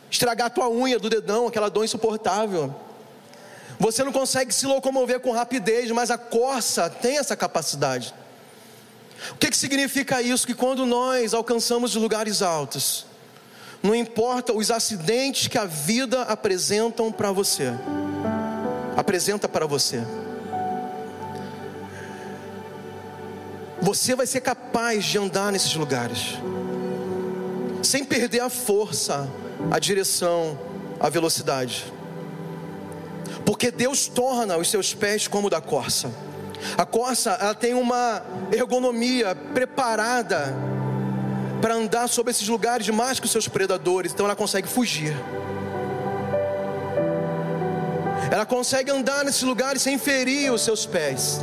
estragar 0.10 0.48
a 0.48 0.50
tua 0.50 0.70
unha 0.70 1.00
do 1.00 1.10
dedão, 1.10 1.48
aquela 1.48 1.70
dor 1.70 1.84
insuportável. 1.84 2.74
Você 3.80 4.04
não 4.04 4.12
consegue 4.12 4.54
se 4.54 4.66
locomover 4.66 5.20
com 5.20 5.32
rapidez, 5.32 5.92
mas 5.92 6.10
a 6.10 6.18
corça 6.18 6.90
tem 6.90 7.18
essa 7.18 7.36
capacidade. 7.36 8.14
O 9.32 9.36
que, 9.36 9.50
que 9.50 9.58
significa 9.58 10.22
isso? 10.22 10.46
Que 10.46 10.54
quando 10.54 10.86
nós 10.86 11.34
alcançamos 11.34 11.96
lugares 11.96 12.42
altos, 12.42 13.06
não 13.82 13.94
importa 13.94 14.54
os 14.54 14.72
acidentes 14.72 15.48
que 15.48 15.58
a 15.58 15.66
vida 15.66 16.24
apresentam 16.24 17.12
para 17.12 17.32
você, 17.32 17.74
apresenta 18.96 19.48
para 19.48 19.66
você. 19.66 20.02
Você 23.82 24.16
vai 24.16 24.26
ser 24.26 24.42
capaz 24.42 25.06
de 25.06 25.18
andar 25.18 25.52
nesses 25.52 25.76
lugares, 25.76 26.38
sem 27.86 28.04
perder 28.04 28.42
a 28.42 28.50
força, 28.50 29.30
a 29.72 29.80
direção, 29.80 30.60
a 31.00 31.10
velocidade, 31.10 31.86
porque 33.46 33.72
Deus 33.72 34.08
torna 34.08 34.58
os 34.58 34.70
seus 34.70 34.94
pés 34.94 35.28
como 35.28 35.50
da 35.50 35.62
corça. 35.62 36.12
A 36.78 36.86
corça 36.86 37.32
ela 37.40 37.54
tem 37.54 37.74
uma 37.74 38.24
ergonomia 38.52 39.36
preparada 39.36 40.56
para 41.62 41.76
andar 41.76 42.08
sobre 42.08 42.32
esses 42.32 42.48
lugares 42.48 42.88
mais 42.90 43.20
que 43.20 43.26
os 43.26 43.32
seus 43.32 43.48
predadores, 43.48 44.12
então 44.12 44.26
ela 44.26 44.36
consegue 44.36 44.68
fugir. 44.68 45.16
Ela 48.32 48.46
consegue 48.46 48.90
andar 48.90 49.24
nesses 49.24 49.44
lugares 49.44 49.82
sem 49.82 49.98
ferir 49.98 50.52
os 50.52 50.64
seus 50.64 50.86
pés. 50.86 51.40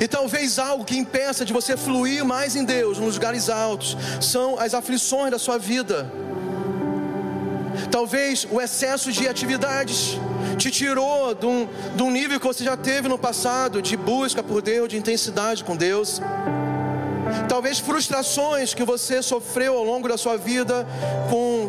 E 0.00 0.06
talvez 0.06 0.58
algo 0.58 0.84
que 0.84 0.96
impeça 0.96 1.44
de 1.44 1.52
você 1.52 1.76
fluir 1.76 2.24
mais 2.24 2.56
em 2.56 2.64
Deus, 2.64 2.98
nos 2.98 3.14
lugares 3.14 3.48
altos, 3.48 3.96
são 4.20 4.58
as 4.58 4.74
aflições 4.74 5.30
da 5.30 5.38
sua 5.38 5.58
vida. 5.58 6.10
Talvez 7.90 8.46
o 8.50 8.60
excesso 8.60 9.12
de 9.12 9.28
atividades 9.28 10.18
te 10.56 10.70
tirou 10.70 11.34
de 11.34 11.46
um, 11.46 11.68
de 11.94 12.02
um 12.02 12.10
nível 12.10 12.40
que 12.40 12.46
você 12.46 12.64
já 12.64 12.76
teve 12.76 13.08
no 13.08 13.18
passado, 13.18 13.80
de 13.80 13.96
busca 13.96 14.42
por 14.42 14.60
Deus, 14.60 14.88
de 14.88 14.96
intensidade 14.96 15.62
com 15.62 15.76
Deus. 15.76 16.20
Talvez 17.48 17.78
frustrações 17.78 18.74
que 18.74 18.84
você 18.84 19.22
sofreu 19.22 19.76
ao 19.76 19.84
longo 19.84 20.08
da 20.08 20.16
sua 20.16 20.36
vida 20.36 20.86
com, 21.30 21.68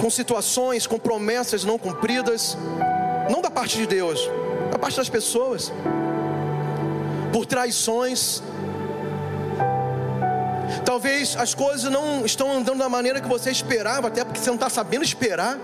com 0.00 0.10
situações, 0.10 0.86
com 0.86 0.98
promessas 0.98 1.64
não 1.64 1.78
cumpridas, 1.78 2.56
não 3.30 3.40
da 3.40 3.50
parte 3.50 3.76
de 3.76 3.86
Deus, 3.86 4.28
da 4.70 4.78
parte 4.78 4.96
das 4.96 5.08
pessoas, 5.08 5.72
por 7.32 7.46
traições, 7.46 8.42
Talvez 10.84 11.36
as 11.36 11.54
coisas 11.54 11.90
não 11.90 12.24
estão 12.24 12.52
andando 12.52 12.78
da 12.78 12.88
maneira 12.88 13.20
que 13.20 13.28
você 13.28 13.50
esperava, 13.50 14.08
até 14.08 14.24
porque 14.24 14.40
você 14.40 14.50
não 14.50 14.56
está 14.56 14.70
sabendo 14.70 15.04
esperar. 15.04 15.58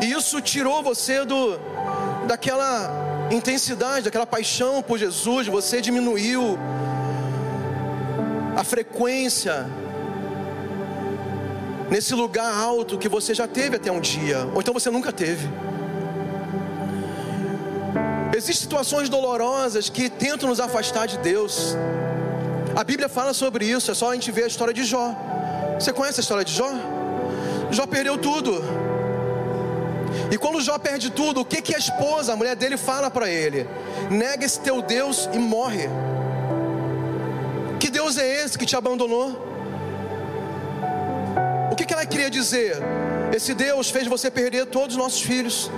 E 0.00 0.12
isso 0.12 0.40
tirou 0.40 0.82
você 0.82 1.24
do 1.24 1.58
daquela 2.26 2.90
intensidade, 3.30 4.04
daquela 4.04 4.26
paixão 4.26 4.82
por 4.82 4.98
Jesus, 4.98 5.46
você 5.46 5.80
diminuiu 5.80 6.58
a 8.56 8.64
frequência 8.64 9.66
nesse 11.88 12.14
lugar 12.14 12.52
alto 12.56 12.98
que 12.98 13.08
você 13.08 13.34
já 13.34 13.48
teve 13.48 13.76
até 13.76 13.90
um 13.90 14.00
dia, 14.00 14.46
ou 14.54 14.60
então 14.60 14.72
você 14.72 14.90
nunca 14.90 15.12
teve. 15.12 15.48
Existem 18.40 18.62
situações 18.68 19.10
dolorosas 19.10 19.90
que 19.90 20.08
tentam 20.08 20.48
nos 20.48 20.60
afastar 20.60 21.06
de 21.06 21.18
Deus. 21.18 21.76
A 22.74 22.82
Bíblia 22.82 23.06
fala 23.06 23.34
sobre 23.34 23.66
isso, 23.66 23.90
é 23.90 23.94
só 23.94 24.10
a 24.10 24.14
gente 24.14 24.32
ver 24.32 24.44
a 24.44 24.46
história 24.46 24.72
de 24.72 24.82
Jó. 24.82 25.14
Você 25.78 25.92
conhece 25.92 26.20
a 26.20 26.22
história 26.22 26.42
de 26.42 26.54
Jó? 26.54 26.70
Jó 27.70 27.86
perdeu 27.86 28.16
tudo. 28.16 28.52
E 30.32 30.38
quando 30.38 30.62
Jó 30.62 30.78
perde 30.78 31.10
tudo, 31.10 31.42
o 31.42 31.44
que, 31.44 31.60
que 31.60 31.74
a 31.74 31.78
esposa, 31.78 32.32
a 32.32 32.36
mulher 32.36 32.56
dele, 32.56 32.78
fala 32.78 33.10
para 33.10 33.28
ele? 33.28 33.68
Nega 34.10 34.46
esse 34.46 34.58
teu 34.60 34.80
Deus 34.80 35.28
e 35.34 35.38
morre. 35.38 35.90
Que 37.78 37.90
Deus 37.90 38.16
é 38.16 38.26
esse 38.42 38.56
que 38.56 38.64
te 38.64 38.74
abandonou? 38.74 39.26
O 41.70 41.76
que, 41.76 41.84
que 41.84 41.92
ela 41.92 42.06
queria 42.06 42.30
dizer? 42.30 42.78
Esse 43.36 43.52
Deus 43.52 43.90
fez 43.90 44.06
você 44.06 44.30
perder 44.30 44.64
todos 44.64 44.96
os 44.96 45.02
nossos 45.02 45.20
filhos, 45.20 45.70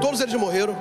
todos 0.00 0.20
eles 0.20 0.34
morreram. 0.34 0.76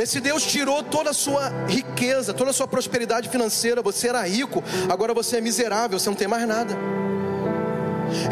Esse 0.00 0.20
Deus 0.20 0.42
tirou 0.44 0.82
toda 0.82 1.10
a 1.10 1.14
sua 1.14 1.50
riqueza, 1.68 2.32
toda 2.32 2.50
a 2.50 2.52
sua 2.52 2.66
prosperidade 2.66 3.28
financeira. 3.28 3.82
Você 3.82 4.08
era 4.08 4.26
rico, 4.26 4.62
agora 4.88 5.14
você 5.14 5.38
é 5.38 5.40
miserável, 5.40 5.98
você 5.98 6.08
não 6.08 6.16
tem 6.16 6.28
mais 6.28 6.46
nada. 6.46 6.76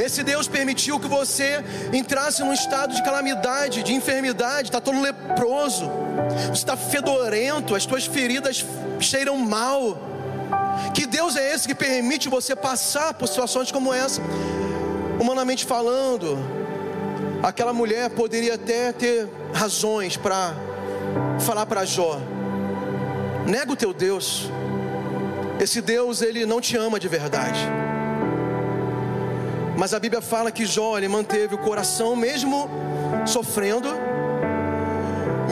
Esse 0.03 0.23
Deus 0.23 0.47
permitiu 0.47 1.01
que 1.01 1.09
você 1.09 1.65
entrasse 1.93 2.43
num 2.43 2.53
estado 2.53 2.95
de 2.95 3.03
calamidade, 3.03 3.83
de 3.83 3.95
enfermidade, 3.95 4.69
está 4.69 4.81
todo 4.81 5.01
leproso, 5.01 5.91
você 6.49 6.53
está 6.53 6.77
fedorento, 6.77 7.75
as 7.75 7.87
tuas 7.87 8.05
feridas 8.05 8.65
cheiram 9.01 9.37
mal. 9.39 9.99
Que 10.95 11.07
Deus 11.07 11.37
é 11.37 11.55
esse 11.55 11.67
que 11.67 11.75
permite 11.75 12.29
você 12.29 12.55
passar 12.55 13.15
por 13.15 13.27
situações 13.27 13.71
como 13.71 13.93
essa? 13.93 14.21
Humanamente 15.19 15.65
falando, 15.65 16.39
aquela 17.43 17.73
mulher 17.73 18.11
poderia 18.11 18.55
até 18.55 18.93
ter 18.93 19.29
razões 19.53 20.17
para 20.17 20.55
falar 21.41 21.67
para 21.67 21.85
Jó: 21.85 22.19
nega 23.47 23.73
o 23.73 23.77
teu 23.77 23.93
Deus. 23.93 24.51
Esse 25.61 25.83
Deus, 25.83 26.23
ele 26.23 26.47
não 26.47 26.61
te 26.61 26.77
ama 26.77 26.99
de 26.99 27.07
verdade. 27.07 27.61
Mas 29.77 29.95
a 29.95 29.99
Bíblia 29.99 30.21
fala 30.21 30.51
que 30.51 30.67
Jó, 30.67 30.97
ele 30.99 31.09
manteve 31.09 31.55
o 31.55 31.59
coração 31.59 32.15
mesmo 32.15 32.69
sofrendo, 33.27 33.89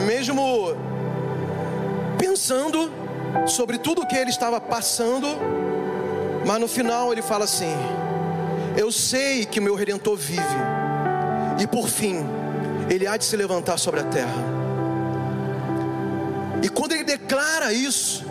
mesmo 0.05 0.75
pensando 2.17 2.91
sobre 3.47 3.77
tudo 3.77 4.01
o 4.01 4.07
que 4.07 4.15
ele 4.15 4.29
estava 4.29 4.59
passando, 4.59 5.27
mas 6.45 6.59
no 6.59 6.67
final 6.67 7.11
ele 7.11 7.21
fala 7.21 7.45
assim: 7.45 7.75
Eu 8.77 8.91
sei 8.91 9.45
que 9.45 9.59
meu 9.59 9.75
redentor 9.75 10.15
vive, 10.15 10.41
e 11.59 11.67
por 11.67 11.87
fim, 11.87 12.25
ele 12.89 13.07
há 13.07 13.17
de 13.17 13.25
se 13.25 13.35
levantar 13.35 13.77
sobre 13.77 13.99
a 13.99 14.03
terra. 14.03 14.58
E 16.61 16.69
quando 16.69 16.93
ele 16.93 17.03
declara 17.03 17.71
isso, 17.73 18.25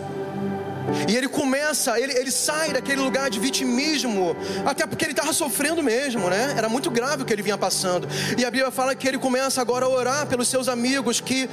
e 1.07 1.15
ele 1.15 1.27
começa, 1.27 1.99
ele, 1.99 2.13
ele 2.17 2.31
sai 2.31 2.71
daquele 2.71 3.01
lugar 3.01 3.29
de 3.29 3.39
vitimismo, 3.39 4.35
até 4.65 4.85
porque 4.85 5.05
ele 5.05 5.11
estava 5.11 5.33
sofrendo 5.33 5.81
mesmo, 5.81 6.29
né? 6.29 6.53
Era 6.57 6.67
muito 6.67 6.89
grave 6.89 7.23
o 7.23 7.25
que 7.25 7.33
ele 7.33 7.41
vinha 7.41 7.57
passando. 7.57 8.07
E 8.37 8.45
a 8.45 8.51
Bíblia 8.51 8.71
fala 8.71 8.95
que 8.95 9.07
ele 9.07 9.17
começa 9.17 9.61
agora 9.61 9.85
a 9.85 9.89
orar 9.89 10.27
pelos 10.27 10.47
seus 10.47 10.67
amigos, 10.67 11.19
que 11.19 11.49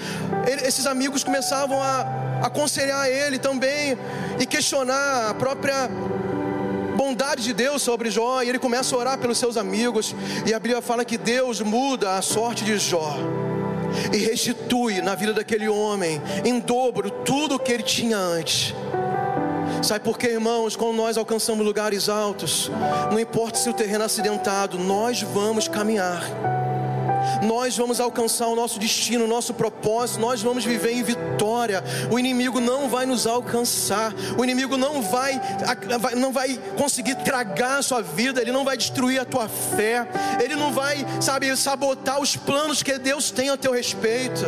ele, 0.46 0.66
esses 0.66 0.86
amigos 0.86 1.22
começavam 1.22 1.82
a 1.82 2.40
aconselhar 2.42 3.08
ele 3.08 3.38
também 3.38 3.98
e 4.38 4.46
questionar 4.46 5.30
a 5.30 5.34
própria 5.34 5.88
bondade 6.96 7.42
de 7.42 7.52
Deus 7.52 7.82
sobre 7.82 8.10
Jó. 8.10 8.42
E 8.42 8.48
ele 8.48 8.58
começa 8.58 8.94
a 8.94 8.98
orar 8.98 9.18
pelos 9.18 9.38
seus 9.38 9.56
amigos. 9.56 10.14
E 10.46 10.54
a 10.54 10.58
Bíblia 10.58 10.80
fala 10.80 11.04
que 11.04 11.18
Deus 11.18 11.60
muda 11.60 12.16
a 12.16 12.22
sorte 12.22 12.64
de 12.64 12.78
Jó 12.78 13.16
e 14.12 14.18
restitui 14.18 15.00
na 15.00 15.14
vida 15.14 15.32
daquele 15.32 15.68
homem 15.68 16.20
em 16.44 16.60
dobro 16.60 17.10
tudo 17.10 17.56
o 17.56 17.58
que 17.58 17.72
ele 17.72 17.82
tinha 17.82 18.16
antes. 18.16 18.74
Sabe 19.82 20.04
por 20.04 20.18
quê, 20.18 20.28
irmãos? 20.28 20.74
Quando 20.74 20.96
nós 20.96 21.16
alcançamos 21.16 21.64
lugares 21.64 22.08
altos, 22.08 22.70
não 23.10 23.20
importa 23.20 23.58
se 23.58 23.68
o 23.68 23.74
terreno 23.74 24.02
é 24.02 24.06
acidentado, 24.06 24.78
nós 24.78 25.22
vamos 25.22 25.68
caminhar 25.68 26.55
nós 27.42 27.76
vamos 27.76 28.00
alcançar 28.00 28.46
o 28.46 28.56
nosso 28.56 28.78
destino, 28.78 29.24
o 29.24 29.28
nosso 29.28 29.54
propósito, 29.54 30.20
nós 30.20 30.42
vamos 30.42 30.64
viver 30.64 30.92
em 30.92 31.02
vitória. 31.02 31.82
O 32.10 32.18
inimigo 32.18 32.60
não 32.60 32.88
vai 32.88 33.06
nos 33.06 33.26
alcançar, 33.26 34.14
o 34.38 34.44
inimigo 34.44 34.76
não 34.76 35.02
vai, 35.02 35.40
não 36.16 36.32
vai 36.32 36.58
conseguir 36.76 37.16
tragar 37.16 37.78
a 37.78 37.82
sua 37.82 38.02
vida, 38.02 38.40
ele 38.40 38.52
não 38.52 38.64
vai 38.64 38.76
destruir 38.76 39.20
a 39.20 39.24
tua 39.24 39.48
fé, 39.48 40.06
ele 40.42 40.56
não 40.56 40.72
vai, 40.72 41.04
sabe, 41.20 41.54
sabotar 41.56 42.20
os 42.20 42.36
planos 42.36 42.82
que 42.82 42.98
Deus 42.98 43.30
tem 43.30 43.50
a 43.50 43.56
teu 43.56 43.72
respeito. 43.72 44.44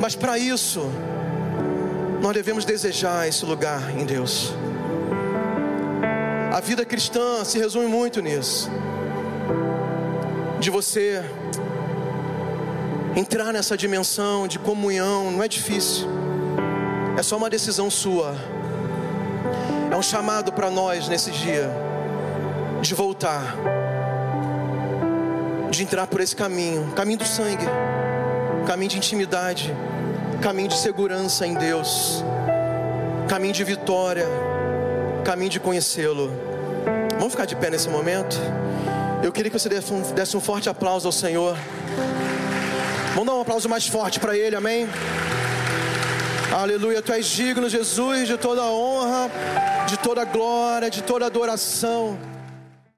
Mas 0.00 0.14
para 0.14 0.38
isso, 0.38 0.90
nós 2.20 2.32
devemos 2.32 2.64
desejar 2.64 3.28
esse 3.28 3.44
lugar 3.44 3.90
em 3.98 4.04
Deus. 4.04 4.52
A 6.52 6.60
vida 6.60 6.84
cristã 6.84 7.44
se 7.44 7.58
resume 7.58 7.86
muito 7.86 8.22
nisso. 8.22 8.70
De 10.60 10.70
você 10.70 11.22
entrar 13.16 13.52
nessa 13.52 13.76
dimensão 13.76 14.48
de 14.48 14.58
comunhão 14.58 15.30
não 15.30 15.42
é 15.42 15.48
difícil. 15.48 16.08
É 17.16 17.22
só 17.22 17.36
uma 17.36 17.48
decisão 17.48 17.88
sua. 17.90 18.34
É 19.90 19.96
um 19.96 20.02
chamado 20.02 20.52
para 20.52 20.70
nós 20.70 21.08
nesse 21.08 21.30
dia 21.30 21.70
de 22.80 22.94
voltar, 22.94 23.56
de 25.70 25.82
entrar 25.82 26.06
por 26.06 26.20
esse 26.20 26.34
caminho 26.34 26.92
caminho 26.94 27.18
do 27.18 27.24
sangue, 27.24 27.64
caminho 28.66 28.90
de 28.90 28.96
intimidade, 28.96 29.74
caminho 30.42 30.68
de 30.68 30.76
segurança 30.76 31.46
em 31.46 31.54
Deus, 31.54 32.24
caminho 33.28 33.54
de 33.54 33.62
vitória, 33.62 34.26
caminho 35.24 35.50
de 35.50 35.60
conhecê-lo. 35.60 36.30
Vamos 37.12 37.30
ficar 37.30 37.46
de 37.46 37.54
pé 37.54 37.70
nesse 37.70 37.88
momento? 37.88 38.36
Eu 39.22 39.30
queria 39.30 39.50
que 39.50 39.58
você 39.58 39.68
desse 39.68 39.92
um, 39.92 40.02
desse 40.12 40.36
um 40.36 40.40
forte 40.40 40.68
aplauso 40.68 41.06
ao 41.06 41.12
Senhor. 41.12 41.56
Vamos 43.14 43.28
dar 43.28 43.34
um 43.34 43.42
aplauso 43.42 43.68
mais 43.68 43.86
forte 43.86 44.18
para 44.18 44.36
Ele, 44.36 44.56
amém? 44.56 44.88
Aleluia, 46.52 47.00
Tu 47.00 47.12
és 47.12 47.24
digno, 47.26 47.68
Jesus, 47.68 48.26
de 48.26 48.36
toda 48.36 48.64
honra, 48.64 49.30
de 49.86 49.96
toda 49.98 50.24
glória, 50.24 50.90
de 50.90 51.00
toda 51.00 51.24
adoração. 51.24 52.18